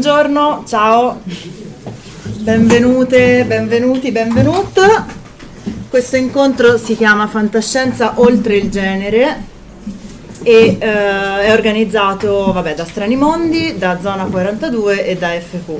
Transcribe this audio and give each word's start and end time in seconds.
Buongiorno, 0.00 0.64
ciao, 0.66 1.20
benvenute, 2.38 3.44
benvenuti, 3.44 4.10
benvenute. 4.10 4.80
Questo 5.90 6.16
incontro 6.16 6.78
si 6.78 6.96
chiama 6.96 7.26
Fantascienza 7.26 8.14
oltre 8.14 8.56
il 8.56 8.70
genere 8.70 9.44
e 10.42 10.78
eh, 10.80 11.40
è 11.42 11.52
organizzato 11.52 12.50
vabbè, 12.50 12.74
da 12.74 12.86
Strani 12.86 13.14
Mondi, 13.14 13.76
da 13.76 13.98
Zona 14.00 14.24
42 14.24 15.04
e 15.04 15.16
da 15.18 15.38
FQ. 15.38 15.70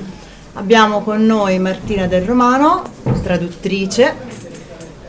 Abbiamo 0.53 1.01
con 1.01 1.25
noi 1.25 1.59
Martina 1.59 2.07
Del 2.07 2.25
Romano, 2.25 2.83
traduttrice, 3.23 4.15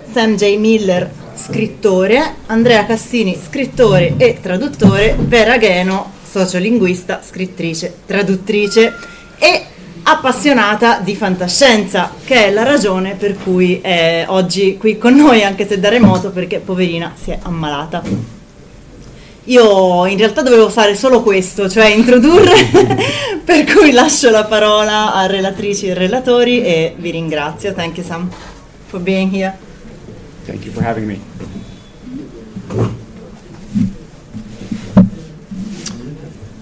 Sam 0.09 0.35
J. 0.37 0.55
Miller, 0.55 1.11
scrittore, 1.35 2.35
Andrea 2.45 2.85
Cassini, 2.85 3.37
scrittore 3.37 4.13
e 4.15 4.37
traduttore, 4.41 5.17
Vera 5.19 5.57
Gheno, 5.57 6.19
sociolinguista, 6.31 7.21
scrittrice, 7.21 7.93
traduttrice 8.05 8.93
e 9.37 9.65
appassionata 10.03 10.99
di 10.99 11.15
fantascienza, 11.15 12.11
che 12.23 12.45
è 12.47 12.51
la 12.51 12.63
ragione 12.63 13.15
per 13.15 13.37
cui 13.37 13.79
è 13.81 14.25
oggi 14.27 14.77
qui 14.77 14.97
con 14.97 15.15
noi, 15.15 15.43
anche 15.43 15.67
se 15.67 15.79
da 15.79 15.89
remoto, 15.89 16.31
perché 16.31 16.59
poverina 16.59 17.13
si 17.21 17.31
è 17.31 17.39
ammalata. 17.41 18.39
Io 19.45 20.05
in 20.05 20.17
realtà 20.17 20.41
dovevo 20.43 20.69
fare 20.69 20.95
solo 20.95 21.21
questo, 21.21 21.67
cioè 21.67 21.87
introdurre, 21.87 22.53
per 23.43 23.65
cui 23.65 23.91
lascio 23.91 24.29
la 24.29 24.45
parola 24.45 25.13
a 25.13 25.25
relatrici 25.25 25.87
e 25.87 25.93
relatori 25.93 26.63
e 26.63 26.95
vi 26.97 27.11
ringrazio. 27.11 27.73
Thank 27.73 27.97
you 27.97 28.05
Sam 28.05 28.29
for 28.87 28.99
being 28.99 29.33
here. 29.33 29.57
Thank 30.45 30.65
you 30.65 30.73
for 30.73 30.83
having 30.83 31.07
me. 31.07 32.99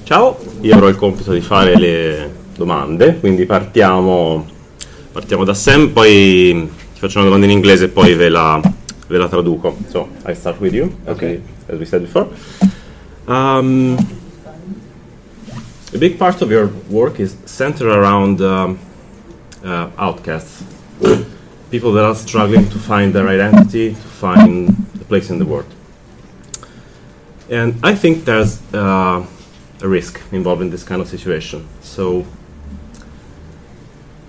Ciao, 0.09 0.40
io 0.62 0.74
avrò 0.74 0.88
il 0.88 0.96
compito 0.96 1.31
di 1.34 1.40
fare 1.40 1.78
le 1.78 2.34
domande, 2.56 3.20
quindi 3.20 3.46
partiamo, 3.46 4.44
partiamo 5.12 5.44
da 5.44 5.53
Sam, 5.53 5.90
poi 5.90 6.68
ti 6.94 7.00
faccio 7.00 7.20
una 7.20 7.28
domanda 7.28 7.46
in 7.46 7.52
inglese 7.52 7.86
e 7.86 7.88
poi 7.90 8.16
ve 8.16 8.28
la, 8.28 8.59
ve 9.06 9.18
la 9.20 9.28
traduco. 9.28 9.78
So, 9.88 10.08
I 10.25 10.34
start 10.34 10.59
with 10.62 10.74
you, 10.74 10.92
as, 11.06 11.14
Okay. 11.14 11.36
we, 11.36 11.74
as 11.74 11.78
we 11.78 11.86
said 11.86 12.02
before. 12.02 12.28
Um, 13.28 13.96
a 15.94 15.97
big 16.00 16.18
part 16.18 16.41
of 16.41 16.50
your 16.50 16.72
work 16.90 17.20
is 17.20 17.36
centered 17.46 17.91
around 17.91 18.41
um, 18.41 18.80
uh, 19.64 19.90
outcasts, 19.96 20.64
people 21.70 21.91
that 21.91 22.03
are 22.03 22.16
struggling 22.16 22.68
to 22.70 22.80
find 22.80 23.14
their 23.14 23.28
identity, 23.28 23.91
to 23.91 24.08
find 24.20 24.70
a 25.00 25.03
place 25.03 25.30
in 25.30 25.38
the 25.38 25.46
world. 25.46 25.72
And 27.47 27.76
I 27.84 27.94
think 27.94 28.26
there's 28.26 28.58
uh, 28.74 29.24
a 29.81 29.88
risk 29.88 30.22
involved 30.31 30.62
in 30.62 30.69
this 30.69 30.84
kind 30.84 31.01
of 31.01 31.07
situation. 31.07 31.67
So 31.81 32.25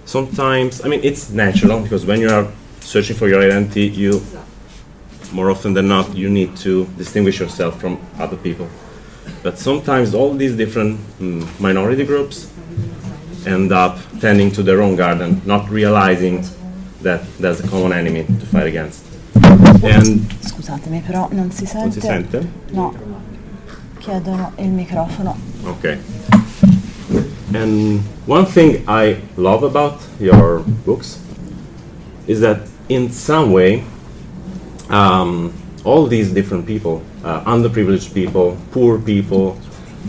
sometimes, 0.04 0.84
I 0.84 0.88
mean, 0.88 1.00
it's 1.02 1.30
natural 1.30 1.80
because 1.80 2.06
when 2.06 2.20
you 2.20 2.28
are 2.30 2.46
searching 2.80 3.16
for 3.16 3.28
your 3.28 3.42
identity, 3.42 3.86
you 3.86 4.22
more 5.32 5.50
often 5.50 5.74
than 5.74 5.86
not 5.86 6.16
you 6.16 6.28
need 6.28 6.56
to 6.56 6.86
distinguish 6.96 7.38
yourself 7.38 7.80
from 7.80 8.00
other 8.18 8.36
people. 8.36 8.68
But 9.42 9.58
sometimes 9.58 10.14
all 10.14 10.34
these 10.34 10.56
different 10.56 10.98
mm, 11.18 11.60
minority 11.60 12.04
groups 12.04 12.50
end 13.46 13.72
up 13.72 13.98
tending 14.20 14.50
to 14.52 14.62
their 14.62 14.82
own 14.82 14.96
garden, 14.96 15.40
not 15.46 15.70
realizing 15.70 16.44
that 17.02 17.22
there's 17.38 17.60
a 17.60 17.68
common 17.68 17.92
enemy 17.92 18.24
to 18.24 18.46
fight 18.46 18.66
against. 18.66 19.04
And 19.82 20.20
Scusatemi, 20.40 21.00
però 21.06 21.28
non 21.32 21.50
si 21.50 21.64
sente. 21.64 21.80
non 21.80 21.92
si 21.92 22.00
sente? 22.00 22.46
No, 22.72 22.94
chiedono 24.00 24.52
il 24.56 24.70
microfono. 24.70 25.36
Okay. 25.64 25.98
And 27.52 28.00
one 28.26 28.46
thing 28.46 28.84
I 28.88 29.20
love 29.36 29.62
about 29.62 30.00
your 30.18 30.60
books 30.84 31.18
is 32.26 32.40
that 32.40 32.60
in 32.88 33.10
some 33.10 33.52
way, 33.52 33.84
um, 34.88 35.52
all 35.84 36.06
these 36.06 36.32
different 36.32 36.66
people, 36.66 37.02
uh, 37.24 37.42
underprivileged 37.44 38.14
people, 38.14 38.56
poor 38.72 38.98
people, 38.98 39.58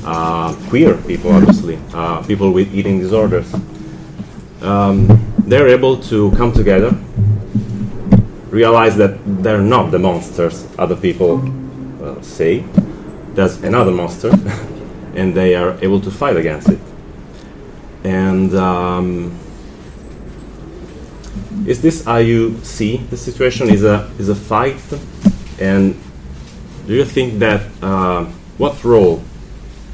uh, 0.05 0.53
queer 0.69 0.95
people, 0.95 1.31
obviously, 1.31 1.77
uh, 1.93 2.21
people 2.23 2.51
with 2.51 2.73
eating 2.73 2.99
disorders, 2.99 3.53
um, 4.61 5.07
they're 5.47 5.67
able 5.67 5.97
to 5.97 6.31
come 6.31 6.51
together, 6.51 6.95
realize 8.49 8.95
that 8.97 9.17
they're 9.43 9.61
not 9.61 9.91
the 9.91 9.99
monsters 9.99 10.67
other 10.77 10.95
people 10.95 11.41
uh, 12.03 12.21
say, 12.21 12.63
there's 13.33 13.61
another 13.63 13.91
monster, 13.91 14.31
and 15.15 15.33
they 15.33 15.55
are 15.55 15.77
able 15.81 15.99
to 16.01 16.11
fight 16.11 16.37
against 16.37 16.69
it. 16.69 16.79
And 18.03 18.53
um, 18.55 19.37
is 21.67 21.81
this 21.81 22.05
how 22.05 22.17
you 22.17 22.59
see 22.63 22.97
the 22.97 23.17
situation? 23.17 23.69
Is 23.69 23.83
a 23.83 24.09
is 24.17 24.29
a 24.29 24.35
fight, 24.35 24.81
and 25.59 25.95
do 26.87 26.93
you 26.93 27.05
think 27.05 27.39
that 27.39 27.61
uh, 27.81 28.25
what 28.57 28.83
role 28.83 29.23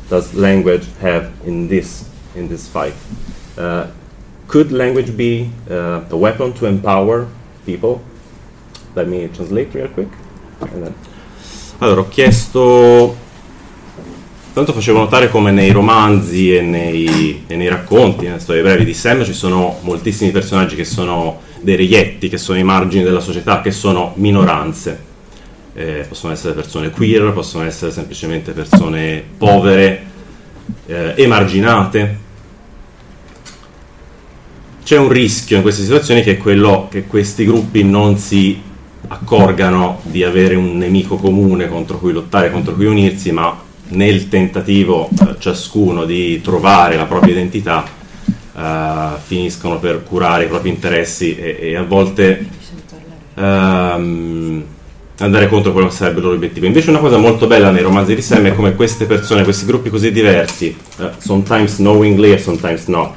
does 0.10 0.34
language 0.34 0.88
have 1.00 1.32
in 1.46 1.68
this 1.68 2.10
in 2.36 2.48
this 2.48 2.68
fight? 2.68 2.94
Uh, 3.58 3.88
could 4.48 4.72
language 4.72 5.18
be 5.18 5.52
uh, 5.70 6.06
a 6.10 6.18
weapon 6.18 6.54
to 6.54 6.66
empower 6.66 7.28
people? 7.66 8.02
Let 8.96 9.08
me 9.08 9.28
translate 9.28 9.74
real 9.74 9.90
quick. 9.90 10.08
Allora, 11.80 12.02
ho 12.02 12.10
chiesto 12.10 13.16
tanto 14.58 14.74
facevo 14.74 14.98
notare 14.98 15.30
come 15.30 15.52
nei 15.52 15.70
romanzi 15.70 16.56
e 16.56 16.62
nei, 16.62 17.44
e 17.46 17.56
nei 17.56 17.68
racconti, 17.68 18.26
nelle 18.26 18.40
storie 18.40 18.64
brevi 18.64 18.86
di 18.86 18.94
Sam 18.96 19.24
ci 19.24 19.34
sono 19.34 19.78
moltissimi 19.82 20.32
personaggi 20.32 20.76
che 20.76 20.84
sono 20.84 21.42
dei 21.62 21.76
reietti, 21.76 22.28
che 22.28 22.40
sono 22.40 22.58
i 22.58 22.64
margini 22.64 23.04
della 23.04 23.20
società, 23.20 23.62
che 23.62 23.70
sono 23.70 24.14
minoranze. 24.16 25.00
Eh, 25.76 26.06
possono 26.10 26.34
essere 26.34 26.56
persone 26.56 26.90
queer, 26.90 27.34
possono 27.34 27.66
essere 27.66 27.92
semplicemente 27.92 28.52
persone 28.54 29.24
povere, 29.38 30.06
eh, 30.88 31.14
emarginate. 31.18 32.18
C'è 34.84 34.98
un 34.98 35.10
rischio 35.10 35.58
in 35.58 35.62
queste 35.62 35.84
situazioni 35.84 36.24
che 36.24 36.32
è 36.32 36.38
quello 36.38 36.88
che 36.90 37.04
questi 37.04 37.46
gruppi 37.46 37.84
non 37.84 38.18
si 38.18 38.60
accorgano 39.10 40.00
di 40.02 40.24
avere 40.24 40.56
un 40.56 40.76
nemico 40.80 41.18
comune 41.18 41.68
contro 41.68 42.00
cui 42.00 42.12
lottare, 42.12 42.50
contro 42.50 42.74
cui 42.74 42.88
unirsi, 42.88 43.32
ma 43.32 43.66
nel 43.90 44.30
tentativo 44.30 45.10
eh, 45.10 45.36
ciascuno 45.40 46.06
di 46.06 46.42
trovare 46.42 46.96
la 46.96 47.06
propria 47.06 47.34
identità 47.34 47.86
eh, 48.58 49.10
finiscono 49.24 49.80
per 49.80 50.04
curare 50.04 50.46
i 50.46 50.48
propri 50.48 50.70
interessi 50.70 51.36
e, 51.36 51.58
e 51.60 51.76
a 51.76 51.84
volte 51.84 52.48
ehm, 53.36 54.66
andare 55.20 55.48
contro 55.48 55.72
quello 55.72 55.88
che 55.88 55.94
sarebbe 55.94 56.18
il 56.18 56.24
loro 56.24 56.36
obiettivo. 56.36 56.66
Invece 56.66 56.90
una 56.90 57.00
cosa 57.00 57.18
molto 57.18 57.48
bella 57.48 57.72
nei 57.72 57.82
romanzi 57.82 58.16
di 58.16 58.22
Sam 58.22 58.46
è 58.46 58.56
come 58.56 58.76
queste 58.76 59.06
persone, 59.06 59.44
questi 59.44 59.66
gruppi 59.66 59.90
così 59.90 60.12
diversi, 60.12 60.76
uh, 60.98 61.10
sometimes 61.18 61.76
knowingly 61.76 62.32
e 62.32 62.38
sometimes 62.38 62.86
not, 62.88 63.14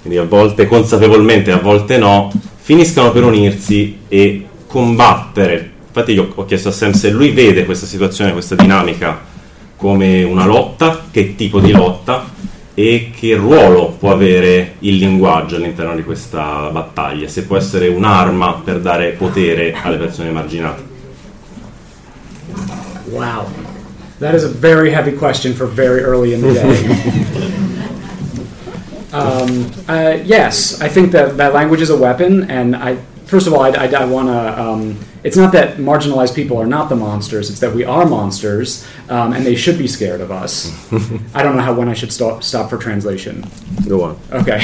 quindi 0.00 0.18
a 0.18 0.24
volte 0.24 0.66
consapevolmente, 0.66 1.52
a 1.52 1.58
volte 1.58 1.98
no, 1.98 2.32
finiscano 2.56 3.12
per 3.12 3.24
unirsi 3.24 3.98
e 4.08 4.46
combattere. 4.66 5.70
Infatti 5.88 6.12
io 6.12 6.32
ho 6.34 6.44
chiesto 6.44 6.68
a 6.68 6.72
Sam 6.72 6.92
se 6.92 7.10
lui 7.10 7.30
vede 7.30 7.64
questa 7.64 7.86
situazione, 7.86 8.32
questa 8.32 8.54
dinamica 8.54 9.29
come 9.80 10.22
una 10.22 10.44
lotta, 10.44 11.06
che 11.10 11.34
tipo 11.36 11.58
di 11.58 11.72
lotta 11.72 12.28
e 12.74 13.10
che 13.18 13.34
ruolo 13.34 13.96
può 13.98 14.12
avere 14.12 14.74
il 14.80 14.96
linguaggio 14.96 15.56
all'interno 15.56 15.94
di 15.94 16.04
questa 16.04 16.68
battaglia, 16.70 17.26
se 17.28 17.44
può 17.44 17.56
essere 17.56 17.88
un'arma 17.88 18.60
per 18.62 18.80
dare 18.80 19.12
potere 19.12 19.74
alle 19.82 19.96
persone 19.96 20.28
emarginate. 20.28 20.82
Wow. 23.06 23.46
That 24.18 24.34
is 24.34 24.44
a 24.44 24.48
very 24.48 24.90
heavy 24.92 25.12
question 25.12 25.54
for 25.54 25.66
very 25.66 26.02
early 26.02 26.34
in 26.34 26.42
the 26.42 26.52
day. 26.52 26.84
um, 29.16 29.72
uh, 29.88 30.18
yes, 30.22 30.78
I 30.82 30.88
think 30.88 31.12
that, 31.12 31.38
that 31.38 31.54
language 31.54 31.80
is 31.80 31.88
a 31.88 31.96
weapon, 31.96 32.50
and 32.50 32.76
I 32.76 32.98
first 33.30 33.46
of 33.46 33.54
all, 33.54 33.60
I, 33.60 33.70
I, 33.70 33.86
I 33.86 34.04
want 34.04 34.28
to. 34.28 34.60
Um, 34.60 34.98
it's 35.22 35.36
not 35.36 35.52
that 35.52 35.76
marginalized 35.76 36.34
people 36.34 36.58
are 36.58 36.66
not 36.66 36.88
the 36.88 36.96
monsters; 36.96 37.48
it's 37.48 37.60
that 37.60 37.74
we 37.74 37.84
are 37.84 38.04
monsters, 38.04 38.86
um, 39.08 39.32
and 39.32 39.46
they 39.46 39.54
should 39.54 39.78
be 39.78 39.86
scared 39.86 40.20
of 40.20 40.30
us. 40.30 40.70
I 41.34 41.42
don't 41.42 41.56
know 41.56 41.62
how 41.62 41.72
when 41.72 41.88
I 41.88 41.94
should 41.94 42.12
stop 42.12 42.42
stop 42.42 42.68
for 42.68 42.76
translation. 42.76 43.46
Go 43.88 44.02
on. 44.02 44.20
Okay, 44.32 44.60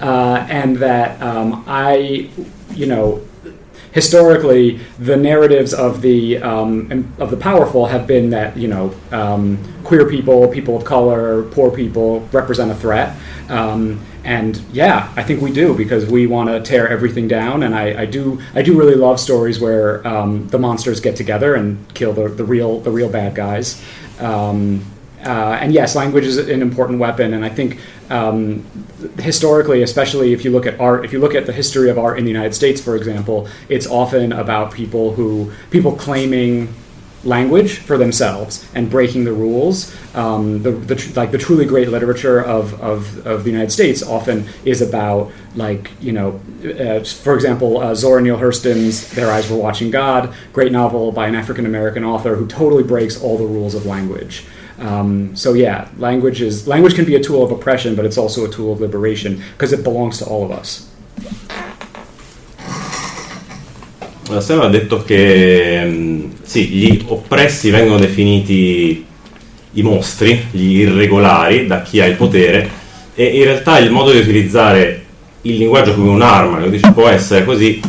uh, 0.00 0.46
and 0.48 0.76
that 0.78 1.20
um, 1.20 1.64
I, 1.66 2.30
you 2.74 2.86
know, 2.86 3.22
historically 3.92 4.80
the 4.98 5.16
narratives 5.16 5.74
of 5.74 6.00
the 6.00 6.38
um, 6.38 7.12
of 7.18 7.30
the 7.30 7.36
powerful 7.36 7.86
have 7.86 8.06
been 8.06 8.30
that 8.30 8.56
you 8.56 8.68
know 8.68 8.94
um, 9.12 9.58
queer 9.84 10.08
people, 10.08 10.48
people 10.48 10.76
of 10.76 10.84
color, 10.84 11.44
poor 11.50 11.70
people 11.70 12.20
represent 12.32 12.70
a 12.70 12.74
threat. 12.74 13.16
Um, 13.48 14.04
and 14.26 14.56
yeah, 14.72 15.12
I 15.14 15.22
think 15.22 15.40
we 15.40 15.52
do 15.52 15.72
because 15.76 16.04
we 16.04 16.26
want 16.26 16.48
to 16.50 16.60
tear 16.60 16.88
everything 16.88 17.28
down. 17.28 17.62
And 17.62 17.76
I, 17.76 18.02
I, 18.02 18.06
do 18.06 18.42
I 18.56 18.62
do 18.62 18.76
really 18.76 18.96
love 18.96 19.20
stories 19.20 19.60
where 19.60 20.04
um, 20.06 20.48
the 20.48 20.58
monsters 20.58 21.00
get 21.00 21.14
together 21.14 21.54
and 21.54 21.92
kill 21.94 22.12
the, 22.12 22.28
the 22.28 22.44
real 22.44 22.80
the 22.80 22.90
real 22.90 23.08
bad 23.08 23.36
guys. 23.36 23.80
Um, 24.18 24.84
uh, 25.24 25.58
and 25.60 25.72
yes, 25.72 25.94
language 25.94 26.24
is 26.24 26.38
an 26.38 26.60
important 26.60 26.98
weapon, 26.98 27.34
and 27.34 27.44
I 27.44 27.48
think 27.48 27.78
um, 28.10 28.64
historically, 29.18 29.82
especially 29.82 30.32
if 30.32 30.44
you 30.44 30.50
look 30.50 30.66
at 30.66 30.78
art, 30.80 31.04
if 31.04 31.12
you 31.12 31.20
look 31.20 31.34
at 31.34 31.46
the 31.46 31.52
history 31.52 31.88
of 31.88 31.98
art 31.98 32.18
in 32.18 32.24
the 32.24 32.30
United 32.30 32.54
States, 32.54 32.80
for 32.80 32.96
example, 32.96 33.48
it's 33.68 33.86
often 33.86 34.32
about 34.32 34.72
people 34.72 35.14
who 35.14 35.52
people 35.70 35.92
claiming 35.92 36.74
language 37.26 37.78
for 37.78 37.98
themselves 37.98 38.66
and 38.74 38.88
breaking 38.88 39.24
the 39.24 39.32
rules. 39.32 39.94
Um, 40.14 40.62
the, 40.62 40.70
the 40.70 41.12
like 41.16 41.32
the 41.32 41.38
truly 41.38 41.66
great 41.66 41.88
literature 41.88 42.40
of, 42.40 42.80
of, 42.80 43.26
of 43.26 43.44
the 43.44 43.50
United 43.50 43.70
States 43.70 44.02
often 44.02 44.48
is 44.64 44.80
about 44.80 45.32
like 45.54 45.90
you 46.00 46.12
know, 46.12 46.40
uh, 46.64 47.04
for 47.04 47.34
example, 47.34 47.78
uh, 47.78 47.94
Zora 47.94 48.22
Neale 48.22 48.38
Hurston's 48.38 49.10
"Their 49.10 49.30
Eyes 49.30 49.50
Were 49.50 49.56
Watching 49.56 49.90
God," 49.90 50.34
great 50.52 50.72
novel 50.72 51.12
by 51.12 51.26
an 51.26 51.34
African 51.34 51.66
American 51.66 52.04
author 52.04 52.36
who 52.36 52.46
totally 52.46 52.82
breaks 52.84 53.20
all 53.20 53.36
the 53.36 53.46
rules 53.46 53.74
of 53.74 53.84
language. 53.84 54.46
Um, 54.78 55.34
so 55.34 55.54
yeah, 55.54 55.88
language 55.96 56.42
is 56.42 56.68
language 56.68 56.94
can 56.94 57.04
be 57.04 57.16
a 57.16 57.22
tool 57.22 57.42
of 57.42 57.50
oppression, 57.50 57.96
but 57.96 58.04
it's 58.04 58.18
also 58.18 58.44
a 58.44 58.48
tool 58.48 58.72
of 58.72 58.80
liberation 58.80 59.42
because 59.52 59.72
it 59.72 59.82
belongs 59.82 60.18
to 60.18 60.26
all 60.26 60.44
of 60.44 60.50
us. 60.50 60.85
Sam 64.40 64.60
ha 64.60 64.68
detto 64.68 65.02
che 65.02 65.82
mm, 65.84 66.24
sì, 66.42 66.66
gli 66.66 67.04
oppressi 67.06 67.70
vengono 67.70 67.98
definiti 67.98 69.04
i 69.72 69.82
mostri, 69.82 70.46
gli 70.50 70.80
irregolari, 70.80 71.66
da 71.66 71.82
chi 71.82 72.00
ha 72.00 72.06
il 72.06 72.16
potere, 72.16 72.68
e 73.14 73.24
in 73.24 73.44
realtà 73.44 73.78
il 73.78 73.90
modo 73.90 74.10
di 74.10 74.18
utilizzare 74.18 75.04
il 75.42 75.56
linguaggio 75.56 75.94
come 75.94 76.10
un'arma, 76.10 76.58
lo 76.58 76.68
dice, 76.68 76.90
può 76.92 77.08
essere 77.08 77.44
così, 77.44 77.80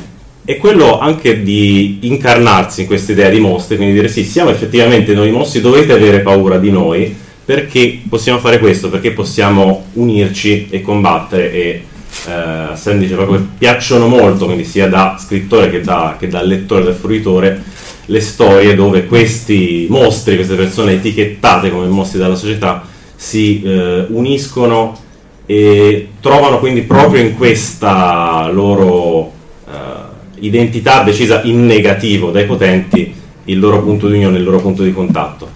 è 0.46 0.58
quello 0.58 1.00
anche 1.00 1.42
di 1.42 2.00
incarnarsi 2.02 2.82
in 2.82 2.88
questa 2.88 3.12
idea 3.12 3.30
di 3.30 3.40
mostri, 3.40 3.76
quindi 3.76 3.96
dire 3.96 4.08
sì, 4.08 4.24
siamo 4.24 4.50
effettivamente 4.50 5.14
noi 5.14 5.32
mostri, 5.32 5.60
dovete 5.60 5.92
avere 5.92 6.20
paura 6.20 6.58
di 6.58 6.72
noi, 6.72 7.16
perché 7.44 8.02
possiamo 8.08 8.40
fare 8.40 8.60
questo, 8.60 8.90
perché 8.90 9.12
possiamo 9.12 9.86
unirci 9.94 10.68
e 10.70 10.82
combattere 10.82 11.52
e 11.52 11.84
eh, 12.26 12.76
Sam 12.76 12.98
dice 12.98 13.16
proprio 13.16 13.38
che 13.38 13.46
piacciono 13.58 14.08
molto, 14.08 14.46
quindi 14.46 14.66
sia 14.66 14.88
da 14.88 15.18
scrittore 15.20 15.70
che 15.70 15.82
da, 15.82 16.16
che 16.18 16.28
da 16.28 16.42
lettore, 16.42 16.84
da 16.84 16.94
fruitore, 16.94 17.64
le 18.06 18.22
storie 18.22 18.76
dove 18.76 19.06
questi 19.06 19.88
mostri, 19.90 20.36
queste 20.36 20.56
persone 20.56 20.94
etichettate 20.94 21.70
come 21.70 21.88
mostri 21.88 22.20
della 22.20 22.36
società, 22.36 22.84
si 23.16 23.62
eh, 23.62 24.06
uniscono 24.10 24.98
e 25.46 26.10
trovano 26.20 26.60
quindi 26.60 26.82
proprio 26.82 27.22
in 27.22 27.36
questa 27.36 28.50
loro 28.52 29.32
eh, 29.68 29.72
identità 30.40 31.04
decisa 31.04 31.42
in 31.44 31.66
negativo 31.66 32.32
dai 32.32 32.46
potenti 32.46 33.14
il 33.46 33.60
loro 33.60 33.82
punto 33.82 34.08
di 34.08 34.16
unione, 34.16 34.38
il 34.38 34.44
loro 34.44 34.60
punto 34.60 34.84
di 34.84 34.92
contatto. 34.92 35.50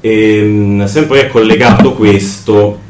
E 0.00 0.82
Sam 0.86 1.06
poi 1.06 1.20
ha 1.20 1.28
collegato 1.28 1.94
questo 1.94 2.80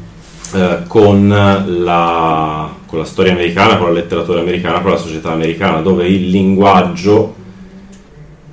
eh, 0.53 0.79
con 0.87 1.27
la 1.27 2.75
con 2.87 2.97
la 2.97 3.05
storia 3.05 3.33
americana, 3.33 3.77
con 3.77 3.87
la 3.87 3.99
letteratura 3.99 4.39
americana, 4.39 4.81
con 4.81 4.91
la 4.91 4.97
società 4.97 5.31
americana, 5.31 5.81
dove 5.81 6.07
il 6.07 6.29
linguaggio 6.29 7.35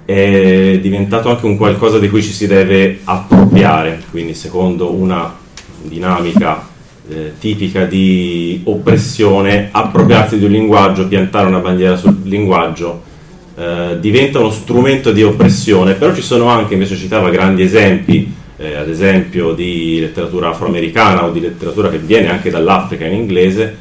è 0.04 0.78
diventato 0.82 1.30
anche 1.30 1.46
un 1.46 1.56
qualcosa 1.56 1.98
di 1.98 2.10
cui 2.10 2.22
ci 2.22 2.32
si 2.32 2.46
deve 2.46 3.00
appropriare, 3.04 4.02
quindi 4.10 4.34
secondo 4.34 4.92
una 4.92 5.34
dinamica 5.80 6.68
eh, 7.08 7.32
tipica 7.38 7.84
di 7.84 8.60
oppressione, 8.64 9.68
appropriarsi 9.70 10.38
di 10.38 10.44
un 10.44 10.50
linguaggio, 10.50 11.08
piantare 11.08 11.46
una 11.46 11.60
bandiera 11.60 11.96
sul 11.96 12.20
linguaggio 12.24 13.12
eh, 13.56 13.98
diventa 14.00 14.40
uno 14.40 14.50
strumento 14.50 15.12
di 15.12 15.22
oppressione, 15.22 15.94
però 15.94 16.14
ci 16.14 16.22
sono 16.22 16.48
anche, 16.48 16.74
invece 16.74 16.96
citava 16.96 17.30
grandi 17.30 17.62
esempi, 17.62 18.32
eh, 18.56 18.74
ad 18.74 18.88
esempio 18.88 19.52
di 19.52 20.00
letteratura 20.00 20.50
afroamericana 20.50 21.24
o 21.24 21.30
di 21.30 21.40
letteratura 21.40 21.88
che 21.88 21.98
viene 21.98 22.30
anche 22.30 22.50
dall'Africa 22.50 23.06
in 23.06 23.14
inglese, 23.14 23.76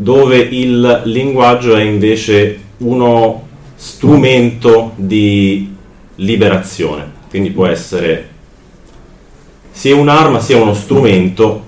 dove 0.00 0.38
il 0.38 1.02
linguaggio 1.04 1.76
è 1.76 1.82
invece 1.82 2.58
uno 2.78 3.46
strumento 3.74 4.92
di 4.96 5.74
liberazione, 6.14 7.12
quindi 7.28 7.50
può 7.50 7.66
essere 7.66 8.28
sia 9.70 9.94
un'arma 9.94 10.40
sia 10.40 10.56
uno 10.56 10.72
strumento 10.72 11.64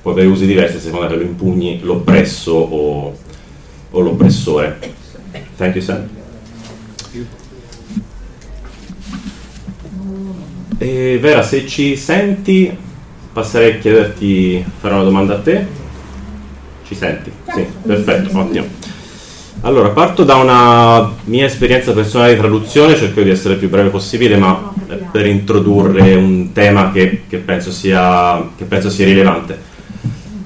può 0.00 0.12
avere 0.12 0.28
usi 0.28 0.46
diversi 0.46 0.76
a 0.76 0.80
seconda 0.80 1.08
che 1.08 1.16
lo 1.16 1.22
impugni 1.22 1.80
l'oppresso 1.82 2.52
o, 2.52 3.16
o 3.90 4.00
l'oppressore. 4.00 4.78
Thank 5.56 5.74
you, 5.74 5.82
Sam. 5.82 6.08
E 10.78 11.18
Vera, 11.20 11.42
se 11.42 11.66
ci 11.66 11.96
senti, 11.96 12.76
passerei 13.32 13.72
a 13.72 13.78
chiederti, 13.78 14.64
fare 14.78 14.94
una 14.94 15.02
domanda 15.02 15.34
a 15.34 15.40
te. 15.40 15.86
Ci 16.88 16.94
senti? 16.94 17.30
Sì, 17.54 17.66
perfetto, 17.82 18.38
ottimo. 18.38 18.66
Allora, 19.60 19.90
parto 19.90 20.24
da 20.24 20.36
una 20.36 21.12
mia 21.24 21.44
esperienza 21.44 21.92
personale 21.92 22.32
di 22.32 22.40
traduzione, 22.40 22.96
cerco 22.96 23.20
di 23.20 23.28
essere 23.28 23.54
il 23.54 23.60
più 23.60 23.68
breve 23.68 23.90
possibile, 23.90 24.38
ma 24.38 24.72
per 25.10 25.26
introdurre 25.26 26.14
un 26.14 26.52
tema 26.52 26.90
che, 26.92 27.24
che, 27.28 27.36
penso 27.36 27.70
sia, 27.72 28.50
che 28.56 28.64
penso 28.64 28.88
sia 28.88 29.04
rilevante. 29.04 29.66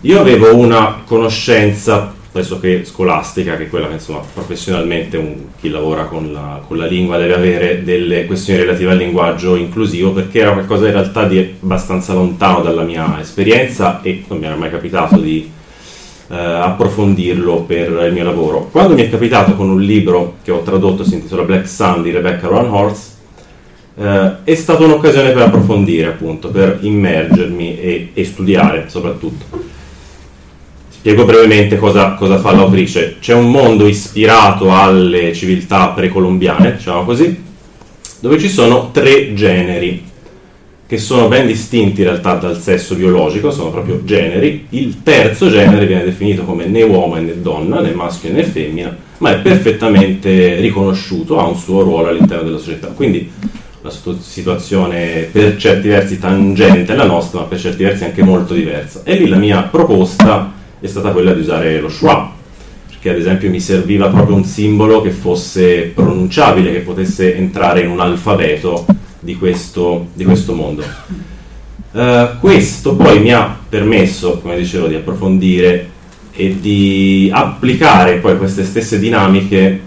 Io 0.00 0.18
avevo 0.18 0.56
una 0.56 1.02
conoscenza 1.04 2.12
pressoché 2.32 2.84
scolastica, 2.84 3.56
che 3.56 3.64
è 3.64 3.68
quella 3.68 3.86
che 3.86 3.94
insomma, 3.94 4.20
professionalmente 4.32 5.18
un, 5.18 5.34
chi 5.60 5.68
lavora 5.68 6.06
con 6.06 6.32
la, 6.32 6.60
con 6.66 6.78
la, 6.78 6.86
lingua 6.86 7.18
deve 7.18 7.34
avere 7.34 7.84
delle 7.84 8.24
questioni 8.24 8.60
relative 8.60 8.92
al 8.92 8.96
linguaggio 8.96 9.54
inclusivo, 9.54 10.12
perché 10.12 10.40
era 10.40 10.52
qualcosa 10.52 10.86
in 10.86 10.92
realtà 10.92 11.28
di 11.28 11.56
abbastanza 11.62 12.14
lontano 12.14 12.62
dalla 12.62 12.82
mia 12.82 13.20
esperienza 13.20 14.00
e 14.02 14.24
non 14.26 14.38
mi 14.38 14.46
era 14.46 14.56
mai 14.56 14.70
capitato 14.70 15.18
di 15.18 15.60
eh, 16.32 16.36
approfondirlo 16.36 17.60
per 17.60 17.90
il 18.06 18.12
mio 18.12 18.24
lavoro. 18.24 18.68
Quando 18.70 18.94
mi 18.94 19.02
è 19.02 19.10
capitato 19.10 19.54
con 19.54 19.68
un 19.68 19.82
libro 19.82 20.36
che 20.42 20.50
ho 20.50 20.62
tradotto, 20.62 21.04
si 21.04 21.14
intitola 21.14 21.42
Black 21.42 21.68
Sun 21.68 22.02
di 22.02 22.10
Rebecca 22.10 22.46
Ron 22.46 22.70
Horse, 22.70 23.10
eh, 23.96 24.36
è 24.44 24.54
stata 24.54 24.82
un'occasione 24.82 25.32
per 25.32 25.42
approfondire, 25.42 26.08
appunto, 26.08 26.48
per 26.48 26.78
immergermi 26.80 27.78
e, 27.78 28.10
e 28.14 28.24
studiare 28.24 28.86
soprattutto. 28.88 29.70
Spiego 30.88 31.26
brevemente 31.26 31.76
cosa, 31.76 32.14
cosa, 32.14 32.38
fa 32.38 32.52
l'autrice. 32.52 33.16
C'è 33.20 33.34
un 33.34 33.50
mondo 33.50 33.86
ispirato 33.86 34.74
alle 34.74 35.34
civiltà 35.34 35.88
precolombiane, 35.88 36.76
diciamo 36.76 37.04
così, 37.04 37.42
dove 38.20 38.38
ci 38.38 38.48
sono 38.48 38.90
tre 38.90 39.34
generi 39.34 40.10
che 40.92 40.98
sono 40.98 41.26
ben 41.26 41.46
distinti 41.46 42.02
in 42.02 42.08
realtà 42.08 42.34
dal 42.34 42.60
sesso 42.60 42.94
biologico, 42.94 43.50
sono 43.50 43.70
proprio 43.70 44.04
generi. 44.04 44.66
Il 44.68 45.02
terzo 45.02 45.48
genere 45.48 45.86
viene 45.86 46.04
definito 46.04 46.42
come 46.42 46.66
né 46.66 46.82
uomo 46.82 47.14
né 47.14 47.40
donna, 47.40 47.80
né 47.80 47.92
maschio 47.92 48.30
né 48.30 48.42
femmina, 48.42 48.94
ma 49.16 49.30
è 49.30 49.38
perfettamente 49.38 50.56
riconosciuto, 50.56 51.38
ha 51.38 51.46
un 51.46 51.56
suo 51.56 51.80
ruolo 51.80 52.08
all'interno 52.08 52.42
della 52.42 52.58
società. 52.58 52.88
Quindi 52.88 53.26
una 53.80 53.90
situazione 54.20 55.28
per 55.32 55.56
certi 55.56 55.88
versi 55.88 56.18
tangente 56.18 56.92
alla 56.92 57.06
nostra, 57.06 57.40
ma 57.40 57.46
per 57.46 57.58
certi 57.58 57.84
versi 57.84 58.04
anche 58.04 58.22
molto 58.22 58.52
diversa. 58.52 59.00
E 59.02 59.14
lì 59.14 59.28
la 59.28 59.38
mia 59.38 59.62
proposta 59.62 60.52
è 60.78 60.86
stata 60.86 61.12
quella 61.12 61.32
di 61.32 61.40
usare 61.40 61.80
lo 61.80 61.88
schwa, 61.88 62.34
perché 62.86 63.08
ad 63.08 63.16
esempio 63.16 63.48
mi 63.48 63.60
serviva 63.60 64.08
proprio 64.08 64.36
un 64.36 64.44
simbolo 64.44 65.00
che 65.00 65.10
fosse 65.10 65.90
pronunciabile, 65.94 66.70
che 66.70 66.80
potesse 66.80 67.34
entrare 67.34 67.80
in 67.80 67.88
un 67.88 68.00
alfabeto 68.00 69.00
di 69.22 69.36
questo, 69.36 70.08
di 70.12 70.24
questo 70.24 70.52
mondo. 70.52 70.82
Uh, 71.92 72.38
questo 72.40 72.96
poi 72.96 73.20
mi 73.20 73.32
ha 73.32 73.56
permesso, 73.68 74.38
come 74.40 74.56
dicevo, 74.56 74.88
di 74.88 74.96
approfondire 74.96 75.90
e 76.32 76.58
di 76.60 77.30
applicare 77.32 78.16
poi 78.16 78.36
queste 78.36 78.64
stesse 78.64 78.98
dinamiche 78.98 79.80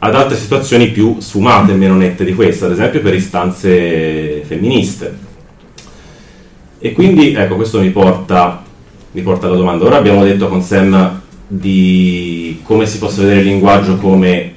ad 0.00 0.14
altre 0.14 0.36
situazioni 0.36 0.90
più 0.90 1.16
sfumate 1.20 1.72
e 1.72 1.76
meno 1.76 1.94
nette 1.94 2.24
di 2.24 2.34
questa, 2.34 2.66
ad 2.66 2.72
esempio 2.72 3.00
per 3.00 3.14
istanze 3.14 4.42
femministe. 4.44 5.18
E 6.78 6.92
quindi, 6.92 7.34
ecco, 7.34 7.54
questo 7.54 7.80
mi 7.80 7.90
porta, 7.90 8.62
mi 9.12 9.22
porta 9.22 9.46
alla 9.46 9.56
domanda. 9.56 9.84
Ora 9.84 9.96
abbiamo 9.96 10.24
detto 10.24 10.48
con 10.48 10.60
Sam 10.60 11.22
di 11.46 12.60
come 12.64 12.86
si 12.86 12.98
possa 12.98 13.22
vedere 13.22 13.40
il 13.40 13.46
linguaggio 13.46 13.96
come, 13.96 14.52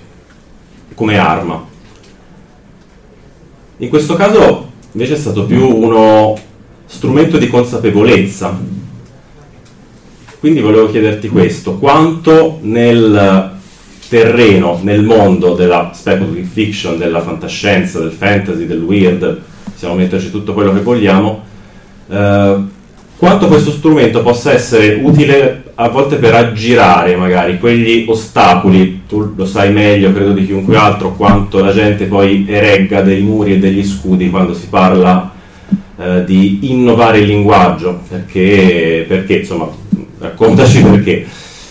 come 0.96 1.18
arma. 1.18 1.67
In 3.80 3.90
questo 3.90 4.16
caso 4.16 4.72
invece 4.94 5.14
è 5.14 5.18
stato 5.18 5.46
più 5.46 5.68
uno 5.68 6.36
strumento 6.88 7.38
di 7.38 7.48
consapevolezza. 7.48 8.58
Quindi 10.40 10.62
volevo 10.62 10.90
chiederti 10.90 11.30
questo, 11.30 11.78
quanto 11.78 12.58
nel 12.62 13.52
terreno, 14.10 14.80
nel 14.82 15.04
mondo 15.04 15.54
della 15.54 15.92
speculative 15.94 16.48
fiction, 16.52 16.98
della 16.98 17.22
fantascienza, 17.22 18.00
del 18.00 18.12
fantasy, 18.12 18.66
del 18.66 18.82
weird, 18.82 19.42
possiamo 19.72 19.96
metterci 19.96 20.32
tutto 20.32 20.54
quello 20.54 20.74
che 20.74 20.82
vogliamo, 20.82 21.44
eh, 22.10 22.56
quanto 23.18 23.48
questo 23.48 23.72
strumento 23.72 24.24
possa 24.24 24.54
essere 24.54 25.00
utile 25.04 25.67
a 25.80 25.90
volte 25.90 26.16
per 26.16 26.34
aggirare 26.34 27.16
magari 27.16 27.60
quegli 27.60 28.06
ostacoli, 28.08 29.04
tu 29.08 29.34
lo 29.36 29.46
sai 29.46 29.72
meglio 29.72 30.12
credo 30.12 30.34
di 30.34 30.46
chiunque 30.46 30.76
altro, 30.76 31.14
quanto 31.14 31.64
la 31.64 31.72
gente 31.72 32.06
poi 32.06 32.46
eregga 32.48 33.02
dei 33.02 33.22
muri 33.22 33.54
e 33.54 33.60
degli 33.60 33.86
scudi 33.86 34.32
quando 34.32 34.56
si 34.56 34.68
parla 34.70 35.32
eh, 36.00 36.24
di 36.26 36.72
innovare 36.72 37.20
il 37.20 37.28
linguaggio, 37.28 38.02
perché, 38.10 39.06
perché 39.08 39.38
insomma, 39.38 39.70
raccontaci 40.18 40.82
perché. 40.82 41.26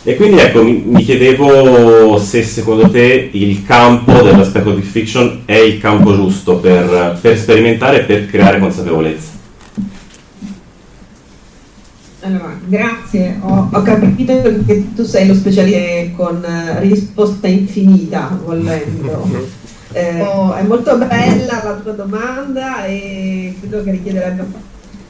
E 0.05 0.15
quindi 0.15 0.39
ecco, 0.39 0.63
mi, 0.63 0.85
mi, 0.87 1.03
chiedevo 1.03 2.17
se 2.21 2.45
secondo 2.45 2.89
te 2.89 3.29
il 3.33 3.65
campo 3.65 4.13
della 4.23 4.45
speculative 4.45 4.87
fiction 4.87 5.43
è 5.45 5.57
il 5.57 5.81
campo 5.81 6.15
giusto 6.15 6.59
per, 6.59 7.19
per 7.21 7.37
sperimentare 7.37 8.03
e 8.03 8.05
per 8.05 8.27
creare 8.27 8.61
consapevolezza. 8.61 9.36
Allora, 12.27 12.59
grazie, 12.67 13.39
ho, 13.41 13.69
ho, 13.73 13.83
capito 13.83 14.43
che 14.67 14.95
tu 14.95 15.05
sei 15.05 15.27
lo 15.27 15.35
specialista 15.35 16.17
con 16.17 16.45
uh, 16.45 16.81
risposta 16.81 17.47
infinita, 17.47 18.39
volendo. 18.45 19.55
Eh, 19.93 20.19
è 20.19 20.63
molto 20.65 20.99
bella 20.99 21.63
la 21.65 21.81
tua 21.83 21.93
domanda 21.93 22.85
e 22.85 23.57
credo 23.59 23.83
che 23.83 23.93
richiederebbe 23.93 24.45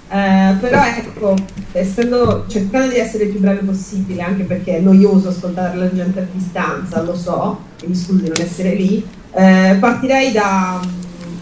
eh, 0.09 0.55
però 0.61 0.85
ecco, 0.85 1.35
essendo, 1.73 2.45
cercando 2.47 2.93
di 2.93 2.99
essere 2.99 3.25
il 3.25 3.31
più 3.31 3.41
breve 3.41 3.65
possibile, 3.65 4.23
anche 4.23 4.45
perché 4.45 4.77
è 4.77 4.81
noioso 4.81 5.29
ascoltare 5.29 5.77
la 5.77 5.93
gente 5.93 6.21
a 6.21 6.27
distanza, 6.31 7.03
lo 7.03 7.17
so, 7.17 7.61
e 7.83 7.89
mi 7.89 7.95
scusi 7.95 8.23
di 8.23 8.29
non 8.29 8.41
essere 8.41 8.75
lì, 8.75 9.05
eh, 9.33 9.77
partirei 9.81 10.31
da, 10.31 10.81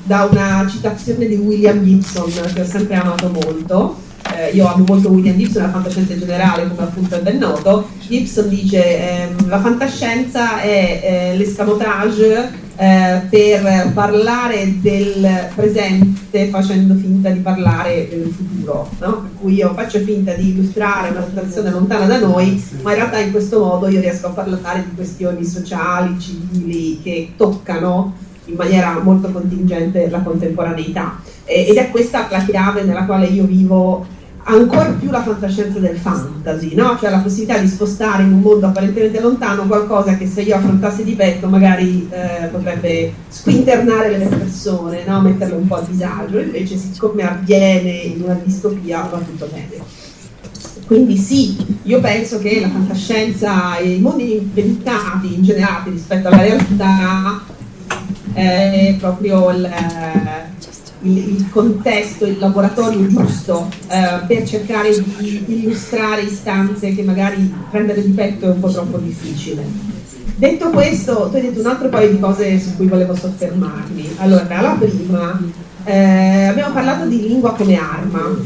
da, 0.02 0.28
una 0.30 0.66
citazione 0.68 1.26
di 1.26 1.36
William 1.36 1.82
Gibson 1.82 2.30
che 2.54 2.62
ho 2.62 2.66
sempre 2.66 2.94
amato 2.94 3.28
molto. 3.28 4.02
Eh, 4.32 4.50
io 4.52 4.66
amo 4.66 4.84
molto 4.86 5.10
William 5.10 5.36
Gibson, 5.36 5.62
la 5.62 5.70
fantascienza 5.70 6.12
in 6.12 6.20
generale, 6.20 6.66
come 6.66 6.82
appunto 6.82 7.14
è 7.14 7.20
ben 7.20 7.38
noto. 7.38 7.88
Gibson 8.00 8.48
dice 8.48 9.28
ehm, 9.28 9.48
la 9.48 9.60
fantascienza 9.60 10.60
è 10.60 11.00
eh, 11.02 11.36
l'escamotage 11.36 12.62
eh, 12.76 13.22
per 13.30 13.92
parlare 13.92 14.80
del 14.80 15.48
presente 15.54 16.48
facendo 16.48 16.94
finta 16.94 17.30
di 17.30 17.38
parlare 17.40 18.08
del 18.08 18.32
futuro, 18.34 18.88
no? 18.98 19.12
per 19.20 19.30
cui 19.40 19.54
io 19.54 19.72
faccio 19.74 20.00
finta 20.00 20.32
di 20.32 20.48
illustrare 20.48 21.10
una 21.10 21.24
situazione 21.24 21.70
lontana 21.70 22.06
da 22.06 22.18
noi, 22.18 22.62
ma 22.82 22.90
in 22.90 22.96
realtà 22.96 23.18
in 23.18 23.30
questo 23.30 23.60
modo 23.60 23.88
io 23.88 24.00
riesco 24.00 24.26
a 24.26 24.30
parlare 24.30 24.84
di 24.88 24.94
questioni 24.94 25.44
sociali, 25.44 26.18
civili 26.18 27.00
che 27.02 27.32
toccano 27.36 28.14
in 28.46 28.56
maniera 28.56 28.98
molto 29.00 29.30
contingente 29.30 30.10
la 30.10 30.20
contemporaneità. 30.20 31.20
ed 31.44 31.76
è 31.76 31.90
questa 31.90 32.26
la 32.30 32.44
chiave 32.44 32.82
nella 32.82 33.04
quale 33.04 33.26
io 33.26 33.44
vivo 33.44 34.04
ancora 34.44 34.90
più 34.90 35.10
la 35.10 35.22
fantascienza 35.22 35.78
del 35.78 35.96
fantasy, 35.96 36.74
no? 36.74 36.96
cioè 37.00 37.10
la 37.10 37.18
possibilità 37.18 37.58
di 37.58 37.66
spostare 37.66 38.24
in 38.24 38.32
un 38.32 38.40
mondo 38.40 38.66
apparentemente 38.66 39.20
lontano 39.20 39.66
qualcosa 39.66 40.16
che 40.16 40.26
se 40.26 40.42
io 40.42 40.56
affrontassi 40.56 41.04
di 41.04 41.14
petto 41.14 41.48
magari 41.48 42.08
eh, 42.10 42.46
potrebbe 42.48 43.12
squinternare 43.28 44.16
le 44.18 44.26
persone, 44.26 45.04
no? 45.06 45.20
metterle 45.20 45.54
un 45.54 45.66
po' 45.66 45.76
a 45.76 45.84
disagio, 45.88 46.40
invece 46.40 46.76
siccome 46.76 47.22
avviene 47.22 47.90
in 47.90 48.22
una 48.22 48.38
distopia 48.42 49.08
va 49.10 49.18
tutto 49.18 49.48
bene. 49.50 50.02
Quindi 50.86 51.16
sì, 51.16 51.56
io 51.84 52.00
penso 52.00 52.38
che 52.38 52.60
la 52.60 52.68
fantascienza 52.68 53.78
e 53.78 53.92
i 53.92 54.00
mondi 54.00 54.36
inventati, 54.36 55.34
ingenerati 55.34 55.88
rispetto 55.88 56.28
alla 56.28 56.42
realtà 56.42 57.42
è 58.34 58.94
proprio 58.98 59.50
il 59.50 59.70
il, 61.04 61.16
il 61.16 61.50
contesto, 61.50 62.26
il 62.26 62.38
laboratorio 62.38 63.06
giusto 63.06 63.68
eh, 63.88 64.26
per 64.26 64.46
cercare 64.46 64.90
di 65.18 65.44
illustrare 65.46 66.22
istanze 66.22 66.94
che 66.94 67.02
magari 67.02 67.52
prendere 67.70 68.02
di 68.02 68.10
petto 68.10 68.46
è 68.46 68.50
un 68.50 68.60
po' 68.60 68.70
troppo 68.70 68.98
difficile. 68.98 69.92
Detto 70.36 70.70
questo, 70.70 71.28
tu 71.30 71.36
hai 71.36 71.42
detto 71.42 71.60
un 71.60 71.66
altro 71.66 71.88
paio 71.88 72.10
di 72.10 72.18
cose 72.18 72.58
su 72.58 72.74
cui 72.76 72.86
volevo 72.86 73.14
soffermarmi. 73.14 74.14
Allora, 74.16 74.46
la 74.60 74.76
prima, 74.78 75.40
eh, 75.84 76.46
abbiamo 76.46 76.74
parlato 76.74 77.06
di 77.06 77.20
lingua 77.20 77.54
come 77.54 77.78
arma, 77.78 78.36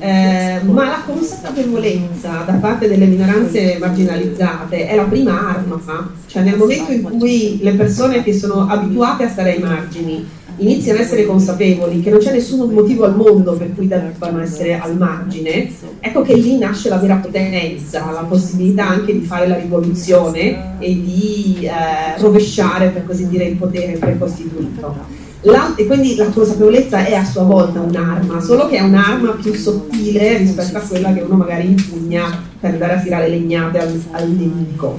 eh, 0.00 0.60
ma 0.64 0.84
la 0.88 1.02
consapevolezza 1.06 2.42
da 2.44 2.52
parte 2.54 2.86
delle 2.86 3.06
minoranze 3.06 3.78
marginalizzate 3.80 4.86
è 4.86 4.94
la 4.94 5.04
prima 5.04 5.56
arma, 5.56 6.12
cioè 6.26 6.42
nel 6.42 6.56
momento 6.56 6.92
in 6.92 7.02
cui 7.02 7.58
le 7.62 7.72
persone 7.72 8.22
che 8.22 8.34
sono 8.34 8.68
abituate 8.68 9.24
a 9.24 9.28
stare 9.28 9.54
ai 9.54 9.60
margini 9.60 10.36
iniziano 10.58 10.98
ad 10.98 11.04
essere 11.04 11.26
consapevoli 11.26 12.00
che 12.00 12.10
non 12.10 12.18
c'è 12.18 12.32
nessun 12.32 12.70
motivo 12.70 13.04
al 13.04 13.16
mondo 13.16 13.52
per 13.54 13.74
cui 13.74 13.86
debbano 13.86 14.40
essere 14.40 14.78
al 14.78 14.96
margine, 14.96 15.70
ecco 16.00 16.22
che 16.22 16.34
lì 16.34 16.58
nasce 16.58 16.88
la 16.88 16.96
vera 16.96 17.16
potenza, 17.16 18.10
la 18.10 18.24
possibilità 18.28 18.88
anche 18.88 19.12
di 19.12 19.24
fare 19.24 19.46
la 19.46 19.56
rivoluzione 19.56 20.76
e 20.78 20.88
di 20.88 21.58
eh, 21.62 22.20
rovesciare, 22.20 22.88
per 22.88 23.04
così 23.04 23.28
dire, 23.28 23.44
il 23.44 23.56
potere 23.56 23.96
precostituito. 23.98 25.26
La, 25.42 25.72
e 25.76 25.86
quindi 25.86 26.16
la 26.16 26.26
consapevolezza 26.26 27.04
è 27.04 27.14
a 27.14 27.24
sua 27.24 27.44
volta 27.44 27.80
un'arma, 27.80 28.40
solo 28.40 28.66
che 28.66 28.78
è 28.78 28.80
un'arma 28.80 29.38
più 29.40 29.54
sottile 29.54 30.36
rispetto 30.38 30.78
a 30.78 30.80
quella 30.80 31.12
che 31.12 31.20
uno 31.20 31.36
magari 31.36 31.68
impugna 31.68 32.42
per 32.58 32.72
andare 32.72 32.94
a 32.94 33.00
tirare 33.00 33.28
legnate 33.28 33.78
al, 33.78 34.02
al 34.10 34.28
nemico. 34.28 34.98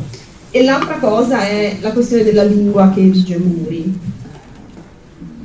E 0.51 0.63
l'altra 0.63 0.97
cosa 0.97 1.41
è 1.41 1.75
la 1.81 1.91
questione 1.91 2.23
della 2.23 2.43
lingua 2.43 2.89
che 2.89 3.01
erige 3.01 3.37
muri 3.37 3.98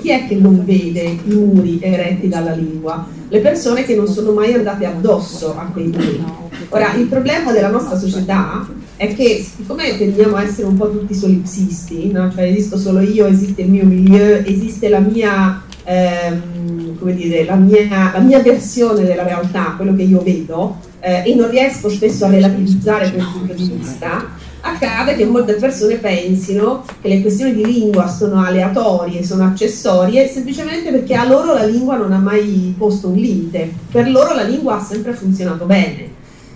chi 0.05 0.11
è 0.11 0.29
che 0.29 0.35
non 0.35 0.67
vede 0.67 1.01
i 1.01 1.21
muri 1.25 1.79
eretti 1.81 2.29
dalla 2.29 2.53
lingua? 2.53 3.07
Le 3.27 3.41
persone 3.41 3.87
che 3.87 3.97
non 3.97 4.07
sono 4.07 4.33
mai 4.33 4.53
andate 4.53 4.85
addosso 4.85 5.57
a 5.57 5.65
quei 5.73 5.87
muri. 5.87 6.23
Ora, 6.69 6.93
il 6.93 7.07
problema 7.07 7.53
della 7.53 7.71
nostra 7.71 7.97
società 7.97 8.69
è 8.97 9.15
che 9.15 9.43
siccome 9.43 9.97
tendiamo 9.97 10.37
a 10.37 10.43
essere 10.43 10.67
un 10.67 10.77
po' 10.77 10.91
tutti 10.91 11.15
solipsisti, 11.15 12.13
no? 12.13 12.31
cioè 12.31 12.45
esisto 12.45 12.77
solo 12.77 13.01
io, 13.01 13.25
esiste 13.25 13.63
il 13.63 13.71
mio 13.71 13.87
milieu, 13.87 14.43
esiste 14.45 14.91
la 14.91 14.99
mia, 14.99 15.63
ehm, 15.85 16.99
come 16.99 17.15
dire, 17.15 17.47
la 17.47 17.55
mia, 17.55 18.11
la 18.13 18.21
mia 18.21 18.41
versione 18.41 19.05
della 19.05 19.23
realtà, 19.25 19.73
quello 19.75 19.97
che 19.97 20.03
io 20.03 20.21
vedo, 20.23 20.81
eh, 21.01 21.23
e 21.25 21.35
non 21.35 21.49
riesco 21.49 21.89
spesso 21.89 22.27
a 22.27 22.29
relativizzare 22.29 23.11
quel 23.11 23.27
punto 23.33 23.55
di 23.55 23.73
vista, 23.75 24.33
accade 24.65 25.15
che 25.15 25.27
molte 25.27 25.55
persone 25.55 25.97
pensino 25.97 26.85
che 27.01 27.09
le 27.09 27.21
questioni 27.21 27.55
di 27.55 27.65
lingua 27.65 28.09
sono 28.09 28.43
aleatorie, 28.43 29.23
sono 29.23 29.45
accessorie, 29.45 30.27
semplicemente 30.27 30.91
perché 30.91 31.15
a 31.15 31.29
loro 31.29 31.53
la 31.53 31.65
lingua 31.65 31.97
non 31.97 32.13
ha 32.13 32.19
mai 32.19 32.75
posto 32.77 33.09
un 33.09 33.17
limite, 33.17 33.71
per 33.91 34.11
loro 34.11 34.35
la 34.35 34.43
lingua 34.43 34.79
ha 34.79 34.83
sempre 34.83 35.13
funzionato 35.13 35.67
bene. 35.67 36.13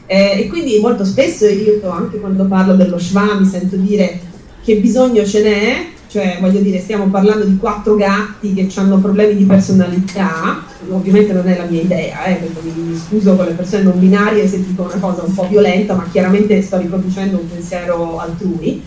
Eh, 0.07 0.41
e 0.41 0.47
quindi 0.49 0.79
molto 0.81 1.05
spesso 1.05 1.47
io, 1.47 1.81
anche 1.91 2.19
quando 2.19 2.47
parlo 2.47 2.75
dello 2.75 2.99
schwa, 2.99 3.39
mi 3.39 3.45
sento 3.45 3.77
dire 3.77 4.19
che 4.65 4.77
bisogno 4.77 5.25
ce 5.27 5.43
n'è, 5.43 5.87
cioè 6.09 6.39
voglio 6.41 6.61
dire 6.61 6.81
stiamo 6.81 7.07
parlando 7.09 7.45
di 7.45 7.57
quattro 7.59 7.95
gatti 7.95 8.55
che 8.55 8.69
hanno 8.77 8.99
problemi 8.99 9.37
di 9.37 9.45
personalità, 9.45 10.63
ovviamente 10.91 11.33
non 11.35 11.47
è 11.47 11.57
la 11.57 11.65
mia 11.65 11.83
idea, 11.83 12.25
eh, 12.25 12.41
mi 12.63 12.97
scuso 12.97 13.37
con 13.37 13.45
le 13.45 13.53
persone 13.53 13.83
non 13.83 13.99
binarie 13.99 14.49
se 14.49 14.65
dico 14.65 14.83
una 14.83 14.99
cosa 14.99 15.23
un 15.23 15.35
po' 15.35 15.47
violenta, 15.47 15.95
ma 15.95 16.09
chiaramente 16.11 16.61
sto 16.63 16.79
riproducendo 16.79 17.39
un 17.39 17.49
pensiero 17.49 18.19
altrui. 18.19 18.83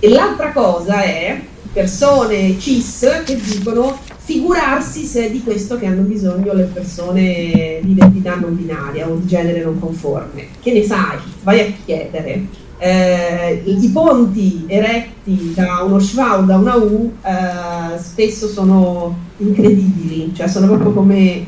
E 0.00 0.08
l'altra 0.08 0.52
cosa 0.52 1.02
è 1.02 1.38
persone 1.72 2.58
cis 2.58 3.22
che 3.24 3.36
dicono 3.36 3.98
figurarsi 4.16 5.04
se 5.04 5.26
è 5.26 5.30
di 5.30 5.42
questo 5.42 5.78
che 5.78 5.86
hanno 5.86 6.02
bisogno 6.02 6.54
le 6.54 6.64
persone 6.72 7.80
di 7.82 7.90
identità 7.90 8.36
non 8.36 8.56
binaria 8.56 9.06
o 9.06 9.16
di 9.16 9.26
genere 9.26 9.62
non 9.62 9.78
conforme. 9.78 10.46
Che 10.62 10.72
ne 10.72 10.82
sai? 10.82 11.18
Vai 11.42 11.60
a 11.60 11.72
chiedere 11.84 12.46
eh, 12.78 13.62
i 13.64 13.88
ponti 13.88 14.64
eretti 14.66 15.52
da 15.54 15.82
uno 15.84 15.98
schwa 15.98 16.38
o 16.38 16.42
da 16.42 16.56
una 16.56 16.74
U 16.74 17.12
eh, 17.22 17.98
spesso 17.98 18.46
sono 18.48 19.16
incredibili, 19.38 20.32
cioè 20.34 20.48
sono 20.48 20.66
proprio 20.66 20.92
come, 20.92 21.44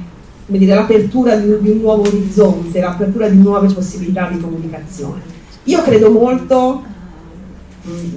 come 0.47 0.59
dire, 0.59 0.75
l'apertura 0.75 1.37
di, 1.37 1.59
di, 1.61 1.71
un 1.71 1.79
nuovo 1.79 2.03
orizzonte, 2.03 2.81
l'apertura 2.81 3.29
di 3.29 3.39
nuove 3.39 3.73
possibilità 3.73 4.29
di 4.31 4.41
comunicazione. 4.41 5.21
Io 5.65 5.83
credo 5.83 6.11
molto 6.11 6.83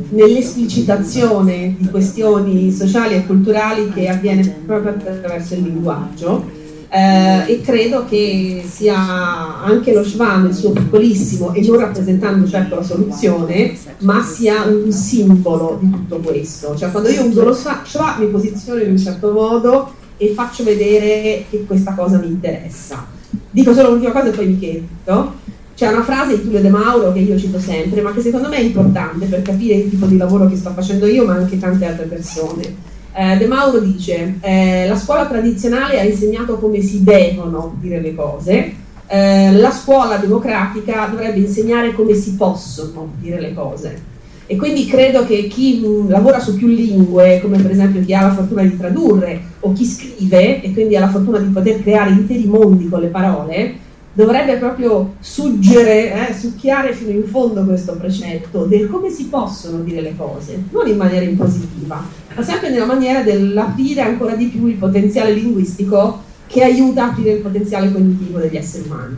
nell'esplicitazione 0.10 1.76
di 1.78 1.90
questioni 1.90 2.72
sociali 2.72 3.16
e 3.16 3.26
culturali 3.26 3.92
che 3.92 4.08
avviene 4.08 4.62
proprio 4.66 4.94
attraverso 4.94 5.54
il 5.54 5.64
linguaggio 5.64 6.58
eh, 6.90 7.44
e 7.48 7.62
credo 7.62 8.06
che 8.06 8.64
sia 8.68 9.62
anche 9.62 9.94
lo 9.94 10.04
Schwa 10.04 10.38
nel 10.38 10.56
suo 10.56 10.72
piccolissimo 10.72 11.54
e 11.54 11.62
non 11.62 11.78
rappresentando 11.78 12.48
certo 12.48 12.76
la 12.76 12.84
soluzione, 12.84 13.78
ma 14.00 14.24
sia 14.24 14.64
un 14.64 14.92
simbolo 14.92 15.78
di 15.80 15.90
tutto 15.92 16.18
questo. 16.18 16.76
Cioè 16.76 16.90
quando 16.90 17.10
io 17.10 17.26
uso 17.26 17.44
lo 17.44 17.54
Schwa 17.54 18.16
mi 18.18 18.28
posiziono 18.28 18.82
in 18.82 18.90
un 18.90 18.98
certo 18.98 19.32
modo 19.32 19.94
e 20.18 20.30
faccio 20.30 20.64
vedere 20.64 21.46
che 21.50 21.64
questa 21.66 21.94
cosa 21.94 22.18
mi 22.18 22.28
interessa. 22.28 23.06
Dico 23.52 23.74
solo 23.74 23.92
l'ultima 23.92 24.12
cosa 24.12 24.28
e 24.28 24.32
poi 24.32 24.48
mi 24.48 24.58
chiedo. 24.58 25.48
C'è 25.76 25.88
una 25.88 26.04
frase 26.04 26.36
di 26.36 26.42
Tullio 26.42 26.60
De 26.60 26.70
Mauro 26.70 27.14
che 27.14 27.20
io 27.20 27.38
cito 27.38 27.60
sempre, 27.60 28.02
ma 28.02 28.12
che 28.12 28.22
secondo 28.22 28.50
me 28.50 28.58
è 28.58 28.62
importante 28.62 29.28
per 29.28 29.44
capire 29.44 29.76
il 29.76 29.90
tipo 29.90 30.08
di 30.08 30.18
lavoro 30.18 30.48
che 30.48 30.58
sto 30.58 30.72
facendo 30.72 31.06
io, 31.06 31.24
ma 31.24 31.36
anche 31.36 31.58
tante 31.58 31.86
altre 31.86 32.06
persone 32.06 32.98
eh, 33.20 33.36
De 33.38 33.48
Mauro 33.48 33.80
dice 33.80 34.36
eh, 34.40 34.88
la 34.88 34.96
scuola 34.96 35.26
tradizionale 35.26 36.00
ha 36.00 36.04
insegnato 36.04 36.56
come 36.56 36.80
si 36.80 37.04
devono 37.04 37.76
dire 37.82 38.00
le 38.00 38.16
cose, 38.16 38.74
eh, 39.08 39.52
la 39.52 39.72
scuola 39.72 40.16
democratica 40.16 41.08
dovrebbe 41.12 41.40
insegnare 41.40 41.92
come 41.94 42.14
si 42.14 42.36
possono 42.36 43.12
dire 43.20 43.42
le 43.42 43.54
cose. 43.54 44.08
E 44.46 44.56
quindi 44.56 44.86
credo 44.86 45.26
che 45.26 45.48
chi 45.48 45.82
mh, 45.82 46.10
lavora 46.10 46.40
su 46.40 46.56
più 46.56 46.68
lingue, 46.68 47.42
come 47.42 47.58
per 47.58 47.72
esempio 47.72 48.02
chi 48.06 48.14
ha 48.14 48.22
la 48.22 48.34
fortuna 48.34 48.62
di 48.62 48.78
tradurre 48.78 49.42
o 49.60 49.74
chi 49.74 49.84
scrive 49.84 50.62
e 50.62 50.72
quindi 50.72 50.96
ha 50.96 51.02
la 51.02 51.10
fortuna 51.10 51.40
di 51.40 51.52
poter 51.52 51.82
creare 51.82 52.12
interi 52.12 52.46
mondi 52.46 52.88
con 52.88 53.02
le 53.02 53.08
parole, 53.08 53.74
dovrebbe 54.14 54.58
proprio 54.58 55.16
suggere, 55.20 56.30
eh, 56.30 56.34
succhiare 56.34 56.94
fino 56.94 57.12
in 57.12 57.26
fondo 57.26 57.64
questo 57.64 57.96
precetto 57.96 58.66
del 58.66 58.90
come 58.90 59.10
si 59.10 59.26
possono 59.26 59.80
dire 59.80 60.02
le 60.02 60.16
cose, 60.18 60.64
non 60.72 60.88
in 60.88 60.98
maniera 60.98 61.26
impositiva, 61.26 62.04
ma 62.36 62.44
sempre 62.44 62.70
nella 62.70 62.86
maniera 62.86 63.22
dell'aprire 63.22 64.02
ancora 64.02 64.36
di 64.36 64.48
più 64.48 64.66
il 64.66 64.76
potenziale 64.76 65.34
linguistico 65.34 66.24
che 66.48 66.64
aiuta 66.64 67.04
a 67.04 67.08
aprire 67.10 67.34
il 67.34 67.42
potenziale 67.42 67.92
cognitivo 67.92 68.40
degli 68.40 68.58
esseri 68.58 68.88
umani. 68.88 69.18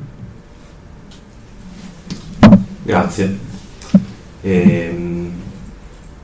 Grazie. 2.84 3.38
Ehm, 4.42 5.32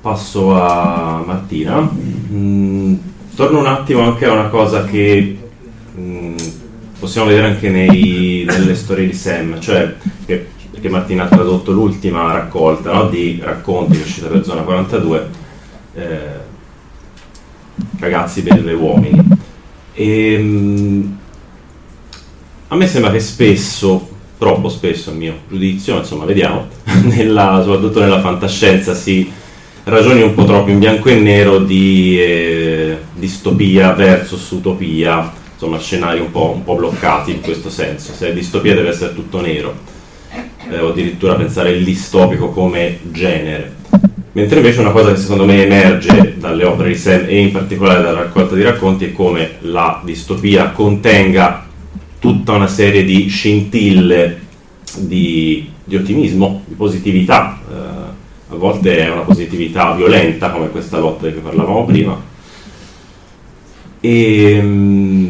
passo 0.02 0.54
a 0.54 1.24
Martina. 1.26 1.90
Mm, 2.32 2.96
torno 3.36 3.60
un 3.60 3.68
attimo 3.68 4.02
anche 4.02 4.26
a 4.26 4.34
una 4.34 4.50
cosa 4.50 4.84
che 4.84 5.38
mm, 5.98 6.36
possiamo 7.00 7.28
vedere 7.28 7.48
anche 7.48 7.70
nei, 7.70 8.44
nelle 8.46 8.76
storie 8.76 9.06
di 9.06 9.14
Sam, 9.14 9.60
cioè 9.60 9.96
che, 10.26 10.48
che 10.80 10.90
Martina 10.90 11.24
ha 11.24 11.28
tradotto 11.28 11.72
l'ultima 11.72 12.32
raccolta 12.32 12.92
no, 12.92 13.10
di 13.10 13.40
racconti 13.44 13.98
uscita 13.98 14.28
per 14.28 14.44
Zona 14.44 14.62
42. 14.62 15.28
Eh, 15.96 16.46
ragazzi 18.00 18.42
belli 18.42 18.70
e 18.70 18.74
uomini. 18.74 19.24
E, 19.94 20.34
ehm, 20.34 21.18
a 22.70 22.76
me 22.76 22.88
sembra 22.88 23.12
che 23.12 23.20
spesso, 23.20 24.10
troppo 24.38 24.70
spesso 24.70 25.12
a 25.12 25.14
mio 25.14 25.40
giudizio, 25.48 25.98
insomma 25.98 26.26
vediamo, 26.26 26.68
nella, 27.04 27.62
soprattutto 27.64 28.00
nella 28.00 28.20
fantascienza 28.20 28.94
si 28.94 29.32
ragioni 29.84 30.22
un 30.22 30.34
po' 30.34 30.44
troppo 30.44 30.70
in 30.70 30.80
bianco 30.80 31.10
e 31.10 31.16
nero 31.16 31.60
di 31.60 32.20
eh, 32.20 32.98
distopia 33.16 33.94
versus 33.94 34.52
utopia, 34.52 35.32
insomma 35.58 35.80
scenari 35.80 36.20
un 36.20 36.30
po', 36.30 36.52
un 36.54 36.64
po', 36.64 36.76
bloccati 36.76 37.32
in 37.32 37.42
questo 37.42 37.72
senso. 37.72 38.14
Se 38.14 38.30
è 38.30 38.34
distopia 38.34 38.76
deve 38.76 38.90
essere 38.90 39.16
tutto 39.16 39.42
nero, 39.42 39.76
eh, 40.70 40.80
o 40.80 40.90
addirittura 40.90 41.34
pensare 41.34 41.72
il 41.72 41.84
distopico 41.84 42.50
come 42.50 43.00
genere. 43.12 43.76
Mentre 44.34 44.58
invece 44.58 44.82
una 44.82 44.92
cosa 44.92 45.12
che 45.12 45.18
secondo 45.18 45.46
me 45.46 45.64
emerge 45.64 46.36
dalle 46.38 46.64
opere 46.64 46.90
di 46.90 46.96
Sam 46.96 47.26
e 47.26 47.40
in 47.42 47.52
particolare 47.52 48.04
dalla 48.04 48.20
raccolta 48.20 48.54
di 48.54 48.62
racconti 48.62 49.06
è 49.06 49.12
come 49.12 49.56
la 49.62 50.00
distopia 50.06 50.70
contenga 50.70 51.66
tutta 52.20 52.52
una 52.52 52.68
serie 52.68 53.04
di 53.04 53.28
scintille 53.28 54.42
di, 55.00 55.68
di 55.84 55.96
ottimismo, 55.96 56.62
di 56.68 56.76
positività. 56.76 57.60
Eh, 57.68 58.54
a 58.54 58.56
volte 58.56 58.98
è 59.00 59.12
una 59.12 59.22
positività 59.22 59.94
violenta 59.94 60.52
come 60.52 60.70
questa 60.70 61.00
lotta 61.00 61.26
di 61.26 61.34
cui 61.34 61.42
parlavamo 61.42 61.86
prima. 61.86 62.22
E 64.00 64.52
ehm, 64.52 65.27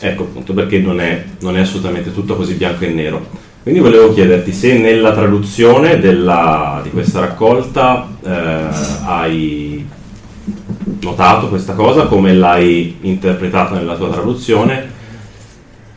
ecco 0.00 0.22
appunto 0.22 0.54
perché 0.54 0.78
non 0.78 1.00
è, 1.00 1.24
non 1.40 1.56
è 1.56 1.60
assolutamente 1.60 2.12
tutto 2.12 2.34
così 2.34 2.54
bianco 2.54 2.84
e 2.84 2.88
nero. 2.88 3.26
Quindi 3.62 3.80
volevo 3.80 4.12
chiederti 4.14 4.52
se 4.52 4.78
nella 4.78 5.12
traduzione 5.12 6.00
della, 6.00 6.80
di 6.82 6.90
questa 6.90 7.20
raccolta 7.20 8.08
eh, 8.24 8.64
hai 9.04 9.86
notato 11.00 11.48
questa 11.48 11.74
cosa, 11.74 12.06
come 12.06 12.34
l'hai 12.34 12.96
interpretata 13.02 13.74
nella 13.74 13.96
tua 13.96 14.08
traduzione 14.08 14.98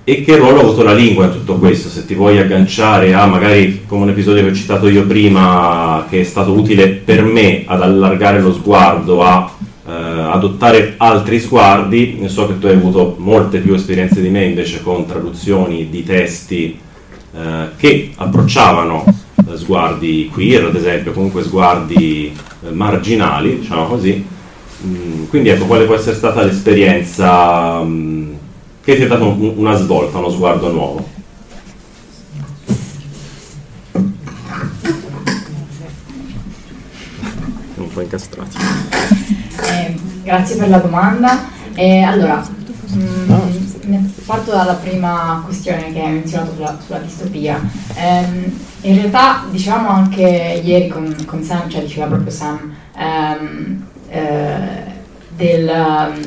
e 0.04 0.22
che 0.24 0.36
ruolo 0.36 0.60
ha 0.60 0.64
avuto 0.64 0.84
la 0.84 0.94
lingua 0.94 1.26
in 1.26 1.32
tutto 1.32 1.56
questo, 1.56 1.88
se 1.88 2.06
ti 2.06 2.14
vuoi 2.14 2.38
agganciare 2.38 3.14
a 3.14 3.26
magari 3.26 3.86
come 3.88 4.04
un 4.04 4.10
episodio 4.10 4.44
che 4.44 4.50
ho 4.50 4.54
citato 4.54 4.90
io 4.90 5.06
prima, 5.06 6.06
che 6.10 6.20
è 6.20 6.24
stato 6.26 6.52
utile 6.52 6.90
per 6.90 7.24
me 7.24 7.64
ad 7.66 7.82
allargare 7.82 8.42
lo 8.42 8.52
sguardo, 8.52 9.24
a 9.24 9.50
adottare 10.34 10.96
altri 10.98 11.40
sguardi, 11.40 12.24
so 12.26 12.48
che 12.48 12.58
tu 12.58 12.66
hai 12.66 12.74
avuto 12.74 13.16
molte 13.20 13.60
più 13.60 13.76
esperienze 13.76 14.20
di 14.20 14.30
me 14.30 14.44
invece 14.46 14.82
con 14.82 15.06
traduzioni 15.06 15.90
di 15.90 16.04
testi 16.04 16.80
eh, 17.36 17.70
che 17.78 18.12
approcciavano 18.16 19.06
eh, 19.48 19.58
sguardi 19.58 20.30
queer, 20.34 20.66
ad 20.66 20.76
esempio, 20.76 21.14
comunque 21.14 21.44
sguardi 21.44 22.36
eh, 22.66 22.72
marginali, 22.72 23.60
diciamo 23.60 23.86
così. 23.86 24.26
Mm, 24.86 25.26
quindi 25.30 25.50
ecco, 25.50 25.66
quale 25.66 25.86
può 25.86 25.94
essere 25.94 26.16
stata 26.16 26.42
l'esperienza 26.42 27.82
mm, 27.84 28.34
che 28.84 28.96
ti 28.96 29.04
ha 29.04 29.08
dato 29.08 29.28
un, 29.28 29.54
una 29.56 29.76
svolta, 29.76 30.18
uno 30.18 30.32
sguardo 30.32 30.72
nuovo? 30.72 31.08
Un 37.76 37.90
po' 37.94 38.02
incastrati. 38.02 38.58
Eh, 39.62 40.03
grazie 40.24 40.56
per 40.56 40.70
la 40.70 40.78
domanda. 40.78 41.46
Eh, 41.76 42.02
allora, 42.02 42.44
mh, 42.94 43.04
mm, 43.86 44.06
parto 44.26 44.52
dalla 44.52 44.74
prima 44.74 45.42
questione 45.44 45.92
che 45.92 46.02
hai 46.02 46.14
menzionato 46.14 46.54
sulla, 46.54 46.78
sulla 46.84 47.00
distopia. 47.00 47.62
Um, 47.96 48.60
in 48.82 48.96
realtà 48.96 49.44
dicevamo 49.50 49.90
anche 49.90 50.62
ieri 50.64 50.88
con, 50.88 51.16
con, 51.26 51.44
Sam, 51.44 51.70
cioè 51.70 51.82
diceva 51.82 52.08
proprio 52.08 52.32
Sam, 52.32 52.74
um, 52.96 53.86
eh, 54.10 54.92
del, 55.36 55.72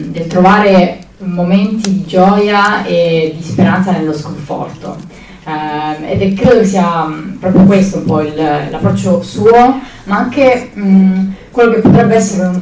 del 0.09 0.27
trovare 0.27 1.01
momenti 1.19 1.91
di 1.91 2.05
gioia 2.05 2.85
e 2.85 3.35
di 3.37 3.43
speranza 3.43 3.93
nello 3.93 4.13
sconforto. 4.13 4.97
Uh, 5.45 6.03
ed 6.05 6.21
è, 6.23 6.35
credo 6.35 6.59
che 6.59 6.67
sia 6.67 7.03
um, 7.03 7.37
proprio 7.39 7.65
questo 7.65 7.99
un 7.99 8.05
po' 8.05 8.21
il, 8.21 8.35
l'approccio 8.35 9.23
suo, 9.23 9.81
ma 10.05 10.17
anche 10.19 10.73
um, 10.75 11.33
quello 11.53 11.73
che 11.75 11.81
potrebbe 11.81 12.17
essere 12.17 12.49
un, 12.49 12.61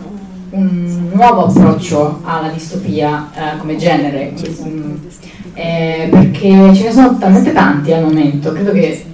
un 0.54 1.10
nuovo 1.12 1.46
approccio 1.46 2.20
alla 2.22 2.48
distopia 2.48 3.28
uh, 3.34 3.58
come 3.58 3.76
genere, 3.76 4.32
um, 4.58 5.00
eh, 5.52 6.08
perché 6.10 6.72
ce 6.74 6.84
ne 6.84 6.92
sono 6.92 7.18
talmente 7.18 7.52
tanti 7.52 7.92
al 7.92 8.04
momento, 8.04 8.52
credo 8.52 8.72
che 8.72 9.04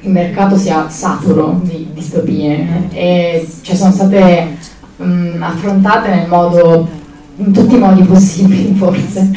il 0.00 0.10
mercato 0.10 0.56
sia 0.56 0.88
saturo 0.88 1.60
di 1.62 1.88
distopie 1.92 2.88
e 2.92 3.48
ci 3.62 3.76
sono 3.76 3.92
state 3.92 4.56
affrontate 5.38 6.08
nel 6.08 6.28
modo 6.28 6.88
in 7.36 7.52
tutti 7.52 7.74
i 7.74 7.78
modi 7.78 8.02
possibili 8.02 8.74
forse. 8.76 9.30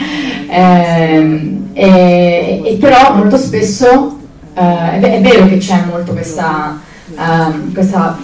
Eh, 0.50 1.60
e, 1.74 2.62
e, 2.66 2.78
però 2.78 3.16
molto 3.16 3.38
spesso 3.38 4.18
eh, 4.54 5.00
è, 5.00 5.22
vero 5.22 5.48
che 5.48 5.58
c'è 5.58 5.86
molto 5.90 6.12
questa, 6.12 6.78
uh, 7.16 7.72
questa 7.72 8.18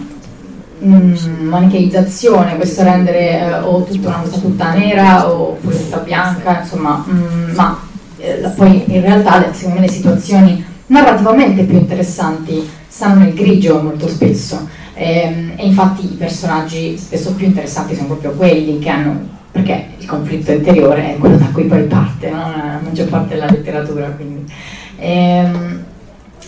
mm, 0.84 1.48
manicheizzazione, 1.48 2.56
questo 2.56 2.84
rendere 2.84 3.40
eh, 3.40 3.54
o 3.54 3.84
tutta 3.84 4.10
una 4.10 4.20
cosa 4.20 4.38
tutta 4.38 4.74
nera 4.74 5.30
o 5.30 5.58
tutta 5.62 5.98
bianca, 5.98 6.62
insomma, 6.62 7.06
mm, 7.10 7.56
ma 7.56 7.80
eh, 8.18 8.52
poi 8.56 8.84
in 8.88 9.02
realtà 9.02 9.52
secondo 9.54 9.80
me 9.80 9.86
le 9.86 9.92
situazioni 9.92 10.66
narrativamente 10.88 11.64
più 11.64 11.78
interessanti 11.78 12.68
stanno 12.88 13.22
nel 13.22 13.34
grigio 13.34 13.82
molto 13.82 14.08
spesso. 14.08 14.68
E, 14.94 15.22
ehm, 15.22 15.54
e 15.56 15.66
infatti 15.66 16.06
i 16.06 16.16
personaggi 16.16 16.98
spesso 16.98 17.34
più 17.34 17.46
interessanti 17.46 17.96
sono 17.96 18.08
proprio 18.08 18.32
quelli 18.32 18.80
che 18.80 18.90
hanno 18.90 19.36
perché 19.58 19.88
il 19.98 20.06
conflitto 20.06 20.52
interiore 20.52 21.16
è 21.16 21.18
quello 21.18 21.38
da 21.38 21.48
cui 21.52 21.64
poi 21.64 21.84
parte 21.84 22.30
no? 22.30 22.38
la 22.38 22.80
maggior 22.84 23.08
parte 23.08 23.34
della 23.34 23.50
letteratura. 23.50 24.08
Quindi, 24.10 24.52
ehm, 24.98 25.84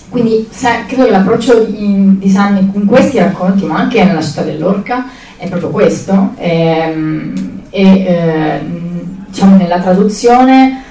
quindi 0.10 0.48
se, 0.50 0.86
credo 0.88 1.06
che 1.06 1.12
l'approccio 1.12 1.64
di, 1.64 2.18
di 2.18 2.30
Sanni 2.30 2.72
in 2.74 2.86
questi 2.86 3.20
racconti, 3.20 3.66
ma 3.66 3.78
anche 3.78 4.04
nella 4.04 4.22
città 4.22 4.42
dell'Orca, 4.42 5.06
è 5.38 5.48
proprio 5.48 5.70
questo. 5.70 6.34
Ehm, 6.38 7.62
e 7.70 7.84
eh, 7.84 8.60
diciamo 9.28 9.56
nella 9.56 9.80
traduzione 9.80 10.84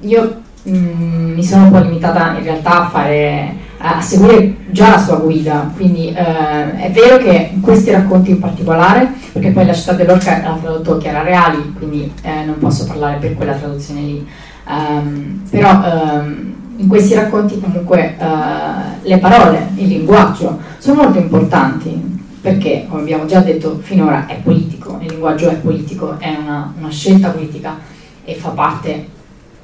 io 0.00 0.40
mh, 0.62 0.76
mm, 0.76 1.34
mi 1.34 1.44
sono 1.44 1.64
un 1.64 1.70
po' 1.70 1.78
limitata 1.78 2.36
in 2.38 2.44
realtà 2.44 2.84
a 2.84 2.88
fare 2.88 3.62
a 3.86 4.00
seguire 4.00 4.56
già 4.70 4.90
la 4.90 4.98
sua 4.98 5.16
guida, 5.16 5.70
quindi 5.76 6.08
eh, 6.08 6.74
è 6.76 6.90
vero 6.90 7.18
che 7.18 7.52
questi 7.60 7.90
racconti 7.90 8.30
in 8.30 8.38
particolare, 8.40 9.12
perché 9.30 9.50
poi 9.50 9.66
la 9.66 9.74
città 9.74 9.92
dell'Orca 9.92 10.40
l'ha 10.42 10.58
tradotto 10.58 10.96
Chiara 10.96 11.22
Reali, 11.22 11.74
quindi 11.76 12.10
eh, 12.22 12.44
non 12.46 12.56
posso 12.58 12.86
parlare 12.86 13.18
per 13.18 13.34
quella 13.34 13.52
traduzione 13.52 14.00
lì, 14.00 14.26
um, 14.66 15.42
però 15.50 15.70
um, 15.70 16.53
in 16.76 16.88
questi 16.88 17.14
racconti 17.14 17.60
comunque 17.60 18.16
uh, 18.18 19.06
le 19.06 19.18
parole, 19.18 19.68
il 19.76 19.88
linguaggio 19.88 20.58
sono 20.78 21.02
molto 21.02 21.18
importanti, 21.18 22.12
perché 22.40 22.86
come 22.88 23.02
abbiamo 23.02 23.26
già 23.26 23.40
detto 23.40 23.78
finora 23.80 24.26
è 24.26 24.36
politico, 24.42 24.98
il 25.00 25.08
linguaggio 25.08 25.48
è 25.48 25.54
politico, 25.56 26.18
è 26.18 26.36
una, 26.40 26.72
una 26.78 26.90
scelta 26.90 27.30
politica 27.30 27.78
e 28.24 28.34
fa 28.34 28.50
parte, 28.50 29.06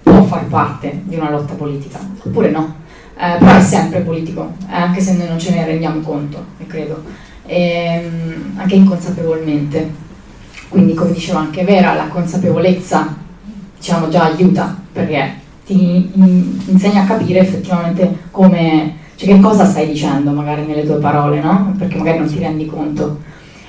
può 0.03 0.23
far 0.23 0.47
parte 0.47 1.03
di 1.05 1.17
una 1.17 1.31
lotta 1.31 1.55
politica, 1.55 1.99
oppure 2.23 2.51
no 2.51 2.79
eh, 3.21 3.37
però 3.39 3.55
è 3.55 3.61
sempre 3.61 4.01
politico, 4.01 4.55
eh, 4.71 4.75
anche 4.75 5.03
se 5.03 5.15
noi 5.15 5.29
non 5.29 5.39
ce 5.39 5.51
ne 5.51 5.67
rendiamo 5.67 6.01
conto, 6.01 6.43
credo, 6.67 7.03
e, 7.45 8.03
ehm, 8.03 8.53
anche 8.57 8.77
inconsapevolmente. 8.77 10.09
Quindi, 10.71 10.95
come 10.95 11.13
diceva 11.13 11.41
anche 11.41 11.63
Vera, 11.65 11.93
la 11.93 12.07
consapevolezza 12.07 13.15
diciamo, 13.77 14.09
già 14.09 14.25
aiuta 14.25 14.75
perché 14.93 15.40
ti 15.71 16.11
in, 16.15 16.59
insegna 16.67 17.03
a 17.03 17.07
capire 17.07 17.39
effettivamente 17.39 18.19
come, 18.33 18.97
cioè 19.15 19.29
che 19.29 19.41
cosa 19.41 19.65
stai 19.65 19.87
dicendo 19.87 20.33
magari 20.33 20.67
nelle 20.67 20.85
tue 20.85 20.97
parole, 20.97 21.41
no? 21.41 21.75
Perché 21.79 21.97
magari 21.97 22.19
non 22.19 22.29
ti 22.29 22.39
rendi 22.41 22.67
conto. 22.67 23.21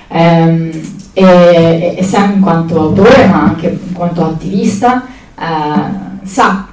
Ehm, 0.08 0.70
e, 1.12 1.94
e 1.96 2.02
Sam 2.02 2.32
in 2.34 2.40
quanto 2.40 2.80
autore, 2.80 3.26
ma 3.26 3.42
anche 3.42 3.78
in 3.86 3.92
quanto 3.92 4.24
attivista, 4.24 5.04
eh, 5.38 6.26
sa, 6.26 6.66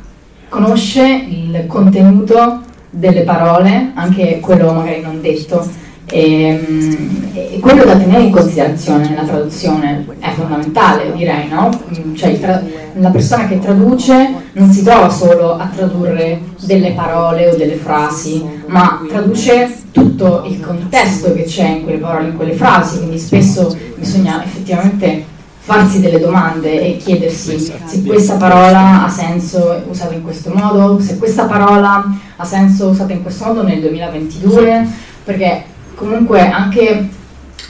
conosce 0.50 1.06
il 1.28 1.66
contenuto 1.68 2.62
delle 2.90 3.22
parole, 3.22 3.92
anche 3.94 4.40
quello 4.40 4.74
magari 4.74 5.02
non 5.02 5.22
detto, 5.22 5.64
e, 6.10 6.44
ehm, 6.44 7.30
e, 7.34 7.60
quello 7.60 7.86
da 7.86 7.96
tenere 7.96 8.24
in 8.24 8.32
considerazione 8.32 9.10
nella 9.10 9.24
traduzione 9.24 10.06
è 10.20 10.32
fondamentale, 10.32 11.14
direi, 11.14 11.48
no? 11.48 11.70
Mm, 11.70 12.16
cioè 12.16 12.40
tra- 12.40 12.62
la 12.94 13.10
persona 13.10 13.48
che 13.48 13.60
traduce 13.60 14.34
non 14.54 14.72
si 14.72 14.84
trova 14.84 15.10
solo 15.10 15.58
a 15.58 15.70
tradurre 15.74 16.42
delle 16.62 16.92
parole 16.92 17.50
o 17.50 17.56
delle 17.56 17.76
frasi, 17.76 18.44
ma 18.66 19.06
traduce 19.08 19.78
tutto 19.92 20.44
il 20.46 20.60
contesto 20.60 21.34
che 21.34 21.44
c'è 21.44 21.68
in 21.68 21.84
quelle 21.84 22.00
parole, 22.00 22.30
in 22.30 22.36
quelle 22.36 22.54
frasi, 22.54 22.98
quindi 22.98 23.20
spesso 23.20 23.76
bisogna 23.96 24.44
effettivamente 24.44 25.38
farsi 25.60 26.02
delle 26.02 26.20
domande 26.20 26.82
e 26.82 26.98
chiedersi 26.98 27.60
se 27.60 28.04
questa 28.04 28.36
parola 28.36 29.06
ha 29.06 29.10
senso 29.10 29.84
usata 29.88 30.16
in 30.16 30.24
questo 30.24 30.52
modo, 30.52 31.00
se 31.00 31.18
questa 31.20 31.46
parola 31.46 32.04
ha 32.36 32.44
senso 32.44 32.88
usata 32.88 33.14
in 33.14 33.22
questo 33.22 33.46
modo 33.46 33.62
nel 33.62 33.80
2022, 33.80 34.88
perché 35.24 35.64
comunque 36.00 36.50
anche 36.50 37.10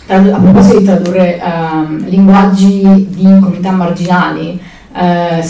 a 0.08 0.20
proposito 0.20 0.80
di 0.80 0.86
tradurre 0.86 1.42
um, 1.44 2.06
linguaggi 2.06 3.08
di 3.10 3.24
comunità 3.24 3.72
marginali, 3.72 4.60
uh, 4.94 5.46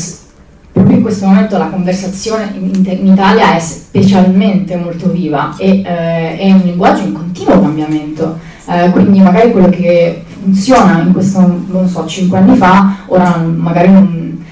proprio 0.71 0.95
in 0.97 1.01
questo 1.01 1.27
momento 1.27 1.57
la 1.57 1.67
conversazione 1.67 2.51
in, 2.55 2.71
in 2.85 3.07
Italia 3.07 3.55
è 3.55 3.59
specialmente 3.59 4.75
molto 4.75 5.11
viva 5.11 5.55
e 5.57 5.81
uh, 5.81 6.39
è 6.39 6.51
un 6.51 6.61
linguaggio 6.63 7.03
in 7.03 7.13
continuo 7.13 7.61
cambiamento, 7.61 8.39
uh, 8.65 8.91
quindi 8.91 9.19
magari 9.19 9.51
quello 9.51 9.69
che 9.69 10.23
funziona 10.41 11.01
in 11.01 11.11
questo, 11.11 11.39
non 11.67 11.87
so, 11.87 12.05
5 12.05 12.37
anni 12.37 12.55
fa, 12.55 12.95
ora 13.07 13.37
magari 13.37 13.91
non 13.91 14.43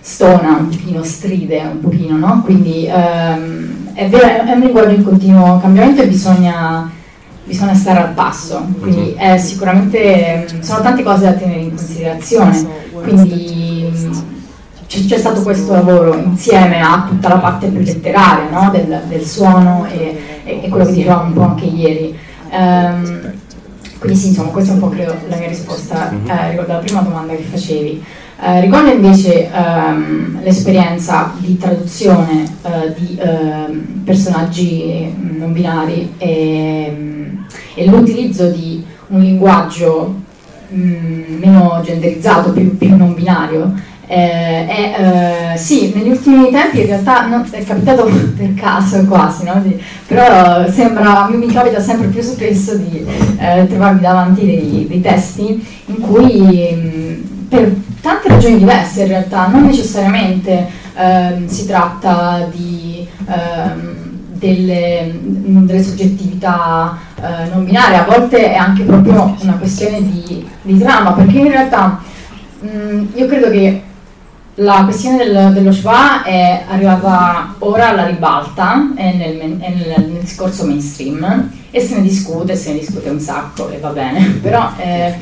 stona 0.00 0.56
un 0.58 0.68
pochino, 0.68 1.02
stride 1.04 1.62
un 1.72 1.80
pochino, 1.80 2.16
no? 2.16 2.42
Quindi 2.44 2.86
ehm, 2.86 3.92
è, 3.94 4.08
vero, 4.08 4.44
è 4.44 4.52
un 4.52 4.60
linguaggio 4.60 4.94
in 4.94 5.04
continuo 5.04 5.60
cambiamento 5.60 6.02
e 6.02 6.08
bisogna, 6.08 6.90
bisogna 7.44 7.74
stare 7.74 8.00
al 8.00 8.12
passo, 8.12 8.66
quindi 8.80 9.14
è 9.16 9.36
sicuramente, 9.36 10.46
sono 10.60 10.80
tante 10.80 11.02
cose 11.02 11.24
da 11.24 11.32
tenere 11.32 11.60
in 11.60 11.74
considerazione, 11.74 12.66
quindi 12.92 13.90
c'è, 14.86 15.04
c'è 15.06 15.18
stato 15.18 15.42
questo 15.42 15.72
lavoro 15.72 16.14
insieme 16.14 16.80
a 16.80 17.06
tutta 17.08 17.28
la 17.28 17.38
parte 17.38 17.68
più 17.68 17.80
letteraria 17.80 18.50
no? 18.50 18.70
del, 18.70 19.02
del, 19.08 19.24
suono 19.24 19.86
e, 19.90 20.42
e, 20.44 20.68
quello 20.68 20.84
che 20.84 20.92
dicevamo 20.92 21.24
un 21.24 21.32
po' 21.32 21.42
anche 21.42 21.64
ieri. 21.64 22.16
Um, 22.50 23.32
quindi 23.98 24.18
sì, 24.18 24.28
insomma, 24.28 24.50
questa 24.50 24.72
è 24.72 24.74
un 24.74 24.80
po' 24.80 24.88
credo 24.88 25.14
la 25.28 25.36
mia 25.36 25.48
risposta 25.48 26.10
mhm. 26.10 26.28
eh, 26.28 26.48
riguardo 26.48 26.72
alla 26.72 26.82
prima 26.82 27.00
domanda 27.00 27.34
che 27.34 27.42
facevi. 27.42 28.04
Eh, 28.44 28.60
riguardo 28.60 28.90
invece 28.90 29.48
ehm, 29.52 30.42
l'esperienza 30.42 31.32
di 31.38 31.56
traduzione 31.56 32.42
eh, 32.64 32.92
di 32.98 33.16
ehm, 33.16 34.02
personaggi 34.04 35.14
mm, 35.16 35.38
non 35.38 35.52
binari 35.52 36.14
e, 36.18 36.92
mm, 36.92 37.38
e, 37.74 37.86
l'utilizzo 37.86 38.48
di 38.48 38.84
un 39.10 39.20
linguaggio 39.20 40.22
mh, 40.70 40.76
mm, 40.76 41.38
meno 41.38 41.80
genderizzato, 41.84 42.50
più, 42.50 42.76
più 42.76 42.96
non 42.96 43.14
binario, 43.14 43.74
eh, 44.08 44.66
eh, 44.66 45.56
sì, 45.56 45.92
negli 45.94 46.10
ultimi 46.10 46.50
tempi 46.50 46.80
in 46.80 46.86
realtà 46.86 47.28
no, 47.28 47.46
è 47.48 47.62
capitato 47.62 48.10
per 48.36 48.54
caso 48.54 49.04
quasi, 49.04 49.44
no? 49.44 49.60
di, 49.62 49.80
però 50.08 50.68
sembra, 50.68 51.28
mi 51.28 51.46
capita 51.46 51.78
sempre 51.78 52.08
più 52.08 52.20
spesso 52.20 52.76
di 52.76 53.06
eh, 53.38 53.68
trovarmi 53.68 54.00
davanti 54.00 54.44
dei, 54.44 54.86
dei, 54.88 55.00
testi 55.00 55.64
in 55.86 56.00
cui 56.00 56.40
mh, 56.40 57.46
per 57.48 57.72
tante 58.02 58.28
ragioni 58.28 58.58
diverse 58.58 59.02
in 59.02 59.08
realtà, 59.08 59.46
non 59.46 59.64
necessariamente 59.64 60.66
ehm, 60.94 61.46
si 61.46 61.66
tratta 61.66 62.46
di 62.52 63.06
ehm, 63.26 64.02
delle, 64.42 65.14
delle, 65.22 65.82
soggettività 65.84 66.98
eh, 67.14 67.48
non 67.52 67.64
binarie, 67.64 67.98
a 67.98 68.04
volte 68.04 68.52
è 68.52 68.56
anche 68.56 68.82
proprio 68.82 69.36
una 69.40 69.54
questione 69.54 70.02
di, 70.02 70.44
di 70.62 70.78
trama, 70.78 71.12
perché 71.12 71.38
in 71.38 71.48
realtà 71.48 72.00
mh, 72.58 73.04
io 73.14 73.26
credo 73.26 73.50
che 73.50 73.82
la 74.56 74.82
questione 74.84 75.24
del, 75.24 75.52
dello 75.52 75.72
schwa 75.72 76.24
è 76.24 76.64
arrivata 76.68 77.54
ora 77.60 77.90
alla 77.90 78.06
ribalta, 78.06 78.92
è 78.96 79.12
nel, 79.14 79.38
è 79.60 79.70
nel, 79.70 79.94
nel, 79.96 80.20
discorso 80.20 80.66
mainstream 80.66 81.50
e 81.70 81.80
se 81.80 81.94
ne 81.94 82.02
discute, 82.02 82.56
se 82.56 82.72
ne 82.72 82.80
discute 82.80 83.08
un 83.08 83.20
sacco 83.20 83.70
e 83.70 83.78
va 83.78 83.90
bene, 83.90 84.26
però 84.42 84.72
eh, 84.76 85.14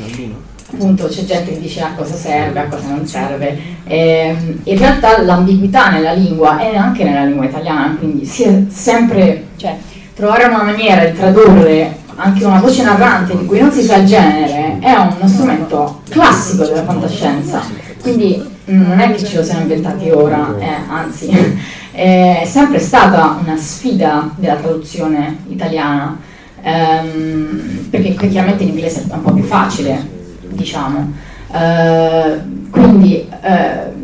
appunto 0.72 1.08
c'è 1.08 1.24
gente 1.24 1.52
che 1.52 1.60
dice 1.60 1.82
a 1.82 1.92
cosa 1.96 2.14
serve, 2.14 2.60
a 2.60 2.66
cosa 2.68 2.88
non 2.88 3.06
serve. 3.06 3.58
E, 3.84 4.34
in 4.62 4.78
realtà 4.78 5.22
l'ambiguità 5.22 5.90
nella 5.90 6.12
lingua 6.12 6.60
e 6.60 6.76
anche 6.76 7.04
nella 7.04 7.24
lingua 7.24 7.46
italiana, 7.46 7.96
quindi 7.98 8.24
si 8.24 8.44
è 8.44 8.64
sempre, 8.68 9.48
cioè, 9.56 9.76
trovare 10.14 10.44
una 10.44 10.62
maniera 10.62 11.04
di 11.04 11.16
tradurre 11.16 11.98
anche 12.16 12.44
una 12.44 12.60
voce 12.60 12.82
narrante 12.82 13.36
di 13.36 13.46
cui 13.46 13.60
non 13.60 13.72
si 13.72 13.82
sa 13.82 13.96
il 13.96 14.06
genere 14.06 14.76
è 14.80 14.92
uno 14.92 15.26
strumento 15.26 16.02
classico 16.10 16.64
della 16.64 16.84
fantascienza, 16.84 17.62
quindi 18.02 18.42
mm, 18.70 18.86
non 18.86 19.00
è 19.00 19.10
che 19.14 19.24
ce 19.24 19.36
lo 19.36 19.42
siamo 19.42 19.62
inventati 19.62 20.10
ora, 20.10 20.54
eh, 20.58 20.66
anzi 20.88 21.30
è 21.92 22.42
sempre 22.44 22.78
stata 22.78 23.38
una 23.42 23.56
sfida 23.56 24.30
della 24.36 24.56
traduzione 24.56 25.38
italiana, 25.48 26.18
ehm, 26.60 27.86
perché 27.88 28.14
chiaramente 28.28 28.64
in 28.64 28.70
inglese 28.70 29.06
è 29.08 29.12
un 29.14 29.22
po' 29.22 29.32
più 29.32 29.44
facile, 29.44 30.19
diciamo. 30.50 31.12
Eh, 31.52 32.40
quindi 32.70 33.28
eh, 33.42 33.98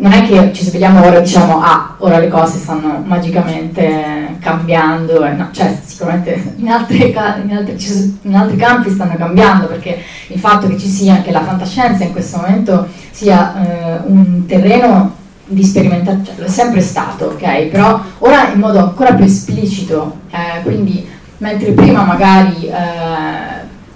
non 0.00 0.12
è 0.12 0.26
che 0.26 0.52
ci 0.52 0.64
svegliamo 0.64 1.04
ora 1.04 1.18
e 1.18 1.22
diciamo 1.22 1.60
ah, 1.60 1.94
ora 1.98 2.18
le 2.18 2.28
cose 2.28 2.58
stanno 2.58 3.02
magicamente 3.04 4.36
cambiando, 4.40 5.24
eh, 5.24 5.32
no, 5.32 5.48
cioè 5.52 5.76
sicuramente 5.84 6.54
in, 6.56 6.68
altre, 6.68 6.96
in, 6.96 7.16
altri, 7.16 8.18
in, 8.22 8.34
altri, 8.34 8.56
campi 8.56 8.90
stanno 8.90 9.16
cambiando 9.16 9.66
perché 9.66 10.02
il 10.28 10.38
fatto 10.38 10.66
che 10.66 10.78
ci 10.78 10.88
sia, 10.88 11.20
che 11.20 11.30
la 11.30 11.42
fantascienza 11.42 12.04
in 12.04 12.12
questo 12.12 12.38
momento 12.38 12.88
sia 13.10 13.54
eh, 13.54 14.00
un 14.06 14.46
terreno 14.46 15.18
di 15.44 15.62
sperimentazione, 15.62 16.38
cioè, 16.38 16.46
è 16.46 16.48
sempre 16.48 16.80
stato, 16.80 17.26
ok? 17.26 17.64
Però 17.66 18.00
ora 18.18 18.50
in 18.52 18.60
modo 18.60 18.78
ancora 18.78 19.14
più 19.14 19.24
esplicito, 19.24 20.20
eh, 20.30 20.62
quindi 20.62 21.06
mentre 21.38 21.72
prima 21.72 22.04
magari 22.04 22.68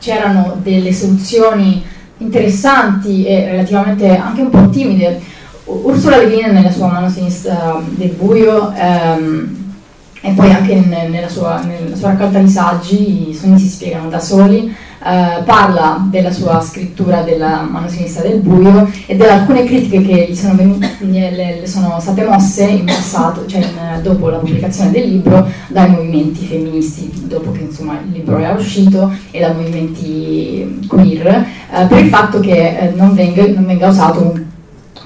c'erano 0.04 0.58
delle 0.62 0.92
soluzioni 0.92 1.82
interessanti 2.18 3.24
e 3.24 3.46
relativamente 3.46 4.14
anche 4.14 4.42
un 4.42 4.50
po' 4.50 4.68
timide, 4.68 5.18
Ursula 5.64 6.18
Le 6.18 6.28
Guin 6.28 6.52
nella 6.52 6.70
sua 6.70 6.88
mano 6.88 7.08
sinistra 7.08 7.80
del 7.88 8.10
buio 8.10 8.70
ehm, 8.76 9.62
e 10.20 10.30
poi 10.32 10.52
anche 10.52 10.74
nella 10.74 11.28
sua, 11.28 11.62
nella 11.62 11.96
sua, 11.96 12.10
raccolta 12.10 12.38
di 12.38 12.50
saggi, 12.50 13.30
i 13.30 13.34
sogni 13.34 13.58
si 13.58 13.68
spiegano 13.68 14.10
da 14.10 14.20
soli, 14.20 14.74
eh, 15.04 15.42
parla 15.44 16.06
della 16.08 16.32
sua 16.32 16.60
scrittura 16.62 17.20
della 17.20 17.66
mano 17.68 17.88
sinistra 17.88 18.22
del 18.22 18.38
buio 18.38 18.90
e 19.06 19.16
di 19.16 19.22
alcune 19.22 19.64
critiche 19.64 20.00
che 20.00 20.26
gli 20.30 20.34
sono, 20.34 20.54
venute, 20.54 20.96
le, 21.00 21.60
le 21.60 21.66
sono 21.66 21.98
state 22.00 22.24
mosse 22.24 22.64
in 22.64 22.86
passato, 22.86 23.44
cioè 23.46 23.60
in, 23.60 24.02
dopo 24.02 24.30
la 24.30 24.38
pubblicazione 24.38 24.90
del 24.90 25.10
libro, 25.10 25.46
dai 25.68 25.90
movimenti 25.90 26.46
femministi, 26.46 27.10
dopo 27.26 27.52
che 27.52 27.60
insomma, 27.60 28.00
il 28.02 28.12
libro 28.12 28.38
era 28.38 28.54
uscito, 28.54 29.12
e 29.30 29.40
dai 29.40 29.54
movimenti 29.54 30.86
queer, 30.88 31.26
eh, 31.26 31.84
per 31.86 31.98
il 31.98 32.08
fatto 32.08 32.40
che 32.40 32.78
eh, 32.78 32.92
non, 32.94 33.14
venga, 33.14 33.46
non 33.46 33.66
venga 33.66 33.88
usato 33.88 34.20
un 34.20 34.44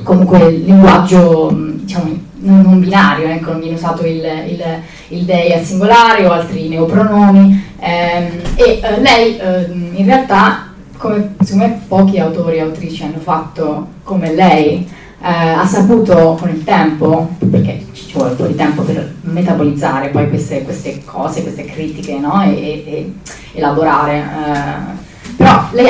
comunque 0.04 0.38
il 0.38 0.62
linguaggio 0.62 1.50
diciamo, 1.82 2.16
non 2.40 2.78
binario, 2.78 3.26
ecco, 3.28 3.50
non 3.50 3.60
viene 3.60 3.74
usato 3.74 4.06
il, 4.06 4.22
il, 4.48 4.64
il 5.08 5.24
dei 5.24 5.52
al 5.52 5.64
singolare 5.64 6.24
o 6.24 6.30
altri 6.30 6.68
neopronomi 6.68 7.67
ehm, 7.78 8.40
e 8.56 8.80
eh, 8.82 9.00
lei 9.00 9.38
eh, 9.38 9.70
in 9.70 10.04
realtà, 10.04 10.72
come 10.96 11.34
me 11.52 11.80
pochi 11.86 12.18
autori 12.18 12.56
e 12.56 12.60
autrici 12.60 13.04
hanno 13.04 13.18
fatto 13.18 13.88
come 14.02 14.34
lei, 14.34 14.88
eh, 15.20 15.28
ha 15.30 15.66
saputo 15.66 16.36
con 16.38 16.48
il 16.48 16.62
tempo, 16.64 17.30
perché 17.50 17.86
ci 17.92 18.12
vuole 18.12 18.30
un 18.30 18.36
po' 18.36 18.46
di 18.46 18.54
tempo 18.54 18.82
per 18.82 19.14
metabolizzare 19.22 20.08
poi 20.08 20.28
queste, 20.28 20.62
queste 20.62 21.04
cose, 21.04 21.42
queste 21.42 21.64
critiche 21.64 22.18
no? 22.18 22.42
e, 22.42 22.54
e, 22.86 23.12
elaborare, 23.54 24.16
eh, 24.18 25.34
però 25.36 25.68
lei 25.72 25.86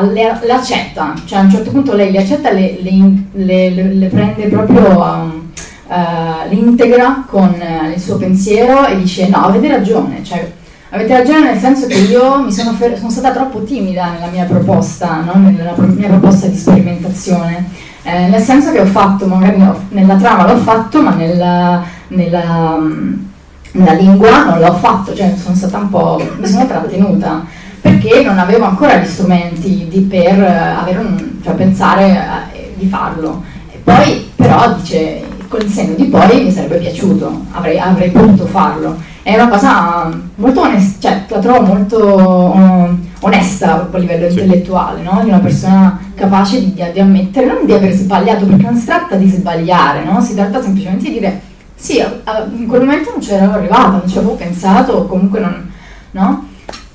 le, 0.00 0.38
le, 0.42 0.52
accetta, 0.52 1.14
cioè 1.26 1.40
a 1.40 1.42
un 1.42 1.50
certo 1.50 1.70
punto 1.70 1.94
lei 1.94 2.10
le 2.10 2.18
accetta, 2.18 2.50
le, 2.50 2.78
le, 2.80 3.70
le 3.70 4.06
prende 4.06 4.48
proprio, 4.48 5.00
um, 5.00 5.50
uh, 5.86 6.48
le 6.48 6.54
integra 6.54 7.24
con 7.28 7.54
uh, 7.58 7.90
il 7.90 8.00
suo 8.00 8.16
pensiero 8.16 8.86
e 8.86 8.96
dice 8.96 9.28
no, 9.28 9.44
avete 9.44 9.68
ragione, 9.68 10.24
cioè, 10.24 10.50
avete 10.94 11.16
ragione 11.16 11.52
nel 11.52 11.58
senso 11.58 11.86
che 11.86 11.94
io 11.94 12.50
sono, 12.50 12.72
fer- 12.72 12.98
sono 12.98 13.10
stata 13.10 13.32
troppo 13.32 13.62
timida 13.64 14.10
nella 14.10 14.26
mia 14.26 14.44
proposta, 14.44 15.22
no? 15.22 15.50
nella 15.50 15.72
pro- 15.72 15.86
mia 15.86 16.08
proposta 16.08 16.46
di 16.46 16.56
sperimentazione, 16.56 17.66
eh, 18.02 18.26
nel 18.28 18.42
senso 18.42 18.72
che 18.72 18.80
ho 18.80 18.86
fatto, 18.86 19.26
magari 19.26 19.56
no, 19.56 19.74
nella 19.90 20.16
trama 20.16 20.46
l'ho 20.46 20.58
fatto, 20.58 21.00
ma 21.00 21.14
nella, 21.14 21.82
nella, 22.08 22.76
um, 22.78 23.30
nella 23.72 23.92
lingua 23.92 24.44
non 24.44 24.60
l'ho 24.60 24.74
fatto, 24.74 25.14
cioè 25.14 25.34
sono 25.34 25.54
stata 25.54 25.78
un 25.78 25.88
po', 25.88 26.22
mi 26.36 26.46
sono 26.46 26.66
trattenuta 26.66 27.44
perché 27.80 28.22
non 28.22 28.38
avevo 28.38 28.66
ancora 28.66 28.96
gli 28.96 29.06
strumenti 29.06 29.88
di 29.88 30.00
per 30.00 30.40
eh, 30.40 30.96
un, 30.98 31.38
cioè 31.42 31.54
pensare 31.54 32.50
eh, 32.52 32.74
di 32.76 32.86
farlo. 32.86 33.42
E 33.72 33.78
poi 33.82 34.30
però 34.36 34.74
dice, 34.74 35.22
con 35.48 35.60
il 35.62 35.70
senno 35.70 35.94
di 35.94 36.04
poi 36.04 36.44
mi 36.44 36.52
sarebbe 36.52 36.76
piaciuto, 36.76 37.46
avrei, 37.52 37.78
avrei 37.78 38.10
potuto 38.10 38.44
farlo. 38.44 39.10
È 39.22 39.34
una 39.34 39.48
cosa 39.48 40.10
molto 40.34 40.60
onesta, 40.62 41.08
cioè 41.08 41.24
la 41.28 41.38
trovo 41.38 41.60
molto 41.60 42.52
um, 42.54 42.98
onesta 43.20 43.88
a 43.90 43.98
livello 43.98 44.28
sì. 44.28 44.40
intellettuale, 44.40 45.02
no? 45.02 45.20
di 45.22 45.28
una 45.28 45.38
persona 45.38 46.00
capace 46.14 46.60
di, 46.60 46.74
di, 46.74 47.00
ammettere, 47.00 47.46
non 47.46 47.64
di 47.64 47.72
aver 47.72 47.92
sbagliato, 47.92 48.46
perché 48.46 48.64
non 48.64 48.76
si 48.76 48.84
tratta 48.86 49.14
di 49.14 49.28
sbagliare, 49.28 50.04
no? 50.04 50.20
si 50.20 50.34
tratta 50.34 50.60
semplicemente 50.60 51.04
di 51.04 51.12
dire 51.12 51.40
sì, 51.82 51.98
in 51.98 52.68
quel 52.68 52.82
momento 52.82 53.10
non 53.10 53.20
ci 53.20 53.32
ero 53.32 53.50
arrivata, 53.50 53.88
non 53.88 54.08
ci 54.08 54.16
avevo 54.16 54.34
pensato, 54.34 54.92
o 54.92 55.06
comunque 55.06 55.40
non... 55.40 55.70
No? 56.12 56.48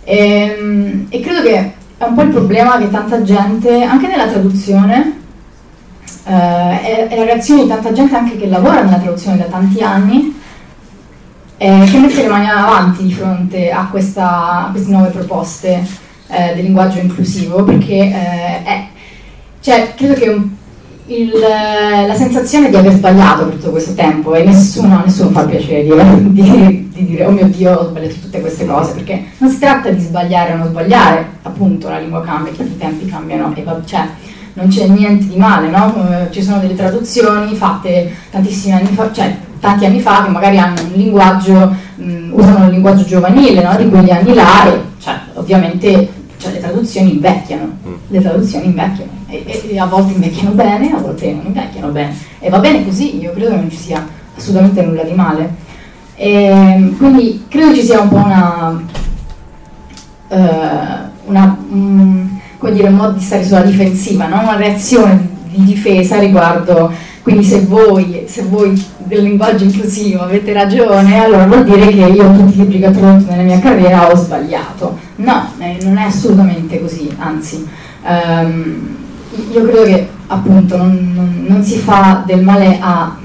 E, 0.05 0.55
ehm, 0.57 1.07
e 1.09 1.19
credo 1.19 1.41
che 1.41 1.73
è 1.97 2.03
un 2.05 2.13
po' 2.13 2.21
il 2.21 2.29
problema 2.29 2.77
che 2.77 2.89
tanta 2.89 3.21
gente, 3.21 3.83
anche 3.83 4.07
nella 4.07 4.27
traduzione, 4.27 5.19
eh, 6.23 6.81
è, 6.81 7.07
è, 7.09 7.17
la 7.17 7.25
reazione 7.25 7.63
di 7.63 7.67
tanta 7.67 7.91
gente 7.91 8.15
anche 8.15 8.37
che 8.37 8.47
lavora 8.47 8.81
nella 8.81 8.97
traduzione 8.97 9.37
da 9.37 9.45
tanti 9.45 9.81
anni, 9.81 10.33
eh, 11.57 11.87
che 11.89 11.97
mette 11.97 12.21
le 12.21 12.27
mani 12.27 12.49
avanti 12.49 13.03
di 13.03 13.13
fronte 13.13 13.71
a, 13.71 13.87
questa, 13.89 14.67
a 14.67 14.69
queste 14.71 14.91
nuove 14.91 15.09
proposte 15.09 15.85
eh, 16.27 16.53
del 16.55 16.63
linguaggio 16.63 16.99
inclusivo, 16.99 17.63
perché 17.63 17.95
eh, 17.95 18.63
è, 18.63 18.87
cioè, 19.59 19.93
credo 19.95 20.13
che 20.13 20.41
il, 21.07 21.31
la 21.39 22.13
sensazione 22.15 22.69
di 22.69 22.75
aver 22.75 22.91
sbagliato 22.93 23.45
per 23.45 23.55
tutto 23.55 23.71
questo 23.71 23.93
tempo 23.93 24.35
e 24.35 24.43
nessuno, 24.43 25.01
nessuno 25.05 25.29
fa 25.29 25.45
piacere 25.45 25.83
di, 25.83 26.31
di, 26.33 26.89
di, 26.93 27.05
dire 27.05 27.25
oh 27.25 27.31
mio 27.31 27.47
Dio 27.47 27.73
ho 27.73 27.87
sbagliato 27.87 28.15
tutte 28.15 28.41
queste 28.41 28.65
cose 28.65 28.93
perché 28.93 29.23
non 29.37 29.49
si 29.49 29.57
tratta 29.57 29.89
di 29.89 30.01
sbagliare 30.01 30.53
o 30.53 30.57
non 30.57 30.67
sbagliare 30.67 31.25
appunto 31.43 31.87
la 31.87 31.99
lingua 31.99 32.21
cambia, 32.23 32.51
che 32.51 32.63
i 32.63 32.77
tempi 32.77 33.05
cambiano 33.05 33.53
e 33.55 33.63
cioè, 33.85 34.05
non 34.53 34.67
c'è 34.67 34.87
niente 34.87 35.27
di 35.27 35.37
male 35.37 35.69
no? 35.69 36.27
ci 36.29 36.43
sono 36.43 36.59
delle 36.59 36.75
traduzioni 36.75 37.55
fatte 37.55 38.13
tantissimi 38.29 38.73
anni 38.73 38.87
fa 38.87 39.11
cioè 39.13 39.33
tanti 39.67 39.86
anni 39.86 39.99
fa 39.99 40.23
che 40.23 40.30
magari 40.30 40.58
hanno 40.58 40.82
un 40.82 40.91
linguaggio 40.93 41.75
mh, 41.95 42.30
usano 42.32 42.65
un 42.65 42.71
linguaggio 42.71 43.03
giovanile 43.03 43.62
no? 43.62 43.75
di 43.75 43.89
quegli 43.89 44.12
anni 44.12 44.34
là 44.34 44.65
e 44.65 44.82
cioè, 44.99 45.15
ovviamente 45.34 46.10
cioè, 46.38 46.51
le 46.53 46.60
traduzioni 46.60 47.12
invecchiano 47.13 47.77
mm. 47.86 47.93
le 48.08 48.21
traduzioni 48.21 48.65
invecchiano 48.67 49.17
e, 49.30 49.43
e, 49.71 49.77
a 49.77 49.86
volte 49.86 50.13
invecchiano 50.13 50.51
bene, 50.51 50.93
a 50.93 50.99
volte 50.99 51.34
non 51.34 51.45
invecchiano 51.47 51.89
bene. 51.89 52.15
E 52.39 52.49
va 52.49 52.60
bene 52.60 52.86
così, 52.86 53.19
io 53.19 53.32
credo 53.32 53.49
che 53.49 53.56
non 53.56 53.69
ci 53.69 53.77
sia 53.77 54.08
assolutamente 54.36 54.82
nulla 54.84 55.03
di 55.03 55.12
male. 55.12 55.56
E, 56.15 56.93
quindi 56.97 57.45
credo 57.49 57.75
ci 57.75 57.84
sia 57.84 57.99
un 57.99 58.08
po' 58.08 58.15
una, 58.15 58.82
uh, 60.30 61.30
una 61.30 61.58
um, 61.69 62.39
come 62.58 62.71
dire, 62.71 62.88
un 62.88 62.95
modo 62.95 63.12
di 63.17 63.23
stare 63.23 63.43
sulla 63.43 63.62
difensiva, 63.62 64.27
no? 64.27 64.39
una 64.39 64.56
reazione 64.56 65.36
di 65.49 65.63
difesa 65.65 66.19
riguardo, 66.19 66.91
quindi 67.27 67.43
se 67.43 67.65
voi, 67.65 68.23
se 68.25 68.43
voi 68.43 68.81
del 68.99 69.23
linguaggio 69.23 69.65
inclusivo 69.65 70.21
avete 70.21 70.53
ragione, 70.53 71.25
allora 71.25 71.45
vuol 71.45 71.65
dire 71.65 71.87
che 71.87 72.05
io 72.05 72.31
tutti 72.31 72.53
i 72.53 72.61
libri 72.61 72.79
che 72.79 72.87
ho 72.87 72.91
tradotto 72.91 73.31
nella 73.31 73.43
mia 73.43 73.59
carriera 73.59 74.09
ho 74.09 74.15
sbagliato. 74.15 74.97
No, 75.17 75.51
eh, 75.57 75.77
non 75.83 75.97
è 75.97 76.03
assolutamente 76.03 76.79
così, 76.79 77.13
anzi. 77.17 77.67
Um, 78.05 78.95
io 79.51 79.61
credo 79.61 79.83
che 79.83 80.07
appunto 80.27 80.77
non, 80.77 81.11
non, 81.13 81.45
non 81.45 81.63
si 81.63 81.79
fa 81.79 82.23
del 82.25 82.43
male 82.43 82.77
a, 82.79 83.17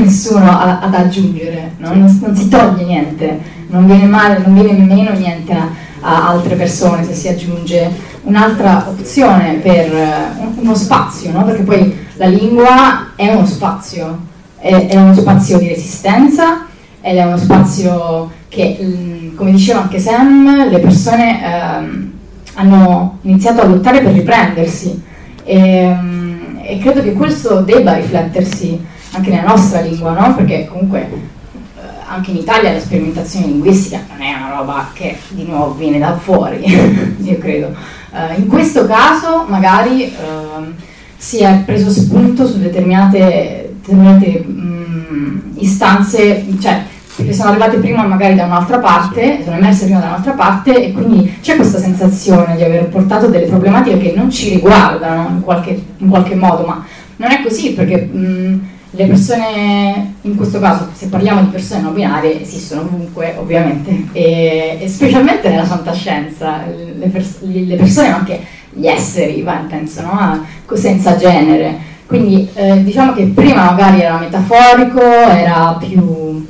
nessuno 0.00 0.48
a, 0.58 0.80
ad 0.80 0.94
aggiungere, 0.94 1.72
no? 1.76 1.88
non, 1.92 2.18
non, 2.22 2.34
si 2.34 2.48
toglie 2.48 2.84
niente, 2.86 3.38
non 3.66 3.84
viene 3.84 4.06
male, 4.06 4.38
non 4.42 4.54
viene 4.54 4.72
meno 4.82 5.10
niente 5.10 5.52
a, 5.52 5.68
a 6.00 6.28
altre 6.28 6.54
persone 6.54 7.04
se 7.04 7.12
si 7.12 7.28
aggiunge 7.28 8.12
un'altra 8.22 8.86
opzione 8.88 9.56
per 9.62 9.92
uh, 9.92 10.58
uno 10.58 10.74
spazio, 10.74 11.32
no? 11.32 11.44
perché 11.44 11.62
poi 11.64 12.03
la 12.14 12.26
lingua 12.26 13.12
è 13.16 13.32
uno 13.34 13.46
spazio, 13.46 14.18
è, 14.58 14.86
è 14.88 14.96
uno 14.96 15.14
spazio 15.14 15.58
di 15.58 15.68
resistenza 15.68 16.66
ed 17.00 17.16
è 17.16 17.24
uno 17.24 17.36
spazio 17.36 18.30
che, 18.48 19.32
come 19.34 19.50
diceva 19.52 19.82
anche 19.82 19.98
Sam, 19.98 20.68
le 20.68 20.78
persone... 20.78 21.40
Um, 21.42 22.12
hanno 22.54 23.18
iniziato 23.22 23.60
a 23.60 23.66
lottare 23.66 24.00
per 24.00 24.12
riprendersi 24.12 25.02
e, 25.44 25.58
ehm, 25.58 26.60
e, 26.62 26.78
credo 26.78 27.02
che 27.02 27.12
questo 27.12 27.60
debba 27.60 27.94
riflettersi 27.94 28.80
anche 29.12 29.30
nella 29.30 29.48
nostra 29.48 29.80
lingua, 29.80 30.12
no? 30.12 30.34
perché 30.34 30.66
comunque 30.66 31.00
eh, 31.00 31.80
anche 32.06 32.30
in 32.30 32.38
Italia 32.38 32.72
la 32.72 32.80
sperimentazione 32.80 33.46
linguistica 33.46 34.04
non 34.08 34.22
è 34.22 34.34
una 34.34 34.56
roba 34.56 34.90
che 34.92 35.16
di 35.28 35.44
nuovo 35.44 35.74
viene 35.74 35.98
da 35.98 36.16
fuori, 36.16 36.64
io 37.22 37.38
credo. 37.38 37.74
Uh, 38.10 38.38
in 38.38 38.46
questo 38.46 38.86
caso 38.86 39.44
magari 39.48 40.14
uh, 40.16 40.72
si 41.16 41.38
è 41.38 41.62
preso 41.64 41.90
spunto 41.90 42.46
su 42.46 42.58
determinate, 42.58 43.74
determinate 43.80 44.44
um, 44.46 45.42
istanze, 45.56 46.44
cioè 46.60 46.82
perché 47.16 47.32
sono 47.32 47.50
arrivate 47.50 47.76
prima 47.76 48.04
magari 48.06 48.34
da 48.34 48.46
un'altra 48.46 48.78
parte, 48.78 49.40
sono 49.44 49.56
emerse 49.56 49.84
prima 49.84 50.00
da 50.00 50.06
un'altra 50.06 50.32
parte 50.32 50.84
e 50.84 50.92
quindi 50.92 51.36
c'è 51.40 51.54
questa 51.54 51.78
sensazione 51.78 52.56
di 52.56 52.64
aver 52.64 52.88
portato 52.88 53.28
delle 53.28 53.46
problematiche 53.46 53.98
che 53.98 54.12
non 54.16 54.30
ci 54.30 54.50
riguardano 54.50 55.28
in 55.28 55.40
qualche, 55.42 55.80
in 55.98 56.08
qualche 56.08 56.34
modo, 56.34 56.66
ma 56.66 56.84
non 57.16 57.30
è 57.30 57.40
così 57.42 57.72
perché 57.72 58.02
mh, 58.02 58.60
le 58.90 59.06
persone, 59.06 60.14
in 60.22 60.36
questo 60.36 60.58
caso 60.58 60.88
se 60.92 61.06
parliamo 61.06 61.42
di 61.42 61.48
persone 61.48 61.82
non 61.82 61.94
binarie, 61.94 62.40
esistono 62.42 62.82
ovunque 62.82 63.34
ovviamente 63.38 64.06
e, 64.12 64.78
e 64.80 64.88
specialmente 64.88 65.48
nella 65.48 65.64
fantascienza, 65.64 66.62
le, 66.66 67.06
pers- 67.08 67.42
le, 67.42 67.76
persone 67.76 68.10
ma 68.10 68.16
anche 68.16 68.40
gli 68.74 68.86
esseri, 68.86 69.44
penso, 69.68 70.02
no? 70.02 70.44
senza 70.74 71.16
genere. 71.16 71.92
Quindi 72.06 72.48
eh, 72.54 72.82
diciamo 72.82 73.12
che 73.12 73.24
prima 73.34 73.64
magari 73.64 74.00
era 74.00 74.18
metaforico, 74.18 75.00
era 75.00 75.76
più, 75.78 76.46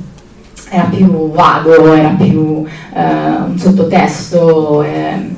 era 0.69 0.83
più 0.83 1.31
vago, 1.31 1.93
era 1.93 2.09
più 2.09 2.65
eh, 2.93 3.01
un 3.47 3.57
sottotesto, 3.57 4.83
eh, 4.83 5.29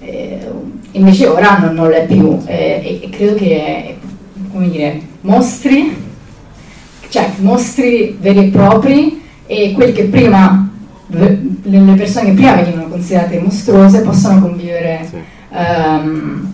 eh 0.00 0.50
invece 0.92 1.26
ora 1.26 1.58
non, 1.58 1.74
non 1.74 1.88
lo 1.88 1.94
è 1.94 2.04
più 2.04 2.38
e, 2.44 3.00
e 3.02 3.08
credo 3.08 3.34
che 3.34 3.96
come 4.52 4.68
dire, 4.68 5.00
mostri, 5.22 5.96
cioè 7.08 7.30
mostri 7.38 8.16
veri 8.20 8.46
e 8.46 8.48
propri 8.48 9.22
e 9.46 9.72
quelli 9.72 9.92
che 9.92 10.04
prima, 10.04 10.70
le 11.06 11.94
persone 11.96 12.26
che 12.26 12.32
prima 12.32 12.54
venivano 12.56 12.88
considerate 12.88 13.38
mostruose 13.38 14.02
possono 14.02 14.40
convivere 14.40 15.06
sì. 15.08 15.16
Um, 15.52 16.52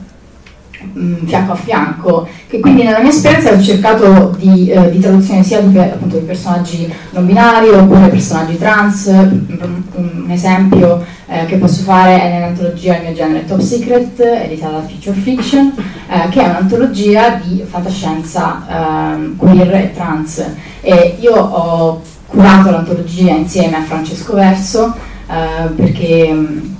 fianco 1.24 1.52
a 1.52 1.56
fianco. 1.56 2.28
Che 2.46 2.60
quindi 2.60 2.82
nella 2.82 3.00
mia 3.00 3.10
esperienza 3.10 3.52
ho 3.52 3.60
cercato 3.60 4.34
di, 4.38 4.70
eh, 4.70 4.90
di 4.90 4.98
traduzione 4.98 5.42
sia 5.42 5.60
di, 5.60 5.78
appunto, 5.78 6.18
di, 6.18 6.24
personaggi 6.24 6.92
non 7.10 7.26
binari 7.26 7.68
oppure 7.68 8.08
personaggi 8.08 8.56
trans. 8.58 9.06
Un, 9.06 9.82
un 9.94 10.30
esempio 10.30 11.04
eh, 11.26 11.44
che 11.46 11.56
posso 11.56 11.82
fare 11.82 12.20
è 12.20 12.32
nell'antologia 12.32 12.96
Il 12.96 13.02
mio 13.04 13.14
genere 13.14 13.44
Top 13.44 13.60
Secret, 13.60 14.20
editata 14.20 14.78
da 14.78 14.86
Future 14.86 15.16
Fiction, 15.16 15.74
eh, 16.08 16.28
che 16.30 16.42
è 16.42 16.48
un'antologia 16.48 17.40
di 17.42 17.64
fantascienza 17.68 19.14
ehm, 19.14 19.36
queer 19.36 19.74
e 19.74 19.92
trans. 19.94 20.44
E 20.80 21.16
io 21.20 21.34
ho 21.34 22.00
curato 22.26 22.70
l'antologia 22.70 23.32
insieme 23.32 23.76
a 23.76 23.82
Francesco 23.82 24.34
Verso 24.34 24.94
eh, 25.30 25.68
perché 25.74 26.76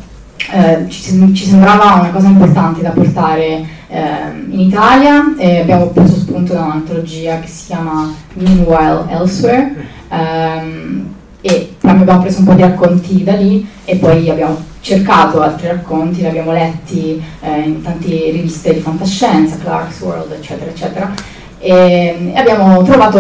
eh, 0.52 0.88
ci, 0.88 1.34
ci 1.34 1.44
sembrava 1.44 1.94
una 2.00 2.10
cosa 2.10 2.28
importante 2.28 2.82
da 2.82 2.90
portare 2.90 3.66
eh, 3.88 4.02
in 4.50 4.60
Italia 4.60 5.34
e 5.36 5.60
abbiamo 5.60 5.86
preso 5.86 6.14
spunto 6.14 6.52
da 6.52 6.62
un'antologia 6.62 7.40
che 7.40 7.48
si 7.48 7.66
chiama 7.66 8.14
Meanwhile 8.34 9.04
Elsewhere 9.08 9.74
ehm, 10.08 11.14
e 11.40 11.74
abbiamo 11.82 12.20
preso 12.20 12.40
un 12.40 12.44
po' 12.46 12.54
di 12.54 12.62
racconti 12.62 13.24
da 13.24 13.34
lì 13.34 13.66
e 13.84 13.96
poi 13.96 14.28
abbiamo 14.28 14.66
cercato 14.80 15.40
altri 15.40 15.68
racconti, 15.68 16.20
li 16.20 16.26
abbiamo 16.26 16.52
letti 16.52 17.22
eh, 17.40 17.60
in 17.60 17.82
tante 17.82 18.08
riviste 18.08 18.72
di 18.72 18.80
fantascienza, 18.80 19.56
Clark's 19.56 20.00
World, 20.00 20.32
eccetera, 20.32 20.70
eccetera, 20.70 21.12
e, 21.58 22.32
e 22.34 22.38
abbiamo 22.38 22.82
trovato, 22.82 23.18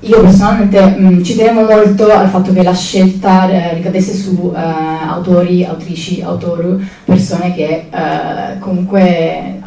io 0.00 0.20
personalmente 0.22 0.80
mh, 0.80 1.22
ci 1.22 1.36
tenevo 1.36 1.62
molto 1.62 2.10
al 2.10 2.28
fatto 2.28 2.52
che 2.52 2.62
la 2.62 2.74
scelta 2.74 3.48
eh, 3.48 3.74
ricadesse 3.74 4.14
su 4.14 4.52
eh, 4.54 4.60
autori, 4.60 5.64
autrici, 5.64 6.22
autori, 6.22 6.88
persone 7.04 7.54
che 7.54 7.88
eh, 7.90 8.58
comunque 8.58 9.60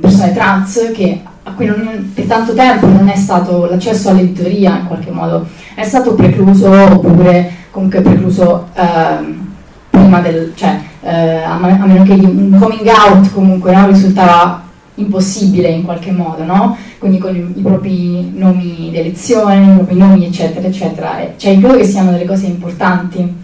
persone 0.00 0.32
trans 0.32 0.92
che, 0.94 1.20
a 1.42 1.50
cui 1.52 1.66
non, 1.66 2.12
per 2.14 2.24
tanto 2.26 2.54
tempo 2.54 2.86
non 2.86 3.08
è 3.08 3.16
stato 3.16 3.66
l'accesso 3.66 4.10
all'editoria 4.10 4.78
in 4.78 4.86
qualche 4.86 5.10
modo. 5.10 5.46
È 5.74 5.84
stato 5.84 6.14
precluso 6.14 6.70
oppure 6.70 7.50
comunque 7.70 8.00
precluso 8.00 8.68
eh, 8.74 9.44
prima 9.90 10.20
del 10.20 10.52
cioè 10.54 10.78
eh, 11.02 11.42
a, 11.42 11.54
a, 11.54 11.86
meno 11.86 12.02
che 12.04 12.12
un 12.12 12.56
coming 12.58 12.86
out 12.86 13.32
comunque 13.32 13.72
no, 13.74 13.86
risultava 13.86 14.65
impossibile 14.96 15.68
in 15.68 15.82
qualche 15.82 16.10
modo 16.10 16.44
no? 16.44 16.76
quindi 16.98 17.18
con 17.18 17.34
i, 17.34 17.58
i 17.58 17.62
propri 17.62 18.32
nomi 18.34 18.88
di 18.90 18.98
elezione 18.98 19.72
i 19.72 19.74
propri 19.76 19.96
nomi 19.96 20.26
eccetera 20.26 20.66
eccetera 20.66 21.32
cioè 21.36 21.58
credo 21.58 21.76
che 21.76 21.84
siano 21.84 22.10
delle 22.10 22.24
cose 22.24 22.46
importanti 22.46 23.34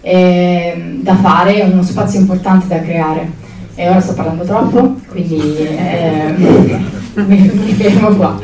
eh, 0.00 0.98
da 1.02 1.16
fare 1.16 1.60
uno 1.62 1.82
spazio 1.82 2.20
importante 2.20 2.66
da 2.68 2.80
creare 2.80 3.46
e 3.78 3.88
ora 3.88 4.00
sto 4.00 4.12
parlando 4.12 4.42
troppo, 4.42 4.96
quindi 5.08 5.56
eh, 5.56 6.34
mi, 7.14 7.52
mi 7.54 7.72
fermo 7.74 8.08
qua. 8.08 8.40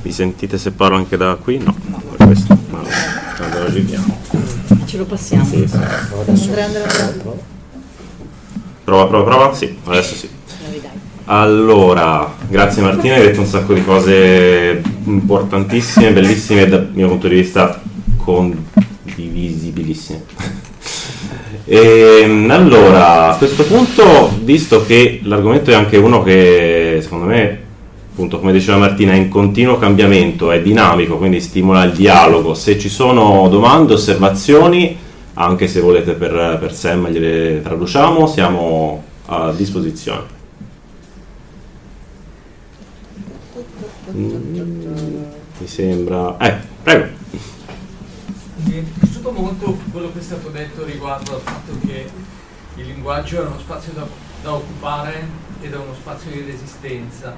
Mi 0.00 0.10
sentite 0.10 0.56
se 0.56 0.70
parlo 0.70 0.96
anche 0.96 1.18
da 1.18 1.34
qui? 1.34 1.58
No, 1.58 1.74
per 2.16 2.28
questo. 2.28 2.56
No, 2.70 2.82
allora 3.40 3.64
arriviamo. 3.66 4.16
Ce 4.86 4.96
lo 4.96 5.04
passiamo. 5.04 5.44
Sì, 5.44 5.68
sì. 5.68 5.76
Andrea, 5.76 6.64
Andrea, 6.64 7.52
Prova, 8.84 9.06
prova, 9.06 9.24
prova? 9.24 9.52
Sì, 9.54 9.74
adesso 9.84 10.14
sì. 10.14 10.28
Allora, 11.24 12.34
grazie 12.46 12.82
Martina, 12.82 13.14
hai 13.14 13.22
detto 13.22 13.40
un 13.40 13.46
sacco 13.46 13.72
di 13.72 13.82
cose 13.82 14.82
importantissime, 15.06 16.12
bellissime 16.12 16.68
dal 16.68 16.90
mio 16.92 17.08
punto 17.08 17.28
di 17.28 17.36
vista 17.36 17.80
condivisibilissime. 18.18 20.24
E, 21.64 22.20
ehm, 22.24 22.50
allora, 22.50 23.30
a 23.30 23.36
questo 23.36 23.64
punto, 23.64 24.30
visto 24.42 24.84
che 24.84 25.20
l'argomento 25.22 25.70
è 25.70 25.74
anche 25.74 25.96
uno 25.96 26.22
che 26.22 26.98
secondo 27.00 27.24
me, 27.24 27.58
appunto, 28.12 28.38
come 28.38 28.52
diceva 28.52 28.76
Martina, 28.76 29.12
è 29.12 29.16
in 29.16 29.30
continuo 29.30 29.78
cambiamento, 29.78 30.50
è 30.50 30.60
dinamico, 30.60 31.16
quindi 31.16 31.40
stimola 31.40 31.84
il 31.84 31.92
dialogo. 31.92 32.52
Se 32.52 32.78
ci 32.78 32.90
sono 32.90 33.48
domande, 33.48 33.94
osservazioni, 33.94 35.03
anche 35.34 35.68
se 35.68 35.80
volete 35.80 36.14
per, 36.14 36.58
per 36.58 36.74
Sam 36.74 37.08
gliele 37.08 37.60
traduciamo, 37.62 38.26
siamo 38.26 39.02
a 39.26 39.52
disposizione. 39.52 40.32
Mm, 44.12 45.24
mi 45.58 45.66
sembra... 45.66 46.36
Eh, 46.38 46.56
prego 46.82 47.22
piaciuto 49.24 49.32
molto 49.32 49.78
quello 49.90 50.12
che 50.12 50.18
è 50.18 50.22
stato 50.22 50.48
detto 50.50 50.84
riguardo 50.84 51.34
al 51.34 51.40
fatto 51.40 51.72
che 51.86 52.06
il 52.76 52.86
linguaggio 52.86 53.42
è 53.42 53.46
uno 53.46 53.58
spazio 53.58 53.92
da, 53.92 54.06
da 54.42 54.54
occupare 54.54 55.26
ed 55.60 55.72
è 55.72 55.76
uno 55.76 55.94
spazio 55.94 56.30
di 56.30 56.42
resistenza. 56.42 57.34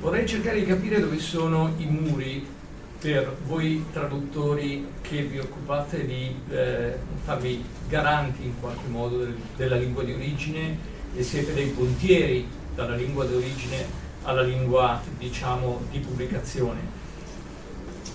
Vorrei 0.00 0.26
cercare 0.26 0.58
di 0.58 0.66
capire 0.66 1.00
dove 1.00 1.18
sono 1.18 1.72
i 1.76 1.86
muri 1.86 2.44
per 3.04 3.36
voi 3.44 3.84
traduttori 3.92 4.86
che 5.02 5.24
vi 5.24 5.38
occupate 5.38 6.06
di 6.06 6.34
eh, 6.48 6.96
farvi 7.22 7.62
garanti 7.86 8.44
in 8.44 8.58
qualche 8.58 8.88
modo 8.88 9.18
del, 9.18 9.36
della 9.56 9.76
lingua 9.76 10.02
di 10.02 10.14
origine 10.14 10.78
e 11.14 11.22
siete 11.22 11.52
dei 11.52 11.66
pontieri 11.66 12.48
dalla 12.74 12.94
lingua 12.94 13.26
di 13.26 13.34
origine 13.34 13.84
alla 14.22 14.40
lingua 14.40 15.02
diciamo 15.18 15.82
di 15.90 15.98
pubblicazione. 15.98 16.80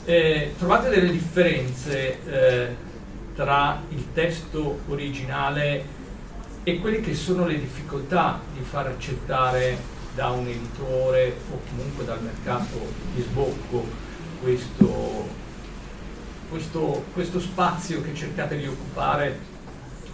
Eh, 0.05 0.55
trovate 0.57 0.89
delle 0.89 1.11
differenze 1.11 2.25
eh, 2.25 2.75
tra 3.35 3.83
il 3.89 4.05
testo 4.11 4.79
originale 4.87 5.85
e 6.63 6.79
quelle 6.79 6.99
che 6.99 7.13
sono 7.13 7.45
le 7.45 7.59
difficoltà 7.59 8.41
di 8.55 8.63
far 8.63 8.87
accettare 8.87 9.77
da 10.15 10.29
un 10.29 10.47
editore 10.47 11.35
o 11.51 11.59
comunque 11.69 12.05
dal 12.05 12.23
mercato 12.23 12.91
di 13.13 13.21
sbocco 13.21 14.07
questo, 14.41 15.27
questo, 16.49 17.03
questo 17.13 17.39
spazio 17.39 18.01
che 18.01 18.13
cercate 18.13 18.57
di 18.57 18.67
occupare 18.67 19.37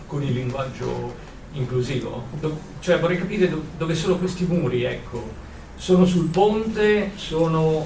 con 0.07 0.23
il 0.23 0.33
linguaggio 0.33 1.13
inclusivo. 1.53 2.23
Do, 2.39 2.57
cioè 2.79 2.99
vorrei 2.99 3.17
capire 3.17 3.49
do, 3.49 3.61
dove 3.77 3.95
sono 3.95 4.17
questi 4.17 4.45
muri, 4.45 4.83
ecco. 4.83 5.43
Sono 5.77 6.05
sul 6.05 6.29
ponte, 6.29 7.11
sono 7.15 7.79
uh, 7.79 7.85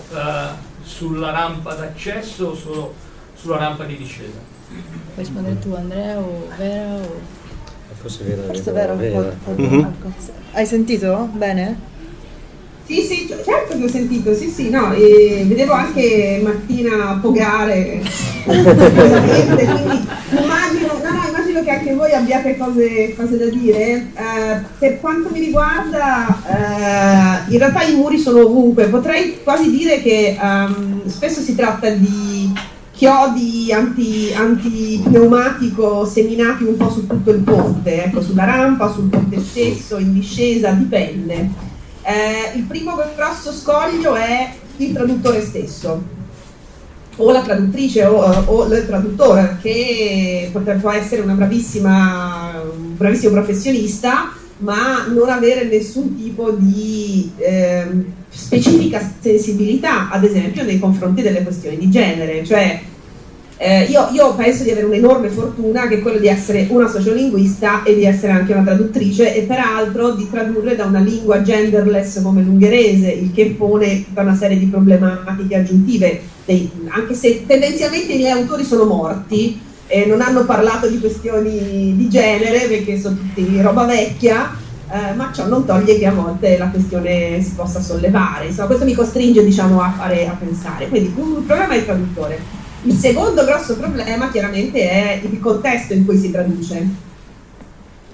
sulla 0.84 1.32
rampa 1.32 1.73
d'accesso 1.73 2.47
o 2.47 2.56
sono 2.56 2.93
sulla 3.34 3.58
rampa 3.58 3.86
di 3.86 3.97
discesa? 3.97 4.38
Puoi 4.67 4.78
rispondere 5.15 5.60
tu 5.60 5.73
Andrea 5.73 6.19
o 6.19 6.47
Vera 6.58 6.95
o... 6.95 7.38
Forse 7.93 8.23
Vera. 8.23 8.43
Forse 8.43 8.71
Vera. 8.71 8.93
Vera. 8.93 9.36
Mm-hmm. 9.49 9.86
Hai 10.52 10.65
sentito 10.65 11.30
bene? 11.34 11.88
Sì, 12.89 13.02
sì, 13.02 13.28
certo 13.28 13.78
che 13.78 13.84
ho 13.84 13.88
sentito, 13.88 14.34
sì, 14.34 14.49
sì, 14.49 14.71
no, 14.71 14.91
e 14.93 15.43
vedevo 15.45 15.73
anche 15.73 16.41
Martina 16.43 17.19
pogare, 17.21 18.02
quindi 18.43 18.65
immagino, 20.32 20.97
no, 21.04 21.12
no, 21.12 21.28
immagino 21.28 21.62
che 21.63 21.69
anche 21.69 21.93
voi 21.93 22.13
abbiate 22.13 22.58
cose, 22.58 23.13
cose 23.15 23.37
da 23.37 23.46
dire. 23.46 24.08
Uh, 24.15 24.65
per 24.79 25.00
quanto 25.00 25.29
mi 25.31 25.40
riguarda, 25.40 26.42
uh, 26.48 27.52
in 27.52 27.60
realtà 27.60 27.83
i 27.83 27.94
muri 27.94 28.17
sono 28.17 28.40
ovunque, 28.46 28.87
potrei 28.87 29.37
quasi 29.44 29.69
dire 29.69 30.02
che 30.02 30.35
um, 30.42 31.08
spesso 31.08 31.42
si 31.42 31.54
tratta 31.54 31.92
di 31.92 32.52
chiodi 32.92 33.71
anti, 33.71 34.33
antipneumatico 34.33 36.06
seminati 36.06 36.63
un 36.63 36.75
po' 36.75 36.90
su 36.90 37.06
tutto 37.06 37.29
il 37.29 37.42
ponte, 37.42 38.06
ecco, 38.06 38.23
sulla 38.23 38.46
rampa, 38.46 38.92
sul 38.92 39.10
ponte 39.10 39.40
stesso, 39.40 40.00
in 40.00 40.12
discesa, 40.12 40.71
dipende. 40.71 41.67
Eh, 42.10 42.58
il 42.58 42.64
primo 42.64 42.96
grosso 43.16 43.52
scoglio 43.52 44.16
è 44.16 44.50
il 44.78 44.94
traduttore 44.94 45.42
stesso. 45.42 46.18
o 47.18 47.32
la 47.32 47.42
traduttrice 47.42 48.06
o, 48.06 48.16
o 48.18 48.66
il 48.66 48.86
traduttore 48.88 49.58
che 49.62 50.50
potrebbe 50.52 50.96
essere 50.96 51.22
una 51.22 51.34
bravissima, 51.34 52.62
un 52.64 52.96
bravissimo 52.96 53.34
professionista 53.34 54.32
ma 54.60 55.06
non 55.08 55.30
avere 55.30 55.66
nessun 55.66 56.18
tipo 56.18 56.52
di 56.52 57.32
eh, 57.38 57.86
specifica 58.30 59.02
sensibilità, 59.20 60.10
ad 60.10 60.24
esempio, 60.24 60.64
nei 60.64 60.80
confronti 60.80 61.22
delle 61.22 61.44
questioni 61.44 61.78
di 61.78 61.90
genere. 61.90 62.44
Cioè, 62.44 62.82
eh, 63.62 63.84
io, 63.90 64.08
io, 64.14 64.36
penso 64.36 64.64
di 64.64 64.72
avere 64.72 64.86
un'enorme 64.86 65.28
fortuna 65.28 65.90
che 65.90 65.96
è 65.96 66.00
quella 66.00 66.18
di 66.18 66.30
essere 66.30 66.68
una 66.70 66.88
sociolinguista 66.88 67.84
e 67.84 67.94
di 67.94 68.06
essere 68.06 68.32
anche 68.32 68.54
una 68.54 68.64
traduttrice 68.64 69.36
e 69.36 69.42
peraltro 69.42 70.12
di 70.12 70.30
tradurre 70.32 70.78
da 70.78 70.86
una 70.86 71.02
lingua 71.02 71.42
genderless 71.42 72.22
come 72.22 72.42
l'ungherese, 72.42 73.12
il 73.12 73.34
che 73.34 73.54
pone 73.58 74.06
tutta 74.06 74.22
una 74.22 74.36
serie 74.36 74.58
di 74.58 74.68
problematiche 74.68 75.58
aggiuntive, 75.58 76.22
dei, 76.46 76.72
anche 76.88 77.14
se 77.14 77.44
tendenzialmente 77.46 78.14
i 78.14 78.18
miei 78.20 78.32
autori 78.32 78.64
sono 78.64 78.86
morti 78.86 79.60
e 79.88 80.06
non 80.06 80.22
hanno 80.22 80.46
parlato 80.46 80.88
di 80.88 80.98
questioni 80.98 81.96
di 81.98 82.08
genere 82.08 82.60
perché 82.60 82.98
sono 82.98 83.18
tutti 83.18 83.60
roba 83.60 83.84
vecchia, 83.84 84.56
eh, 84.90 85.14
ma 85.16 85.34
ciò 85.34 85.48
non 85.48 85.66
toglie 85.66 86.00
che 86.00 86.06
a 86.06 86.14
volte 86.14 86.58
la 86.58 86.70
questione 86.70 87.42
si 87.42 87.52
possa 87.56 87.82
sollevare. 87.82 88.46
Insomma, 88.46 88.68
questo 88.68 88.86
mi 88.86 88.94
costringe 88.94 89.44
diciamo, 89.44 89.82
a, 89.82 89.94
fare, 89.98 90.28
a 90.28 90.38
pensare. 90.40 90.88
Quindi 90.88 91.12
un 91.14 91.46
problema 91.46 91.74
è 91.74 91.78
il 91.78 91.86
traduttore. 91.86 92.59
Il 92.84 92.94
secondo 92.94 93.44
grosso 93.44 93.75
problema 93.75 94.32
chiaramente 94.32 94.90
è 94.90 95.21
il 95.21 95.40
contesto 95.40 95.94
in 95.94 96.06
cui 96.06 96.17
si 96.17 96.32
traduce, 96.32 96.88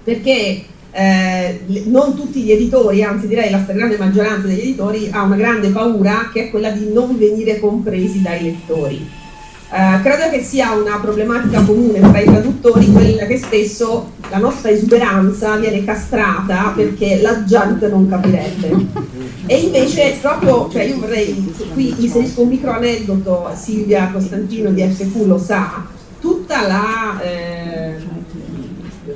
perché 0.03 0.65
eh, 0.91 1.61
non 1.85 2.15
tutti 2.15 2.41
gli 2.41 2.51
editori, 2.51 3.03
anzi 3.03 3.27
direi 3.27 3.51
la 3.51 3.61
stragrande 3.61 3.97
maggioranza 3.97 4.47
degli 4.47 4.61
editori 4.61 5.09
ha 5.11 5.21
una 5.21 5.35
grande 5.35 5.69
paura 5.69 6.29
che 6.33 6.45
è 6.45 6.49
quella 6.49 6.71
di 6.71 6.91
non 6.91 7.17
venire 7.17 7.59
compresi 7.59 8.21
dai 8.21 8.43
lettori. 8.43 9.23
Eh, 9.71 10.01
credo 10.01 10.29
che 10.29 10.43
sia 10.43 10.71
una 10.71 10.99
problematica 10.99 11.61
comune 11.63 11.99
tra 11.99 12.19
i 12.19 12.25
traduttori 12.25 12.91
quella 12.91 13.25
che 13.25 13.37
spesso 13.37 14.11
la 14.29 14.37
nostra 14.37 14.69
esuberanza 14.69 15.55
viene 15.57 15.83
castrata 15.83 16.71
perché 16.75 17.19
la 17.21 17.43
gente 17.43 17.87
non 17.87 18.07
capirebbe. 18.07 19.13
E 19.47 19.59
invece 19.59 20.17
proprio, 20.21 20.69
cioè 20.71 20.83
io 20.83 20.99
vorrei, 20.99 21.53
qui 21.73 21.93
inserisco 21.97 22.41
un 22.41 22.49
micro 22.49 22.71
aneddoto, 22.71 23.49
Silvia 23.55 24.09
Costantino 24.11 24.69
di 24.71 24.81
FQ 24.81 25.25
lo 25.25 25.37
sa, 25.37 25.85
tutta 26.19 26.67
la 26.67 27.21
eh, 27.21 27.95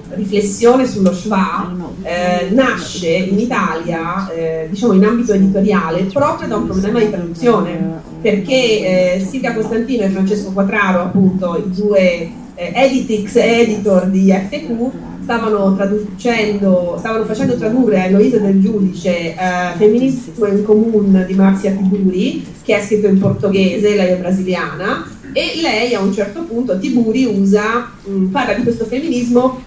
riflessione 0.09 0.85
sullo 0.87 1.13
schwa 1.13 1.73
eh, 2.03 2.49
nasce 2.51 3.09
in 3.09 3.39
Italia, 3.39 4.29
eh, 4.29 4.67
diciamo 4.69 4.93
in 4.93 5.03
ambito 5.03 5.33
editoriale, 5.33 6.03
proprio 6.03 6.47
da 6.47 6.57
un 6.57 6.65
problema 6.67 6.99
di 6.99 7.09
traduzione, 7.09 8.01
perché 8.21 8.53
eh, 9.15 9.25
Silvia 9.27 9.53
Costantino 9.53 10.03
e 10.03 10.09
Francesco 10.09 10.51
Quattraro, 10.51 11.01
appunto 11.01 11.57
i 11.57 11.69
due 11.69 12.29
eh, 12.55 12.71
editix 12.73 13.35
editor 13.35 14.07
di 14.07 14.31
FQ, 14.31 14.91
stavano 15.23 15.77
stavano 16.97 17.23
facendo 17.25 17.55
tradurre 17.55 18.01
a 18.01 18.05
Eloisa 18.05 18.39
del 18.39 18.59
Giudice 18.59 19.35
uh, 19.37 19.77
Femminismo 19.77 20.47
in 20.47 20.63
Comune 20.63 21.25
di 21.25 21.35
Marzia 21.35 21.71
Tiburi, 21.71 22.43
che 22.63 22.75
è 22.75 22.81
scritto 22.81 23.07
in 23.07 23.19
portoghese, 23.19 23.95
lei 23.95 24.13
è 24.13 24.17
brasiliana, 24.17 25.05
e 25.31 25.59
lei 25.61 25.93
a 25.93 26.01
un 26.01 26.11
certo 26.11 26.41
punto, 26.43 26.79
Tiburi 26.79 27.25
usa, 27.25 27.91
mh, 28.03 28.11
mm, 28.11 28.27
parla 28.31 28.53
di 28.53 28.63
questo 28.63 28.85
femminismo 28.85 29.61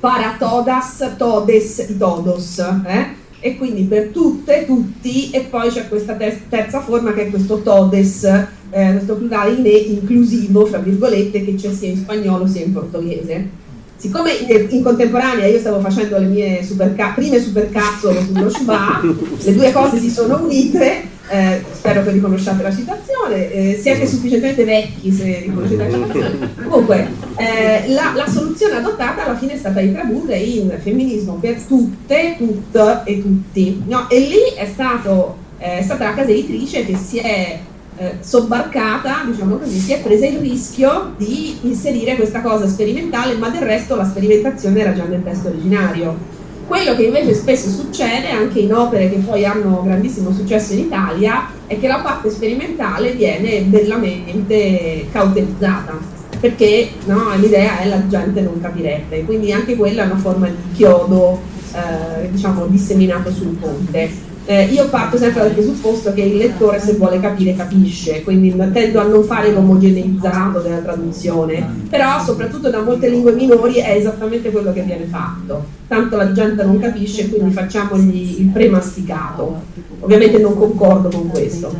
para 0.00 0.36
todas, 0.38 1.14
todes 1.16 1.80
e 1.80 1.98
todos, 1.98 2.58
eh? 2.86 3.17
E 3.40 3.56
quindi 3.56 3.82
per 3.82 4.08
tutte, 4.08 4.64
tutti, 4.66 5.30
e 5.30 5.40
poi 5.42 5.70
c'è 5.70 5.88
questa 5.88 6.14
terza 6.14 6.80
forma 6.80 7.12
che 7.12 7.26
è 7.26 7.30
questo 7.30 7.62
todes, 7.62 8.24
eh, 8.24 8.92
questo 8.92 9.14
plurale 9.14 9.52
in 9.52 9.64
e 9.64 9.76
inclusivo, 9.90 10.66
fra 10.66 10.78
virgolette, 10.78 11.44
che 11.44 11.54
c'è 11.54 11.72
sia 11.72 11.90
in 11.90 11.98
spagnolo 11.98 12.46
sia 12.46 12.64
in 12.64 12.72
portoghese. 12.72 13.66
Siccome 13.96 14.30
in 14.70 14.82
contemporanea 14.82 15.46
io 15.46 15.58
stavo 15.58 15.80
facendo 15.80 16.18
le 16.18 16.26
mie 16.26 16.62
superca- 16.62 17.12
prime 17.14 17.40
supercazzole 17.40 18.24
sullo 18.24 18.48
Shubà, 18.48 19.00
le 19.42 19.54
due 19.54 19.72
cose 19.72 19.98
si 19.98 20.10
sono 20.10 20.40
unite, 20.42 21.02
eh, 21.28 21.62
spero 21.72 22.02
che 22.02 22.10
riconosciate 22.10 22.62
la 22.62 22.74
citazione, 22.74 23.52
eh, 23.52 23.78
siete 23.80 24.06
sufficientemente 24.06 24.64
vecchi 24.64 25.12
se 25.12 25.40
riconoscete 25.40 25.88
la 25.88 25.90
citazione. 25.90 26.54
Comunque, 26.68 27.08
eh, 27.36 27.88
la, 27.92 28.12
la, 28.14 28.26
soluzione 28.26 28.76
adottata 28.76 29.24
alla 29.24 29.36
fine 29.36 29.54
è 29.54 29.56
stata 29.56 29.80
di 29.80 29.92
tradurre 29.92 30.38
in 30.38 30.78
femminismo 30.80 31.34
per 31.34 31.60
tutte, 31.62 32.34
tutte 32.36 33.02
e 33.04 33.20
tutti. 33.20 33.82
No? 33.86 34.08
E 34.08 34.20
lì 34.20 34.54
è, 34.56 34.66
stato, 34.66 35.36
eh, 35.58 35.78
è 35.78 35.82
stata 35.82 36.04
la 36.04 36.14
casa 36.14 36.30
editrice 36.30 36.84
che 36.84 36.96
si 36.96 37.18
è 37.18 37.58
eh, 37.98 38.14
sobbarcata, 38.20 39.24
diciamo 39.26 39.56
così, 39.56 39.78
si 39.78 39.92
è 39.92 40.00
presa 40.00 40.26
il 40.26 40.38
rischio 40.38 41.14
di 41.16 41.58
inserire 41.62 42.14
questa 42.14 42.40
cosa 42.40 42.66
sperimentale, 42.68 43.34
ma 43.34 43.48
del 43.48 43.62
resto 43.62 43.96
la 43.96 44.04
sperimentazione 44.04 44.80
era 44.80 44.94
già 44.94 45.04
nel 45.04 45.22
testo 45.22 45.48
originario. 45.48 46.36
Quello 46.68 46.94
che 46.94 47.04
invece 47.04 47.32
spesso 47.32 47.70
succede 47.70 48.28
anche 48.28 48.58
in 48.58 48.74
opere 48.74 49.08
che 49.08 49.16
poi 49.16 49.46
hanno 49.46 49.82
grandissimo 49.82 50.30
successo 50.32 50.74
in 50.74 50.80
Italia 50.80 51.48
è 51.66 51.80
che 51.80 51.88
la 51.88 52.00
parte 52.00 52.28
sperimentale 52.28 53.12
viene 53.12 53.62
bellamente 53.62 55.06
cauterizzata 55.10 55.98
perché 56.38 56.90
no, 57.06 57.34
l'idea 57.36 57.78
è 57.78 57.88
la 57.88 58.06
gente 58.06 58.42
non 58.42 58.60
capirebbe, 58.60 59.24
quindi 59.24 59.50
anche 59.50 59.76
quella 59.76 60.02
è 60.02 60.06
una 60.06 60.18
forma 60.18 60.46
di 60.46 60.56
chiodo 60.74 61.40
eh, 61.72 62.30
diciamo 62.30 62.66
disseminato 62.66 63.32
sul 63.32 63.56
ponte. 63.56 64.26
Eh, 64.50 64.64
io 64.64 64.88
parto 64.88 65.18
sempre 65.18 65.42
dal 65.42 65.50
presupposto 65.50 66.14
che 66.14 66.22
il 66.22 66.38
lettore 66.38 66.80
se 66.80 66.94
vuole 66.94 67.20
capire 67.20 67.54
capisce, 67.54 68.22
quindi 68.22 68.56
tendo 68.72 68.98
a 68.98 69.02
non 69.04 69.22
fare 69.22 69.52
l'omogeneizzato 69.52 70.60
della 70.60 70.78
traduzione, 70.78 71.84
però 71.90 72.18
soprattutto 72.24 72.70
da 72.70 72.80
molte 72.80 73.10
lingue 73.10 73.32
minori 73.32 73.74
è 73.74 73.90
esattamente 73.90 74.50
quello 74.50 74.72
che 74.72 74.80
viene 74.80 75.04
fatto, 75.04 75.66
tanto 75.86 76.16
la 76.16 76.32
gente 76.32 76.64
non 76.64 76.78
capisce 76.78 77.28
quindi 77.28 77.52
facciamogli 77.52 78.40
il 78.40 78.46
premasticato, 78.46 79.64
ovviamente 80.00 80.38
non 80.38 80.56
concordo 80.56 81.10
con 81.10 81.28
questo. 81.28 81.70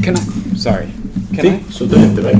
Can 0.00 0.14
I, 0.14 0.56
sorry, 0.56 0.94
can 1.32 1.44
sì, 1.44 1.46
I? 1.46 1.64
assolutamente, 1.68 2.20
vai. 2.20 2.34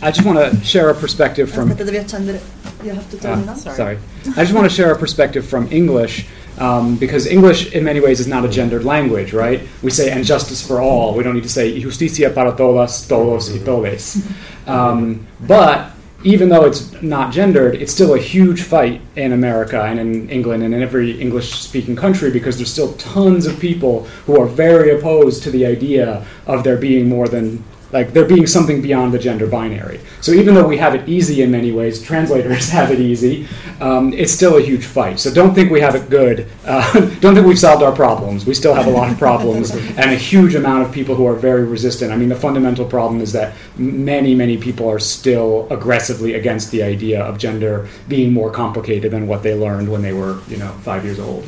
I 0.00 0.10
just 0.10 0.24
want 0.24 0.38
to 0.38 0.56
share 0.64 0.88
a 0.88 0.94
perspective 0.94 1.50
from. 1.50 1.68
Aspetta, 1.68 1.84
devi 1.84 1.98
accendere. 1.98 2.63
You 2.84 2.92
have 2.92 3.10
to 3.10 3.18
turn 3.18 3.40
it 3.40 3.48
on. 3.48 3.56
Sorry. 3.56 3.76
sorry. 3.76 3.98
I 4.36 4.44
just 4.44 4.52
want 4.52 4.68
to 4.68 4.74
share 4.74 4.92
a 4.92 4.98
perspective 4.98 5.46
from 5.46 5.72
English. 5.72 6.26
Um, 6.58 6.96
because 6.96 7.26
English, 7.26 7.72
in 7.72 7.82
many 7.82 7.98
ways, 7.98 8.20
is 8.20 8.28
not 8.28 8.44
a 8.44 8.48
gendered 8.48 8.84
language, 8.84 9.32
right? 9.32 9.62
We 9.82 9.90
say 9.90 10.10
"and 10.10 10.24
justice 10.24 10.64
for 10.64 10.80
all." 10.80 11.16
We 11.16 11.24
don't 11.24 11.34
need 11.34 11.42
to 11.42 11.48
say 11.48 11.80
"justicia 11.80 12.30
para 12.30 12.54
todas, 12.54 13.08
todos 13.08 13.50
y 13.50 13.58
todes." 13.58 14.22
Um, 14.66 15.26
but 15.40 15.90
even 16.24 16.48
though 16.48 16.64
it's 16.64 16.90
not 17.02 17.32
gendered, 17.32 17.74
it's 17.74 17.92
still 17.92 18.14
a 18.14 18.18
huge 18.18 18.62
fight 18.62 19.00
in 19.14 19.32
America 19.32 19.82
and 19.82 20.00
in 20.00 20.30
England 20.30 20.62
and 20.62 20.74
in 20.74 20.82
every 20.82 21.20
English-speaking 21.20 21.96
country 21.96 22.30
because 22.30 22.56
there's 22.56 22.72
still 22.72 22.94
tons 22.94 23.46
of 23.46 23.60
people 23.60 24.04
who 24.24 24.40
are 24.40 24.46
very 24.46 24.90
opposed 24.96 25.42
to 25.42 25.50
the 25.50 25.66
idea 25.66 26.24
of 26.46 26.64
there 26.64 26.78
being 26.78 27.08
more 27.10 27.28
than 27.28 27.62
like 27.94 28.12
there 28.12 28.24
being 28.24 28.44
something 28.46 28.82
beyond 28.82 29.14
the 29.14 29.18
gender 29.20 29.46
binary. 29.46 30.00
So 30.20 30.32
even 30.32 30.54
though 30.54 30.66
we 30.66 30.78
have 30.78 30.96
it 30.96 31.08
easy 31.08 31.42
in 31.42 31.52
many 31.52 31.70
ways, 31.70 32.02
translators 32.02 32.68
have 32.78 32.90
it 32.90 32.98
easy. 32.98 33.46
Um, 33.80 34.12
it's 34.12 34.32
still 34.32 34.58
a 34.58 34.60
huge 34.60 34.84
fight. 34.84 35.20
So 35.20 35.32
don't 35.32 35.54
think 35.54 35.70
we 35.70 35.80
have 35.80 35.94
it 35.94 36.10
good. 36.10 36.50
Uh, 36.64 36.92
don't 37.20 37.34
think 37.36 37.46
we've 37.46 37.58
solved 37.58 37.84
our 37.84 37.94
problems. 37.94 38.46
We 38.46 38.54
still 38.54 38.74
have 38.74 38.88
a 38.88 38.90
lot 38.90 39.12
of 39.12 39.16
problems 39.16 39.70
and 40.00 40.10
a 40.10 40.16
huge 40.16 40.56
amount 40.56 40.84
of 40.84 40.92
people 40.92 41.14
who 41.14 41.24
are 41.24 41.36
very 41.36 41.64
resistant. 41.64 42.10
I 42.10 42.16
mean, 42.16 42.28
the 42.28 42.34
fundamental 42.34 42.84
problem 42.84 43.20
is 43.20 43.32
that 43.32 43.54
many, 43.76 44.34
many 44.34 44.58
people 44.58 44.88
are 44.90 44.98
still 44.98 45.68
aggressively 45.70 46.34
against 46.34 46.72
the 46.72 46.82
idea 46.82 47.22
of 47.22 47.38
gender 47.38 47.88
being 48.08 48.32
more 48.32 48.50
complicated 48.50 49.12
than 49.12 49.28
what 49.28 49.44
they 49.44 49.54
learned 49.54 49.88
when 49.88 50.02
they 50.02 50.12
were, 50.12 50.40
you 50.48 50.56
know, 50.56 50.72
five 50.82 51.04
years 51.04 51.20
old. 51.20 51.46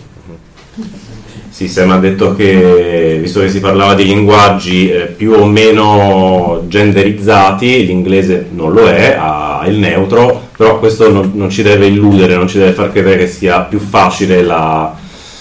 Sì, 1.57 1.69
Sam 1.69 1.93
ha 1.93 1.97
detto 1.97 2.35
che, 2.35 3.19
visto 3.19 3.41
che 3.41 3.49
si 3.49 3.61
parlava 3.61 3.95
di 3.95 4.05
linguaggi 4.05 4.91
eh, 4.91 5.07
più 5.07 5.33
o 5.33 5.47
meno 5.47 6.65
genderizzati, 6.69 7.87
l'inglese 7.87 8.49
non 8.51 8.75
lo 8.75 8.87
è, 8.87 9.17
ha 9.19 9.65
il 9.67 9.79
neutro, 9.79 10.49
però 10.55 10.79
questo 10.79 11.11
non, 11.11 11.31
non 11.33 11.49
ci 11.49 11.63
deve 11.63 11.87
illudere, 11.87 12.37
non 12.37 12.47
ci 12.47 12.59
deve 12.59 12.73
far 12.73 12.93
credere 12.93 13.17
che 13.17 13.27
sia 13.27 13.61
più 13.61 13.79
facile 13.79 14.43
la, 14.43 14.95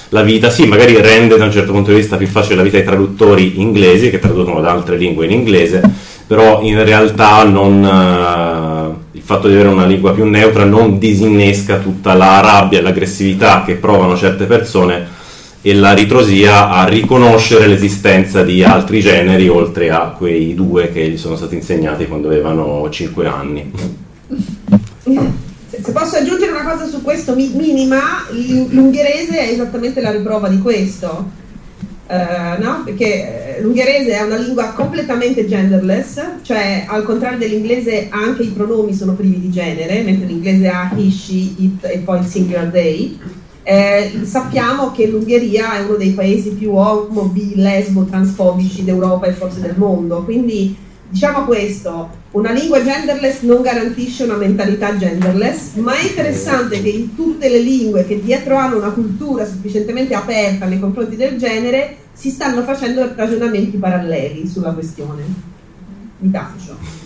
la, 0.08 0.22
vita. 0.22 0.50
Sì, 0.50 0.66
magari 0.68 0.96
rende 1.02 1.36
da 1.36 1.44
un 1.44 1.52
certo 1.52 1.74
punto 1.74 1.90
di 1.90 1.98
vista 1.98 2.16
più 2.16 2.28
facile 2.28 2.56
la 2.56 2.64
vita 2.64 2.78
ai 2.78 2.86
traduttori 2.86 3.60
inglesi 3.60 4.10
che 4.10 4.20
traducono 4.20 4.62
da 4.62 4.72
altre 4.72 4.96
lingue 4.96 5.26
in 5.26 5.32
inglese, 5.32 5.82
però 6.26 6.62
in 6.62 6.82
realtà 6.82 7.44
non, 7.44 7.84
eh, 7.84 9.18
il 9.18 9.22
fatto 9.22 9.50
di 9.50 9.54
avere 9.56 9.68
una 9.68 9.86
lingua 9.86 10.14
più 10.14 10.24
neutra 10.24 10.64
non 10.64 10.98
disinnesca 10.98 11.80
tutta 11.80 12.14
la 12.14 12.40
rabbia 12.40 12.80
e 12.80 12.82
l'aggressività 12.82 13.64
che 13.66 13.74
provano 13.74 14.16
certe 14.16 14.46
persone 14.46 15.15
e 15.68 15.74
la 15.74 15.94
ritrosia 15.94 16.70
a 16.70 16.88
riconoscere 16.88 17.66
l'esistenza 17.66 18.44
di 18.44 18.64
altri 18.64 19.02
generi 19.02 19.48
oltre 19.48 19.90
a 19.90 20.14
quei 20.16 20.54
due 20.54 20.92
che 20.92 21.10
gli 21.10 21.18
sono 21.18 21.36
stati 21.36 21.56
insegnati 21.56 22.06
quando 22.06 22.28
avevano 22.28 22.88
5 22.88 23.26
anni. 23.26 23.72
Se 25.02 25.92
posso 25.92 26.18
aggiungere 26.18 26.52
una 26.52 26.70
cosa 26.70 26.86
su 26.86 27.02
questo 27.02 27.34
minima, 27.34 28.28
l'ungherese 28.30 29.40
è 29.40 29.50
esattamente 29.54 30.02
la 30.02 30.12
riprova 30.12 30.50
di 30.50 30.60
questo. 30.60 31.32
Uh, 32.08 32.62
no? 32.62 32.84
Perché 32.86 33.58
l'ungherese 33.60 34.12
è 34.12 34.22
una 34.22 34.38
lingua 34.38 34.66
completamente 34.66 35.48
genderless, 35.48 36.22
cioè 36.44 36.86
al 36.88 37.02
contrario 37.02 37.40
dell'inglese 37.40 38.10
anche 38.12 38.44
i 38.44 38.50
pronomi 38.50 38.94
sono 38.94 39.14
privi 39.14 39.40
di 39.40 39.50
genere, 39.50 40.04
mentre 40.04 40.28
l'inglese 40.28 40.68
ha 40.68 40.92
he, 40.96 41.10
she, 41.10 41.56
it 41.58 41.86
e 41.86 41.98
poi 42.06 42.20
il 42.20 42.26
singular 42.26 42.68
they. 42.68 43.44
Eh, 43.68 44.22
sappiamo 44.26 44.92
che 44.92 45.08
l'Ungheria 45.08 45.78
è 45.78 45.86
uno 45.86 45.96
dei 45.96 46.12
paesi 46.12 46.52
più 46.52 46.76
omo, 46.76 47.24
bi, 47.24 47.56
lesbo, 47.56 48.04
transfobici 48.04 48.84
d'Europa 48.84 49.26
e 49.26 49.34
forse 49.34 49.60
del 49.60 49.74
mondo, 49.76 50.24
quindi 50.24 50.78
diciamo 51.10 51.46
questo, 51.46 52.10
una 52.32 52.52
lingua 52.52 52.84
genderless 52.84 53.42
non 53.42 53.64
garantisce 53.64 54.26
una 54.26 54.36
mentalità 54.36 54.96
genderless, 54.96 55.74
ma 55.78 55.96
è 55.96 56.04
interessante 56.04 56.80
che 56.80 56.90
in 56.90 57.16
tutte 57.16 57.50
le 57.50 57.58
lingue 57.58 58.06
che 58.06 58.22
dietro 58.22 58.56
hanno 58.56 58.78
una 58.78 58.92
cultura 58.92 59.48
sufficientemente 59.48 60.14
aperta 60.14 60.68
nei 60.68 60.80
confronti 60.80 61.16
del 61.16 61.36
genere 61.40 61.98
si 62.14 62.30
stanno 62.30 62.62
facendo 62.62 63.14
ragionamenti 63.16 63.78
paralleli 63.78 64.48
sulla 64.48 64.74
questione. 64.74 65.24
Mi 66.20 66.30
taccio. 66.30 67.05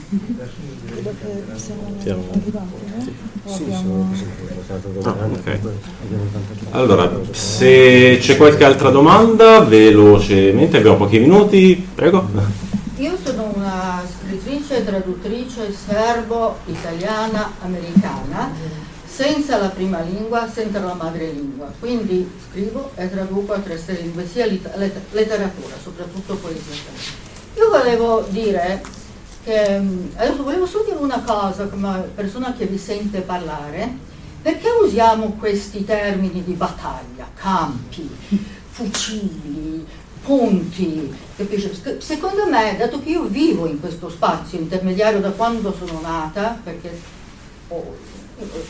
Allora, 6.71 7.11
se 7.29 8.17
c'è 8.19 8.35
qualche 8.35 8.63
altra 8.63 8.89
domanda, 8.89 9.59
velocemente, 9.59 10.77
abbiamo 10.77 10.97
pochi 10.97 11.19
minuti, 11.19 11.87
prego. 11.93 12.27
Io 12.97 13.15
sono 13.23 13.51
una 13.53 14.03
scrittrice 14.03 14.83
traduttrice 14.83 15.71
serbo-italiana 15.71 17.51
americana 17.61 18.51
senza 19.05 19.57
la 19.57 19.69
prima 19.69 20.01
lingua, 20.01 20.49
senza 20.51 20.79
la 20.79 20.95
madrelingua. 20.95 21.71
Quindi 21.79 22.27
scrivo 22.49 22.91
e 22.95 23.07
traduco 23.11 23.53
a 23.53 23.59
tre 23.59 23.79
lingue, 24.01 24.27
sia 24.27 24.47
letteratura, 24.47 25.75
soprattutto 25.81 26.33
poesia. 26.35 26.73
Io 27.57 27.69
volevo 27.69 28.25
dire 28.29 28.81
mm, 29.79 30.07
adesso 30.15 30.43
volevo 30.43 30.65
solo 30.65 30.85
dire 30.85 30.97
una 30.97 31.21
cosa 31.21 31.67
come 31.67 32.09
persona 32.13 32.53
che 32.53 32.65
vi 32.65 32.77
sente 32.77 33.21
parlare, 33.21 34.07
perché 34.41 34.67
usiamo 34.83 35.35
questi 35.39 35.83
termini 35.83 36.43
di 36.43 36.53
battaglia, 36.53 37.29
campi, 37.35 38.09
fucili, 38.69 39.85
punti, 40.23 41.13
capisci? 41.35 41.71
Secondo 41.99 42.47
me, 42.47 42.75
dato 42.77 43.01
che 43.01 43.09
io 43.09 43.23
vivo 43.23 43.65
in 43.65 43.79
questo 43.79 44.09
spazio 44.09 44.59
intermediario 44.59 45.19
da 45.19 45.31
quando 45.31 45.73
sono 45.73 45.99
nata, 46.01 46.59
perché 46.63 46.97
oh, 47.69 47.95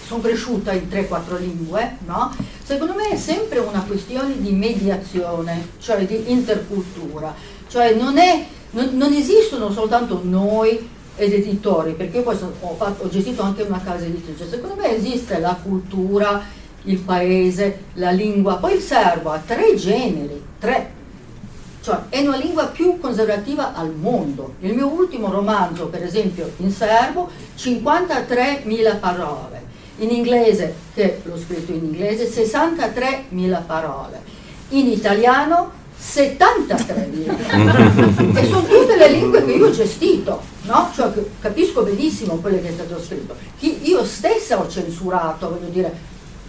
sono 0.05 0.21
cresciuta 0.21 0.73
in 0.73 0.87
3-4 0.89 1.39
lingue, 1.39 1.97
no? 2.05 2.33
secondo 2.63 2.93
me 2.93 3.09
è 3.09 3.17
sempre 3.17 3.59
una 3.59 3.83
questione 3.83 4.39
di 4.39 4.51
mediazione, 4.51 5.69
cioè 5.79 6.05
di 6.05 6.31
intercultura, 6.31 7.33
cioè 7.67 7.93
non, 7.93 8.17
è, 8.17 8.45
non, 8.71 8.89
non 8.93 9.13
esistono 9.13 9.71
soltanto 9.71 10.21
noi 10.23 10.97
ed 11.15 11.33
editori, 11.33 11.93
perché 11.93 12.17
io 12.17 12.23
poi 12.23 12.37
sono, 12.37 12.53
ho, 12.61 12.75
fatto, 12.75 13.03
ho 13.03 13.09
gestito 13.09 13.41
anche 13.41 13.63
una 13.63 13.81
casa 13.83 14.05
editrice, 14.05 14.47
secondo 14.47 14.75
me 14.75 14.95
esiste 14.95 15.39
la 15.39 15.57
cultura, 15.61 16.41
il 16.83 16.99
paese, 16.99 17.79
la 17.95 18.11
lingua, 18.11 18.55
poi 18.55 18.75
il 18.75 18.81
serbo 18.81 19.31
ha 19.31 19.41
tre 19.45 19.75
generi, 19.75 20.41
tre. 20.59 20.97
Cioè 21.81 21.97
è 22.09 22.25
una 22.25 22.37
lingua 22.37 22.67
più 22.67 22.99
conservativa 22.99 23.73
al 23.73 23.93
mondo. 23.93 24.55
Il 24.59 24.73
mio 24.73 24.87
ultimo 24.87 25.31
romanzo, 25.31 25.87
per 25.87 26.03
esempio, 26.03 26.51
in 26.57 26.71
serbo, 26.71 27.29
53.000 27.57 28.99
parole, 28.99 29.63
in 29.97 30.09
inglese, 30.11 30.73
che 30.93 31.21
l'ho 31.23 31.37
scritto 31.37 31.71
in 31.71 31.83
inglese, 31.85 32.29
63.000 32.29 33.65
parole, 33.65 34.21
in 34.69 34.87
italiano 34.87 35.78
73.000 36.01 38.37
e 38.37 38.45
sono 38.45 38.65
tutte 38.65 38.95
le 38.95 39.11
lingue 39.11 39.43
che 39.43 39.51
io 39.51 39.67
ho 39.67 39.71
gestito, 39.71 40.41
no? 40.63 40.89
cioè, 40.95 41.11
capisco 41.41 41.83
benissimo 41.83 42.37
quello 42.37 42.61
che 42.61 42.69
è 42.69 42.71
stato 42.71 42.97
scritto. 43.01 43.35
Io 43.59 44.05
stessa 44.05 44.57
ho 44.59 44.67
censurato, 44.67 45.49
voglio 45.49 45.69
dire, 45.69 45.93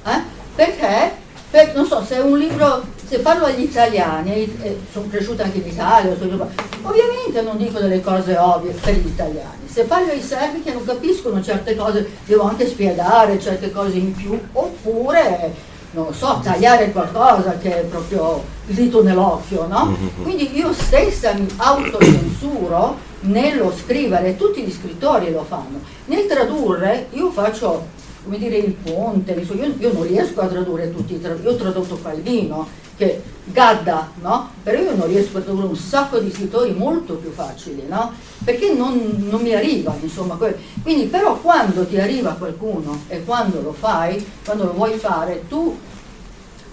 eh? 0.04 0.22
perché 0.54 1.28
per, 1.50 1.74
non 1.74 1.84
so, 1.84 2.04
se 2.04 2.16
è 2.16 2.20
un 2.20 2.38
libro, 2.38 2.84
se 3.04 3.18
parlo 3.18 3.46
agli 3.46 3.62
italiani, 3.62 4.56
eh, 4.62 4.78
sono 4.92 5.08
cresciuta 5.10 5.42
anche 5.42 5.58
in 5.58 5.66
Italia, 5.66 6.12
ovviamente 6.12 7.42
non 7.42 7.56
dico 7.56 7.80
delle 7.80 8.00
cose 8.00 8.36
ovvie 8.36 8.70
per 8.70 8.94
gli 8.94 9.08
italiani. 9.08 9.66
Se 9.66 9.82
parlo 9.82 10.12
ai 10.12 10.22
serbi 10.22 10.62
che 10.62 10.72
non 10.72 10.84
capiscono 10.84 11.42
certe 11.42 11.74
cose, 11.74 12.08
devo 12.24 12.44
anche 12.44 12.68
spiegare 12.68 13.40
certe 13.40 13.72
cose 13.72 13.96
in 13.96 14.14
più, 14.14 14.38
oppure, 14.52 15.52
non 15.92 16.06
lo 16.06 16.12
so, 16.12 16.40
tagliare 16.42 16.92
qualcosa 16.92 17.58
che 17.58 17.80
è 17.80 17.84
proprio 17.84 18.42
il 18.66 18.74
dito 18.74 19.02
nell'occhio, 19.02 19.66
no? 19.66 19.96
Quindi 20.22 20.56
io 20.56 20.72
stessa 20.72 21.32
mi 21.32 21.48
autocensuro 21.56 22.96
nello 23.20 23.72
scrivere, 23.76 24.36
tutti 24.36 24.62
gli 24.62 24.70
scrittori 24.70 25.32
lo 25.32 25.44
fanno. 25.46 25.80
Nel 26.06 26.26
tradurre 26.26 27.08
io 27.10 27.30
faccio 27.30 27.98
come 28.22 28.38
dire, 28.38 28.56
il 28.56 28.72
ponte, 28.72 29.32
io, 29.32 29.74
io, 29.78 29.92
non 29.92 30.02
riesco 30.02 30.40
a 30.40 30.46
tradurre 30.46 30.92
tutti 30.92 31.14
io 31.14 31.50
ho 31.50 31.56
tradotto 31.56 31.98
Calvino, 32.02 32.68
che 33.00 33.22
Gadda, 33.44 34.10
no? 34.20 34.50
Però 34.62 34.78
io 34.78 34.94
non 34.94 35.08
riesco 35.08 35.38
a 35.38 35.40
tradurre 35.40 35.68
un 35.68 35.76
sacco 35.76 36.18
di 36.18 36.30
scrittori 36.30 36.72
molto 36.72 37.14
più 37.14 37.32
facili, 37.32 37.86
no? 37.88 38.12
Perché 38.44 38.74
non, 38.74 39.26
non 39.28 39.40
mi 39.40 39.54
arriva, 39.54 39.96
insomma. 40.00 40.38
Quindi 40.82 41.06
però 41.06 41.38
quando 41.38 41.86
ti 41.86 41.98
arriva 41.98 42.32
qualcuno 42.32 43.04
e 43.08 43.24
quando 43.24 43.62
lo 43.62 43.72
fai, 43.72 44.24
quando 44.44 44.64
lo 44.64 44.72
vuoi 44.74 44.98
fare, 44.98 45.44
tu 45.48 45.76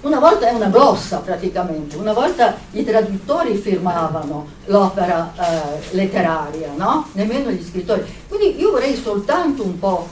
una 0.02 0.20
volta 0.20 0.50
è 0.50 0.54
una 0.54 0.68
glossa 0.68 1.20
praticamente, 1.20 1.96
una 1.96 2.14
volta 2.14 2.56
i 2.72 2.84
traduttori 2.84 3.56
firmavano 3.56 4.48
l'opera 4.66 5.34
eh, 5.34 5.96
letteraria, 5.96 6.74
no? 6.76 7.08
Nemmeno 7.14 7.50
gli 7.50 7.64
scrittori. 7.64 8.04
Quindi 8.28 8.60
io 8.60 8.72
vorrei 8.72 8.96
soltanto 8.96 9.64
un 9.64 9.80
po' 9.80 10.08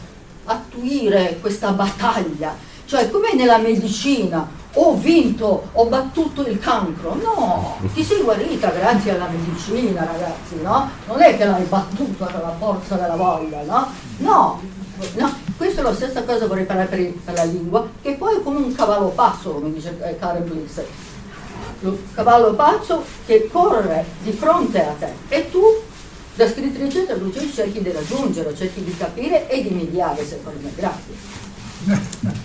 attuire 0.46 1.38
questa 1.42 1.72
battaglia, 1.72 2.56
cioè 2.86 3.10
come 3.12 3.34
nella 3.34 3.58
medicina 3.58 4.64
ho 4.78 4.96
vinto, 4.96 5.70
ho 5.72 5.86
battuto 5.86 6.46
il 6.46 6.60
cancro, 6.60 7.16
no, 7.16 7.78
ti 7.94 8.04
sei 8.04 8.22
guarita 8.22 8.70
grazie 8.70 9.12
alla 9.12 9.28
medicina 9.28 10.04
ragazzi, 10.04 10.62
no? 10.62 10.90
Non 11.08 11.22
è 11.22 11.38
che 11.38 11.46
l'hai 11.46 11.64
battuto 11.64 12.26
con 12.26 12.42
la 12.42 12.56
forza 12.58 12.96
della 12.96 13.16
voglia, 13.16 13.62
no? 13.64 13.88
No, 14.18 14.62
no. 15.14 15.44
Questa 15.56 15.80
è 15.80 15.84
la 15.84 15.94
stessa 15.94 16.24
cosa 16.24 16.48
vorrei 16.48 16.66
parlare 16.66 16.90
per, 16.90 17.12
per, 17.24 17.34
la 17.34 17.44
lingua, 17.46 17.88
che 18.02 18.16
poi 18.16 18.36
è 18.36 18.44
come 18.44 18.58
un 18.58 18.76
cavallo 18.76 19.08
pazzo, 19.08 19.52
come 19.52 19.72
dice 19.72 19.98
eh, 20.02 20.20
Karen 20.20 20.44
Bliss. 20.46 20.82
Il 21.80 21.98
cavallo 22.14 22.54
pazzo 22.54 23.04
che 23.26 23.48
corre 23.52 24.06
di 24.22 24.32
fronte 24.32 24.86
a 24.86 24.94
te 25.00 25.14
e 25.30 25.50
tu 25.50 25.62
da 26.36 26.50
scrittrice 26.50 27.04
e 27.04 27.06
traduttrice 27.06 27.54
cerchi 27.54 27.82
di 27.82 27.92
raggiungere, 27.92 28.54
cerchi 28.56 28.84
di 28.84 28.96
capire 28.98 29.48
e 29.50 29.64
di 29.64 29.70
mediare, 29.70 30.26
secondo 30.26 30.60
me. 30.62 30.72
Grazie. 30.76 32.44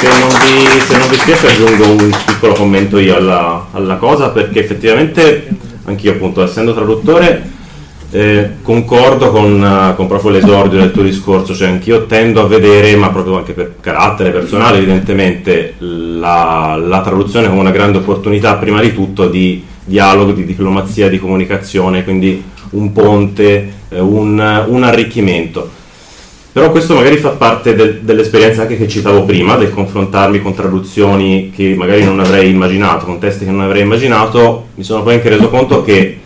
Se 0.00 0.06
non, 0.06 0.28
vi, 0.28 0.80
se 0.80 0.96
non 0.96 1.08
vi 1.08 1.16
spiace 1.16 1.48
aggiungo 1.48 1.88
un 1.88 2.16
piccolo 2.24 2.52
commento 2.54 2.98
io 2.98 3.16
alla, 3.16 3.66
alla 3.72 3.96
cosa 3.96 4.30
perché 4.30 4.60
effettivamente 4.60 5.48
anch'io 5.84 6.12
appunto 6.12 6.42
essendo 6.42 6.72
traduttore 6.72 7.56
eh, 8.10 8.50
concordo 8.62 9.30
con, 9.30 9.92
con, 9.96 10.06
proprio 10.06 10.30
l'esordio 10.30 10.78
del 10.78 10.92
tuo 10.92 11.02
discorso, 11.02 11.54
cioè 11.54 11.68
anch'io 11.68 12.06
tendo 12.06 12.40
a 12.40 12.46
vedere, 12.46 12.96
ma 12.96 13.10
proprio 13.10 13.36
anche 13.36 13.52
per 13.52 13.74
carattere 13.80 14.30
personale 14.30 14.78
evidentemente, 14.78 15.74
la, 15.78 16.80
la 16.82 17.00
traduzione 17.02 17.48
come 17.48 17.60
una 17.60 17.70
grande 17.70 17.98
opportunità 17.98 18.54
prima 18.54 18.80
di 18.80 18.94
tutto 18.94 19.28
di 19.28 19.62
dialogo, 19.84 20.32
di 20.32 20.44
diplomazia, 20.44 21.08
di 21.08 21.18
comunicazione, 21.18 22.04
quindi 22.04 22.42
un 22.70 22.92
ponte, 22.92 23.72
eh, 23.88 24.00
un, 24.00 24.64
un, 24.68 24.82
arricchimento. 24.84 25.70
Però 26.58 26.72
questo 26.72 26.96
magari 26.96 27.18
fa 27.18 27.28
parte 27.28 27.76
del, 27.76 28.00
dell'esperienza 28.00 28.62
anche 28.62 28.76
che 28.76 28.88
citavo 28.88 29.22
prima, 29.22 29.54
del 29.54 29.70
confrontarmi 29.70 30.42
con 30.42 30.54
traduzioni 30.54 31.52
che 31.54 31.76
magari 31.76 32.02
non 32.02 32.18
avrei 32.18 32.50
immaginato, 32.50 33.04
con 33.04 33.20
testi 33.20 33.44
che 33.44 33.52
non 33.52 33.60
avrei 33.60 33.82
immaginato, 33.82 34.66
mi 34.74 34.82
sono 34.82 35.04
poi 35.04 35.14
anche 35.14 35.28
reso 35.28 35.50
conto 35.50 35.84
che 35.84 36.18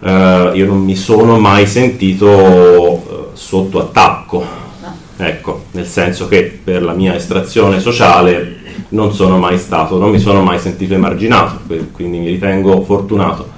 eh, 0.00 0.50
io 0.52 0.66
non 0.66 0.84
mi 0.84 0.94
sono 0.94 1.38
mai 1.38 1.66
sentito 1.66 2.28
eh, 2.28 3.26
sotto 3.32 3.80
attacco, 3.80 4.44
ecco, 5.16 5.64
nel 5.70 5.86
senso 5.86 6.28
che 6.28 6.60
per 6.62 6.82
la 6.82 6.92
mia 6.92 7.14
estrazione 7.14 7.80
sociale 7.80 8.56
non 8.90 9.14
sono 9.14 9.38
mai 9.38 9.56
stato, 9.56 9.96
non 9.96 10.10
mi 10.10 10.18
sono 10.18 10.42
mai 10.42 10.58
sentito 10.58 10.92
emarginato, 10.92 11.60
quindi 11.92 12.18
mi 12.18 12.26
ritengo 12.26 12.82
fortunato. 12.82 13.48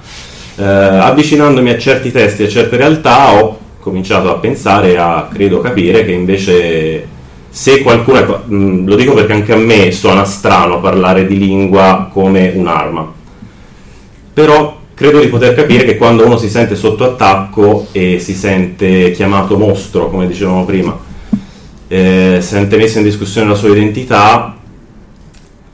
Eh, 0.55 0.63
avvicinandomi 0.63 1.69
a 1.69 1.77
certi 1.77 2.13
testi 2.13 2.43
a 2.43 2.47
certe 2.47 2.77
realtà 2.77 3.33
ho 3.33 3.59
cominciato 3.81 4.29
a 4.29 4.37
pensare, 4.37 4.97
a 4.97 5.27
credo 5.31 5.59
capire 5.59 6.05
che 6.05 6.11
invece 6.11 7.07
se 7.49 7.81
qualcuno, 7.81 8.43
mh, 8.45 8.85
lo 8.85 8.95
dico 8.95 9.13
perché 9.13 9.33
anche 9.33 9.51
a 9.51 9.57
me 9.57 9.91
suona 9.91 10.23
strano 10.23 10.79
parlare 10.79 11.27
di 11.27 11.37
lingua 11.37 12.09
come 12.11 12.53
un'arma, 12.55 13.11
però 14.33 14.79
credo 14.93 15.19
di 15.19 15.27
poter 15.27 15.53
capire 15.53 15.83
che 15.83 15.97
quando 15.97 16.25
uno 16.25 16.37
si 16.37 16.49
sente 16.49 16.75
sotto 16.75 17.03
attacco 17.03 17.87
e 17.91 18.19
si 18.19 18.33
sente 18.33 19.11
chiamato 19.11 19.57
mostro, 19.57 20.09
come 20.09 20.27
dicevamo 20.27 20.63
prima, 20.63 20.97
eh, 21.87 22.37
sente 22.39 22.77
messa 22.77 22.99
in 22.99 23.03
discussione 23.03 23.49
la 23.49 23.55
sua 23.55 23.69
identità, 23.69 24.55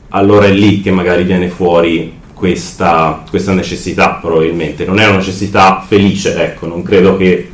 allora 0.08 0.46
è 0.46 0.50
lì 0.50 0.80
che 0.80 0.90
magari 0.90 1.22
viene 1.22 1.48
fuori 1.48 2.18
questa, 2.34 3.24
questa 3.28 3.52
necessità 3.52 4.18
probabilmente. 4.20 4.84
Non 4.84 4.98
è 4.98 5.06
una 5.06 5.18
necessità 5.18 5.84
felice, 5.86 6.34
ecco, 6.42 6.66
non 6.66 6.82
credo 6.82 7.16
che 7.16 7.47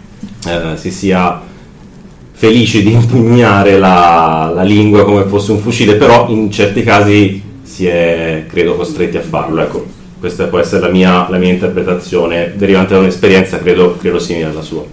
eh, 0.47 0.77
si 0.77 0.91
sia 0.91 1.41
felici 2.33 2.83
di 2.83 2.93
impugnare 2.93 3.79
la, 3.79 4.51
la, 4.55 4.63
lingua 4.63 5.05
come 5.05 5.25
fosse 5.25 5.53
un 5.53 5.61
fucile, 5.61 5.95
però 5.95 6.29
in 6.29 6.51
certi 6.51 6.83
casi 6.83 7.43
si 7.63 7.87
è, 7.87 8.45
credo, 8.49 8.77
costretti 8.77 9.17
a 9.17 9.23
farlo. 9.23 9.63
Ecco, 9.63 9.87
questa 10.19 10.47
può 10.47 10.59
essere 10.59 10.81
la 10.81 10.89
mia, 10.89 11.29
la 11.31 11.39
mia 11.39 11.53
interpretazione 11.53 12.53
derivante 12.57 12.95
da 12.95 13.01
un'esperienza, 13.01 13.59
credo, 13.59 13.97
credo 13.97 14.19
simile 14.19 14.47
alla 14.47 14.63
sua. 14.63 14.85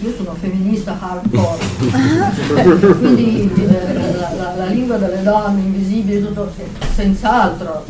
Io 0.00 0.12
sono 0.16 0.36
femminista 0.38 0.98
hardcore, 1.00 1.58
quindi 2.98 3.50
eh, 3.56 4.16
la, 4.36 4.54
la, 4.56 4.66
lingua 4.66 4.96
delle 4.96 5.22
donne 5.22 5.62
invisibile, 5.62 6.20
tutto, 6.20 6.52
senz'altro 6.94 7.84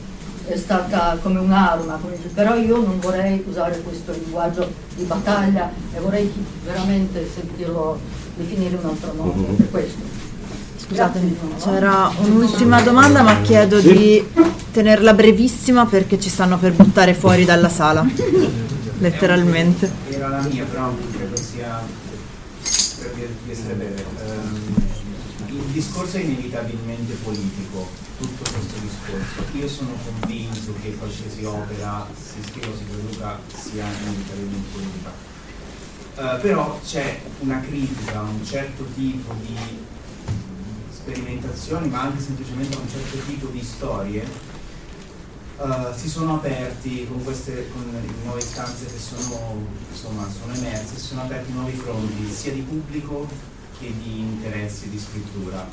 è 0.47 0.57
stata 0.57 1.19
come 1.23 1.39
un'arma, 1.39 1.99
come, 2.01 2.15
però 2.35 2.55
io 2.55 2.77
non 2.77 3.01
vorrei 3.01 3.43
usare 3.49 3.81
questo 3.81 4.13
linguaggio 4.13 4.71
di 4.95 5.05
battaglia 5.05 5.71
e 5.95 6.01
vorrei 6.01 6.31
veramente 6.65 7.29
sentirlo 7.33 7.99
definire 8.37 8.77
un 8.77 8.89
altro 8.89 9.13
modo 9.15 9.41
mhm. 9.41 9.55
per 9.57 9.71
questo. 9.71 10.23
Scusatemi, 10.77 11.39
c'era 11.63 12.13
un'ultima 12.19 12.83
domanda 12.83 13.23
ma 13.23 13.41
chiedo 13.41 13.81
sì. 13.81 13.93
di 13.93 14.29
tenerla 14.71 15.15
brevissima 15.15 15.87
perché 15.87 16.21
ci 16.21 16.29
stanno 16.29 16.59
per 16.59 16.73
buttare 16.73 17.15
fuori 17.15 17.47
dalla 17.47 17.71
sala, 17.71 18.05
letteralmente. 18.99 19.91
Era 20.11 20.29
la 20.29 20.43
mia, 20.43 20.65
però 20.65 20.83
non 20.83 21.11
credo 21.17 21.37
sia 21.37 21.81
per 22.99 23.29
essere 23.51 23.75
breve. 23.75 24.05
Um, 24.27 24.74
discorso 25.75 26.19
è 26.19 26.21
inevitabilmente 26.21 27.15
politico, 27.15 27.89
tutto 28.17 28.49
questo 28.49 28.79
discorso. 28.81 29.57
Io 29.57 29.69
sono 29.69 29.91
convinto 30.05 30.73
che 30.81 30.97
qualsiasi 30.97 31.45
opera 31.45 32.07
si 32.15 32.39
scriva 32.49 32.69
si 32.77 32.85
produca 32.85 33.41
sia 33.53 33.85
inevitabilmente 34.03 34.69
politica. 34.73 35.33
Uh, 36.15 36.41
però 36.41 36.81
c'è 36.87 37.21
una 37.41 37.61
critica 37.61 38.21
a 38.21 38.23
un 38.23 38.45
certo 38.45 38.87
tipo 38.95 39.35
di 39.45 39.57
sperimentazioni, 40.93 41.89
ma 41.89 42.03
anche 42.03 42.23
semplicemente 42.23 42.77
a 42.77 42.79
un 42.79 42.89
certo 42.89 43.19
tipo 43.27 43.49
di 43.49 43.63
storie 43.63 44.53
Uh, 45.57 45.97
si 45.97 46.09
sono 46.09 46.35
aperti 46.35 47.07
con 47.07 47.23
queste 47.23 47.71
con 47.71 47.85
nuove 48.25 48.41
istanze 48.41 48.87
che 48.87 48.99
sono, 48.99 49.65
insomma, 49.89 50.29
sono 50.29 50.53
emerse, 50.53 50.99
si 50.99 51.07
sono 51.07 51.23
aperti 51.23 51.53
nuovi 51.53 51.71
fronti 51.77 52.29
sia 52.29 52.51
di 52.51 52.63
pubblico 52.63 53.29
che 53.85 53.93
di 54.03 54.21
interessi 54.21 54.89
di 54.89 54.99
scrittura. 54.99 55.69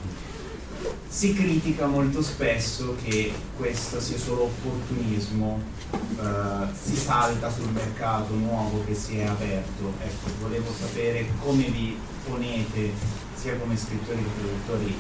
Si 1.07 1.33
critica 1.33 1.85
molto 1.85 2.21
spesso 2.21 2.95
che 3.03 3.31
questo 3.55 3.99
sia 3.99 4.17
solo 4.17 4.43
opportunismo, 4.43 5.61
eh, 5.91 6.73
si 6.73 6.95
salta 6.95 7.51
sul 7.51 7.69
mercato 7.69 8.33
nuovo 8.33 8.83
che 8.85 8.95
si 8.95 9.17
è 9.17 9.25
aperto. 9.25 9.93
Ecco, 10.01 10.29
volevo 10.41 10.71
sapere 10.77 11.27
come 11.43 11.63
vi 11.65 11.97
ponete, 12.25 12.91
sia 13.35 13.57
come 13.57 13.77
scrittori 13.77 14.23
che 14.23 14.29
produttori, 14.39 14.95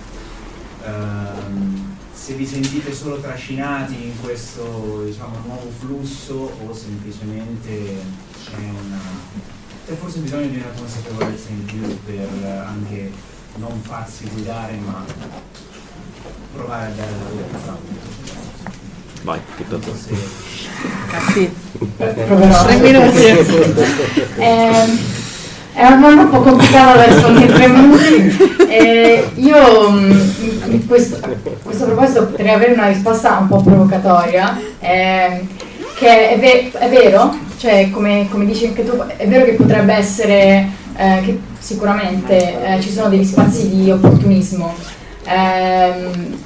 ehm, 0.83 1.97
se 2.13 2.33
vi 2.33 2.45
sentite 2.45 2.93
solo 2.93 3.19
trascinati 3.19 3.95
in 3.95 4.21
questo 4.21 5.03
diciamo, 5.05 5.39
nuovo 5.45 5.71
flusso 5.79 6.51
o 6.65 6.73
semplicemente 6.73 8.03
c'è 8.43 8.57
una 8.57 9.60
c'è 9.87 9.93
forse 9.95 10.19
bisogno 10.19 10.47
di 10.47 10.55
una 10.57 10.71
consapevolezza 10.77 11.49
in 11.49 11.65
più 11.65 11.81
per 12.05 12.27
eh, 12.43 12.49
anche 12.49 13.11
non 13.55 13.81
farsi 13.81 14.29
guidare 14.31 14.77
ma 14.85 15.03
provare 16.55 16.85
a 16.85 16.89
dare 16.89 17.11
la 17.11 17.29
libertà. 17.29 17.77
Vai, 19.23 19.39
che 19.55 19.67
tanto 19.67 19.93
sì. 19.95 20.15
Sì. 21.33 21.53
Proverò. 21.97 22.65
Tre 22.65 22.77
minuti. 22.77 23.23
eh, 24.37 25.19
è 25.73 25.85
una 25.85 25.95
domanda 25.95 26.21
un 26.23 26.29
po' 26.29 26.41
complicata 26.41 26.95
da 26.95 27.03
rispondere 27.05 27.45
in 27.45 27.53
tre 27.53 27.67
minuti. 27.67 28.59
Eh, 28.71 29.31
io 29.35 29.91
mm, 29.91 30.11
in 30.71 30.87
questo, 30.87 31.17
a 31.21 31.29
questo 31.61 31.85
proposito 31.85 32.27
potrei 32.27 32.49
avere 32.49 32.73
una 32.73 32.87
risposta 32.87 33.37
un 33.37 33.47
po' 33.47 33.61
provocatoria, 33.61 34.59
eh, 34.79 35.47
che 36.01 36.31
è, 36.31 36.39
ve- 36.39 36.71
è 36.71 36.89
vero 36.89 37.31
cioè, 37.57 37.91
come, 37.91 38.27
come, 38.31 38.47
dici 38.47 38.65
anche 38.65 38.83
tu, 38.83 38.97
è 39.15 39.27
vero 39.27 39.45
che 39.45 39.51
potrebbe 39.51 39.93
essere 39.93 40.67
eh, 40.95 41.21
che 41.23 41.39
sicuramente 41.59 42.35
eh, 42.65 42.81
ci 42.81 42.89
sono 42.89 43.07
degli 43.07 43.23
spazi 43.23 43.69
di 43.69 43.91
opportunismo, 43.91 44.73
ehm, 45.25 46.37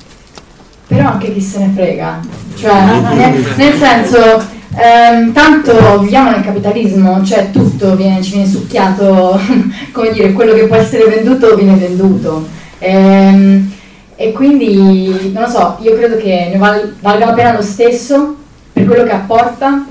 però 0.87 1.11
anche 1.11 1.31
chi 1.31 1.39
se 1.39 1.59
ne 1.59 1.71
frega. 1.73 2.19
Cioè, 2.57 2.83
nel, 3.13 3.45
nel 3.55 3.73
senso, 3.75 4.43
ehm, 4.75 5.31
tanto 5.31 5.99
viviamo 5.99 6.31
nel 6.31 6.43
capitalismo, 6.43 7.23
cioè 7.23 7.49
tutto 7.49 7.95
viene, 7.95 8.21
ci 8.21 8.33
viene 8.33 8.49
succhiato, 8.49 9.39
come 9.93 10.11
dire, 10.11 10.33
quello 10.33 10.53
che 10.53 10.65
può 10.65 10.75
essere 10.75 11.05
venduto 11.05 11.55
viene 11.55 11.75
venduto. 11.75 12.45
Ehm, 12.79 13.71
e 14.17 14.33
quindi, 14.33 15.31
non 15.31 15.43
lo 15.43 15.49
so, 15.49 15.77
io 15.79 15.95
credo 15.95 16.17
che 16.17 16.49
ne 16.51 16.57
val- 16.57 16.93
valga 16.99 17.27
la 17.27 17.33
pena 17.33 17.53
lo 17.53 17.61
stesso 17.61 18.43
per 18.85 18.93
quello 18.93 19.03
che 19.03 19.11
apporta 19.11 19.85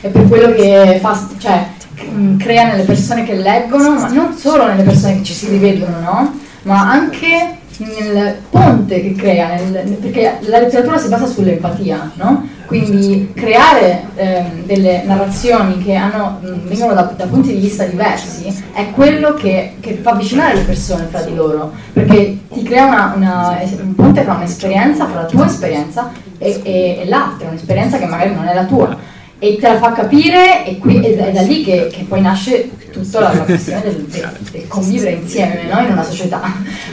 e 0.00 0.08
per 0.08 0.28
quello 0.28 0.52
che 0.52 0.98
fa, 1.00 1.28
cioè, 1.38 1.66
mm, 2.10 2.38
crea 2.38 2.70
nelle 2.70 2.82
persone 2.82 3.24
che 3.24 3.34
leggono, 3.34 3.94
ma 3.94 4.08
non 4.08 4.36
solo 4.36 4.66
nelle 4.66 4.82
persone 4.82 5.16
che 5.16 5.24
ci 5.24 5.32
si 5.32 5.48
rivedono, 5.48 6.00
no? 6.00 6.40
ma 6.62 6.90
anche 6.90 7.58
nel 7.78 8.36
ponte 8.50 9.00
che 9.00 9.14
crea, 9.14 9.54
nel, 9.54 9.96
perché 10.00 10.38
la 10.42 10.60
letteratura 10.60 10.98
si 10.98 11.08
basa 11.08 11.26
sull'empatia, 11.26 12.12
no? 12.16 12.48
quindi 12.66 13.32
creare 13.34 14.04
eh, 14.14 14.44
delle 14.64 15.02
narrazioni 15.04 15.78
che 15.78 15.94
hanno, 15.94 16.40
mm, 16.44 16.66
vengono 16.66 16.94
da, 16.94 17.12
da, 17.16 17.26
punti 17.26 17.54
di 17.54 17.60
vista 17.60 17.84
diversi 17.84 18.64
è 18.72 18.90
quello 18.90 19.34
che, 19.34 19.76
che, 19.80 20.00
fa 20.02 20.10
avvicinare 20.10 20.54
le 20.54 20.62
persone 20.62 21.06
fra 21.10 21.22
di 21.22 21.34
loro, 21.34 21.72
perché 21.92 22.38
ti 22.52 22.62
crea 22.62 22.86
una, 22.86 23.12
una, 23.14 23.58
un 23.80 23.94
ponte 23.94 24.22
fra 24.22 24.34
un'esperienza, 24.34 25.06
fra 25.06 25.22
la 25.22 25.26
tua 25.26 25.46
esperienza 25.46 26.10
e, 26.42 26.60
e, 26.62 26.98
e 27.02 27.08
l'altra, 27.08 27.48
un'esperienza 27.48 27.98
che 27.98 28.06
magari 28.06 28.34
non 28.34 28.46
è 28.46 28.54
la 28.54 28.64
tua 28.64 28.98
e 29.38 29.56
te 29.60 29.68
la 29.68 29.78
fa 29.78 29.92
capire 29.92 30.64
e, 30.64 30.78
qui, 30.78 31.04
ed 31.04 31.18
è 31.18 31.32
da 31.32 31.42
lì 31.42 31.64
che, 31.64 31.88
che 31.90 32.04
poi 32.06 32.20
nasce 32.20 32.70
tutta 32.92 33.20
la, 33.20 33.32
la 33.32 33.42
questione 33.42 33.82
del, 33.82 34.04
del, 34.04 34.30
del, 34.50 34.68
convivere 34.68 35.12
insieme 35.12 35.62
no? 35.68 35.80
in 35.80 35.92
una 35.92 36.04
società. 36.04 36.40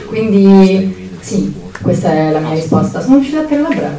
Quindi 0.06 1.10
sì, 1.20 1.54
questa 1.80 2.12
è 2.12 2.30
la 2.32 2.40
mia 2.40 2.54
risposta. 2.54 3.00
Sono 3.00 3.16
riuscita 3.16 3.40
a 3.40 3.44
tenere 3.44 3.68
la 3.68 3.74
brava. 3.74 3.98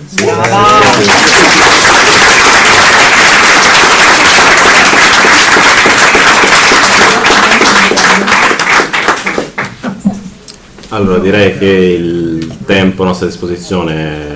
Allora 10.89 11.19
direi 11.19 11.57
che 11.57 11.65
il 11.65 12.57
tempo 12.65 13.03
a 13.03 13.05
nostra 13.05 13.27
disposizione 13.27 13.93
è 13.93 14.30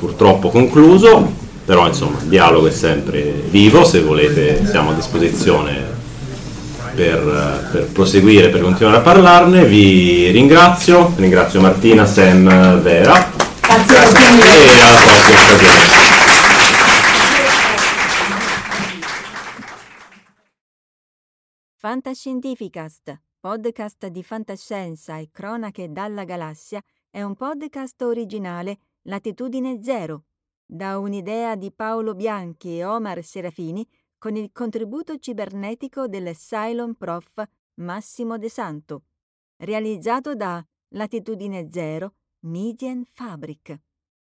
purtroppo 0.00 0.48
concluso 0.48 1.30
però 1.70 1.86
insomma 1.86 2.18
il 2.20 2.28
dialogo 2.28 2.66
è 2.66 2.72
sempre 2.72 3.20
vivo, 3.48 3.84
se 3.84 4.00
volete 4.00 4.66
siamo 4.66 4.90
a 4.90 4.94
disposizione 4.94 5.98
per, 6.96 7.68
per 7.70 7.86
proseguire, 7.92 8.48
per 8.48 8.62
continuare 8.62 8.96
a 8.96 9.00
parlarne, 9.02 9.64
vi 9.66 10.30
ringrazio, 10.30 11.12
ringrazio 11.16 11.60
Martina, 11.60 12.06
Sam, 12.06 12.80
Vera. 12.80 13.30
Grazie, 13.60 14.74
e 14.74 14.80
alla 14.80 15.00
prossima 15.00 15.38
occasione. 15.38 15.98
Fantascientificast, 21.76 23.20
podcast 23.38 24.06
di 24.08 24.22
fantascienza 24.24 25.18
e 25.18 25.28
cronache 25.30 25.92
dalla 25.92 26.24
galassia, 26.24 26.80
è 27.08 27.22
un 27.22 27.36
podcast 27.36 28.02
originale 28.02 28.78
Latitudine 29.02 29.82
Zero 29.82 30.24
da 30.66 30.98
un'idea 30.98 31.56
di 31.56 31.72
Paolo 31.72 32.14
Bianchi 32.14 32.78
e 32.78 32.84
Omar 32.84 33.24
Serafini 33.24 33.86
con 34.18 34.36
il 34.36 34.52
contributo 34.52 35.18
cibernetico 35.18 36.06
del 36.06 36.36
Cylon 36.36 36.94
Prof 36.94 37.42
Massimo 37.74 38.38
De 38.38 38.48
Santo, 38.48 39.02
realizzato 39.56 40.34
da 40.34 40.64
Latitudine 40.88 41.68
Zero 41.70 42.14
Median 42.40 43.04
Fabric. 43.04 43.80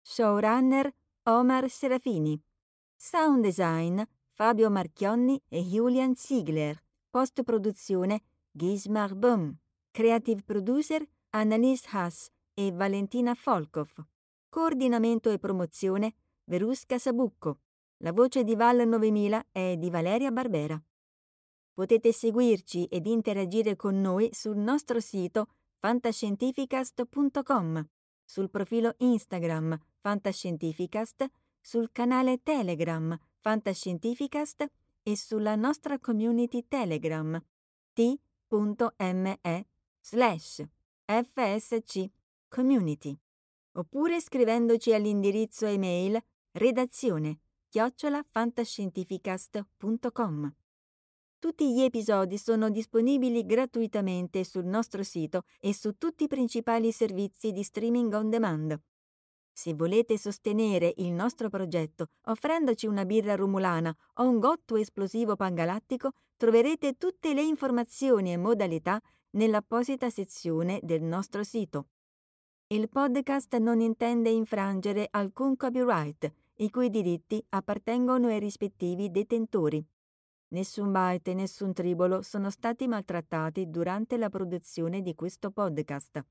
Showrunner 0.03 0.93
Omar 1.23 1.71
Serafini. 1.71 2.39
Sound 2.95 3.43
design 3.43 4.03
Fabio 4.33 4.69
Marchionni 4.69 5.41
e 5.49 5.63
Julian 5.63 6.15
Ziegler. 6.15 6.83
Post 7.09 7.43
produzione 7.45 8.23
Gismar 8.51 9.15
Bum. 9.15 9.57
Creative 9.91 10.43
producer 10.43 11.03
Annalise 11.31 11.87
Haas 11.93 12.29
e 12.53 12.73
Valentina 12.73 13.35
Folkov. 13.35 14.05
Coordinamento 14.49 15.31
e 15.31 15.39
promozione 15.39 16.15
Verusca 16.45 16.99
Sabucco. 16.99 17.61
La 17.99 18.13
voce 18.13 18.45
di 18.45 18.55
Val 18.55 18.87
9000 18.87 19.47
è 19.53 19.77
di 19.77 19.91
Valeria 19.91 20.31
Barbera. 20.31 20.83
Potete 21.73 22.13
seguirci 22.13 22.87
ed 22.87 23.07
interagire 23.07 23.77
con 23.77 24.01
noi 24.01 24.31
sul 24.33 24.57
nostro 24.57 25.01
sito 25.01 25.49
fantascientificast.com, 25.79 27.87
sul 28.25 28.51
profilo 28.51 28.95
Instagram 28.99 29.79
Fantascientificast 30.01 31.31
sul 31.67 31.91
canale 31.91 32.45
Telegram 32.45 33.19
Fantascientificast 33.41 34.71
e 35.03 35.17
sulla 35.17 35.57
nostra 35.57 35.99
community 35.99 36.65
Telegram 36.69 37.43
t.me 37.93 39.67
slash 40.01 40.65
fsc 41.05 42.11
community 42.49 43.19
oppure 43.77 44.21
scrivendoci 44.21 44.93
all'indirizzo 44.93 45.67
email 45.67 46.21
redazione 46.53 47.39
chiocciolafantascientificast.com. 47.69 50.55
Tutti 51.39 51.75
gli 51.75 51.83
episodi 51.83 52.39
sono 52.39 52.71
disponibili 52.71 53.45
gratuitamente 53.45 54.43
sul 54.45 54.65
nostro 54.65 55.03
sito 55.03 55.43
e 55.61 55.75
su 55.75 55.99
tutti 55.99 56.25
i 56.25 56.29
principali 56.29 56.91
servizi 56.93 57.53
di 57.53 57.63
streaming 57.63 58.15
on 58.15 58.31
demand. 58.31 58.81
Se 59.53 59.75
volete 59.75 60.17
sostenere 60.19 60.95
il 60.97 61.13
nostro 61.13 61.49
progetto 61.49 62.09
offrendoci 62.25 62.87
una 62.87 63.05
birra 63.05 63.37
rumulana 63.37 63.95
o 64.15 64.29
un 64.29 64.39
gotto 64.39 64.77
esplosivo 64.77 65.37
pangalattico, 65.37 66.13
troverete 66.37 66.95
tutte 66.95 67.35
le 67.35 67.43
informazioni 67.43 68.33
e 68.33 68.39
modalità 68.39 69.01
nell'apposita 69.31 70.11
sezione 70.11 70.79
del 70.83 71.03
nostro 71.03 71.43
sito. 71.43 71.89
Il 72.69 72.89
podcast 72.89 73.57
non 73.59 73.81
intende 73.81 74.29
infrangere 74.29 75.07
alcun 75.13 75.55
copyright, 75.55 76.33
i 76.57 76.69
cui 76.69 76.91
diritti 76.91 77.41
appartengono 77.51 78.27
ai 78.27 78.41
rispettivi 78.41 79.09
detentori. 79.09 79.87
Nessun 80.49 80.91
byte 80.91 81.31
e 81.31 81.35
nessun 81.35 81.73
tribolo 81.73 82.23
sono 82.23 82.51
stati 82.51 82.89
maltrattati 82.89 83.71
durante 83.71 84.17
la 84.17 84.29
produzione 84.29 85.01
di 85.01 85.15
questo 85.15 85.53
podcast. 85.53 86.25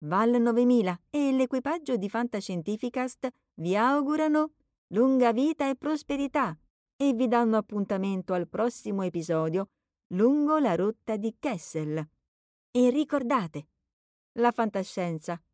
Val 0.00 0.38
9000 0.38 1.00
e 1.08 1.32
l'equipaggio 1.32 1.96
di 1.96 2.10
Fantascientificast 2.10 3.26
vi 3.54 3.74
augurano 3.74 4.52
lunga 4.88 5.32
vita 5.32 5.66
e 5.70 5.76
prosperità 5.76 6.54
e 6.96 7.14
vi 7.14 7.28
danno 7.28 7.56
appuntamento 7.56 8.34
al 8.34 8.46
prossimo 8.46 9.04
episodio 9.04 9.70
lungo 10.08 10.58
la 10.58 10.74
rotta 10.74 11.16
di 11.16 11.34
Kessel. 11.38 12.06
E 12.70 12.90
ricordate, 12.90 13.68
la 14.32 14.50
fantascienza 14.50 15.40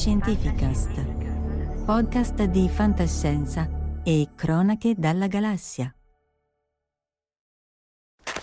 Fantascientificast, 0.00 1.84
podcast 1.84 2.44
di 2.44 2.70
fantascienza 2.72 3.68
e 4.02 4.28
cronache 4.34 4.94
dalla 4.96 5.26
galassia. 5.26 5.94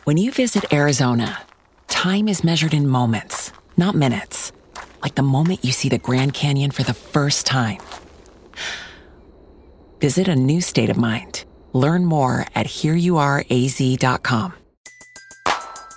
When 0.03 0.17
you 0.17 0.31
visit 0.31 0.71
Arizona, 0.71 1.39
time 1.87 2.27
is 2.27 2.43
measured 2.43 2.75
in 2.75 2.87
moments, 2.87 3.51
not 3.75 3.95
minutes. 3.95 4.51
Like 5.01 5.15
the 5.15 5.23
moment 5.23 5.65
you 5.65 5.71
see 5.71 5.89
the 5.89 5.97
Grand 5.97 6.35
Canyon 6.35 6.69
for 6.69 6.83
the 6.83 6.93
first 6.93 7.47
time. 7.47 7.79
Visit 9.99 10.27
a 10.27 10.35
new 10.35 10.61
state 10.61 10.91
of 10.91 10.97
mind. 10.97 11.45
Learn 11.73 12.05
more 12.05 12.45
at 12.53 12.67
hereyouareaz.com. 12.67 14.53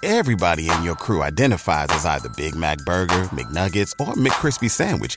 Everybody 0.02 0.70
in 0.70 0.82
your 0.82 0.96
crew 0.96 1.22
identifies 1.22 1.88
as 1.90 2.06
either 2.06 2.30
Big 2.30 2.54
Mac 2.54 2.78
Burger, 2.86 3.28
McNuggets, 3.34 3.92
or 4.00 4.14
McCrispy 4.14 4.70
Sandwich. 4.70 5.16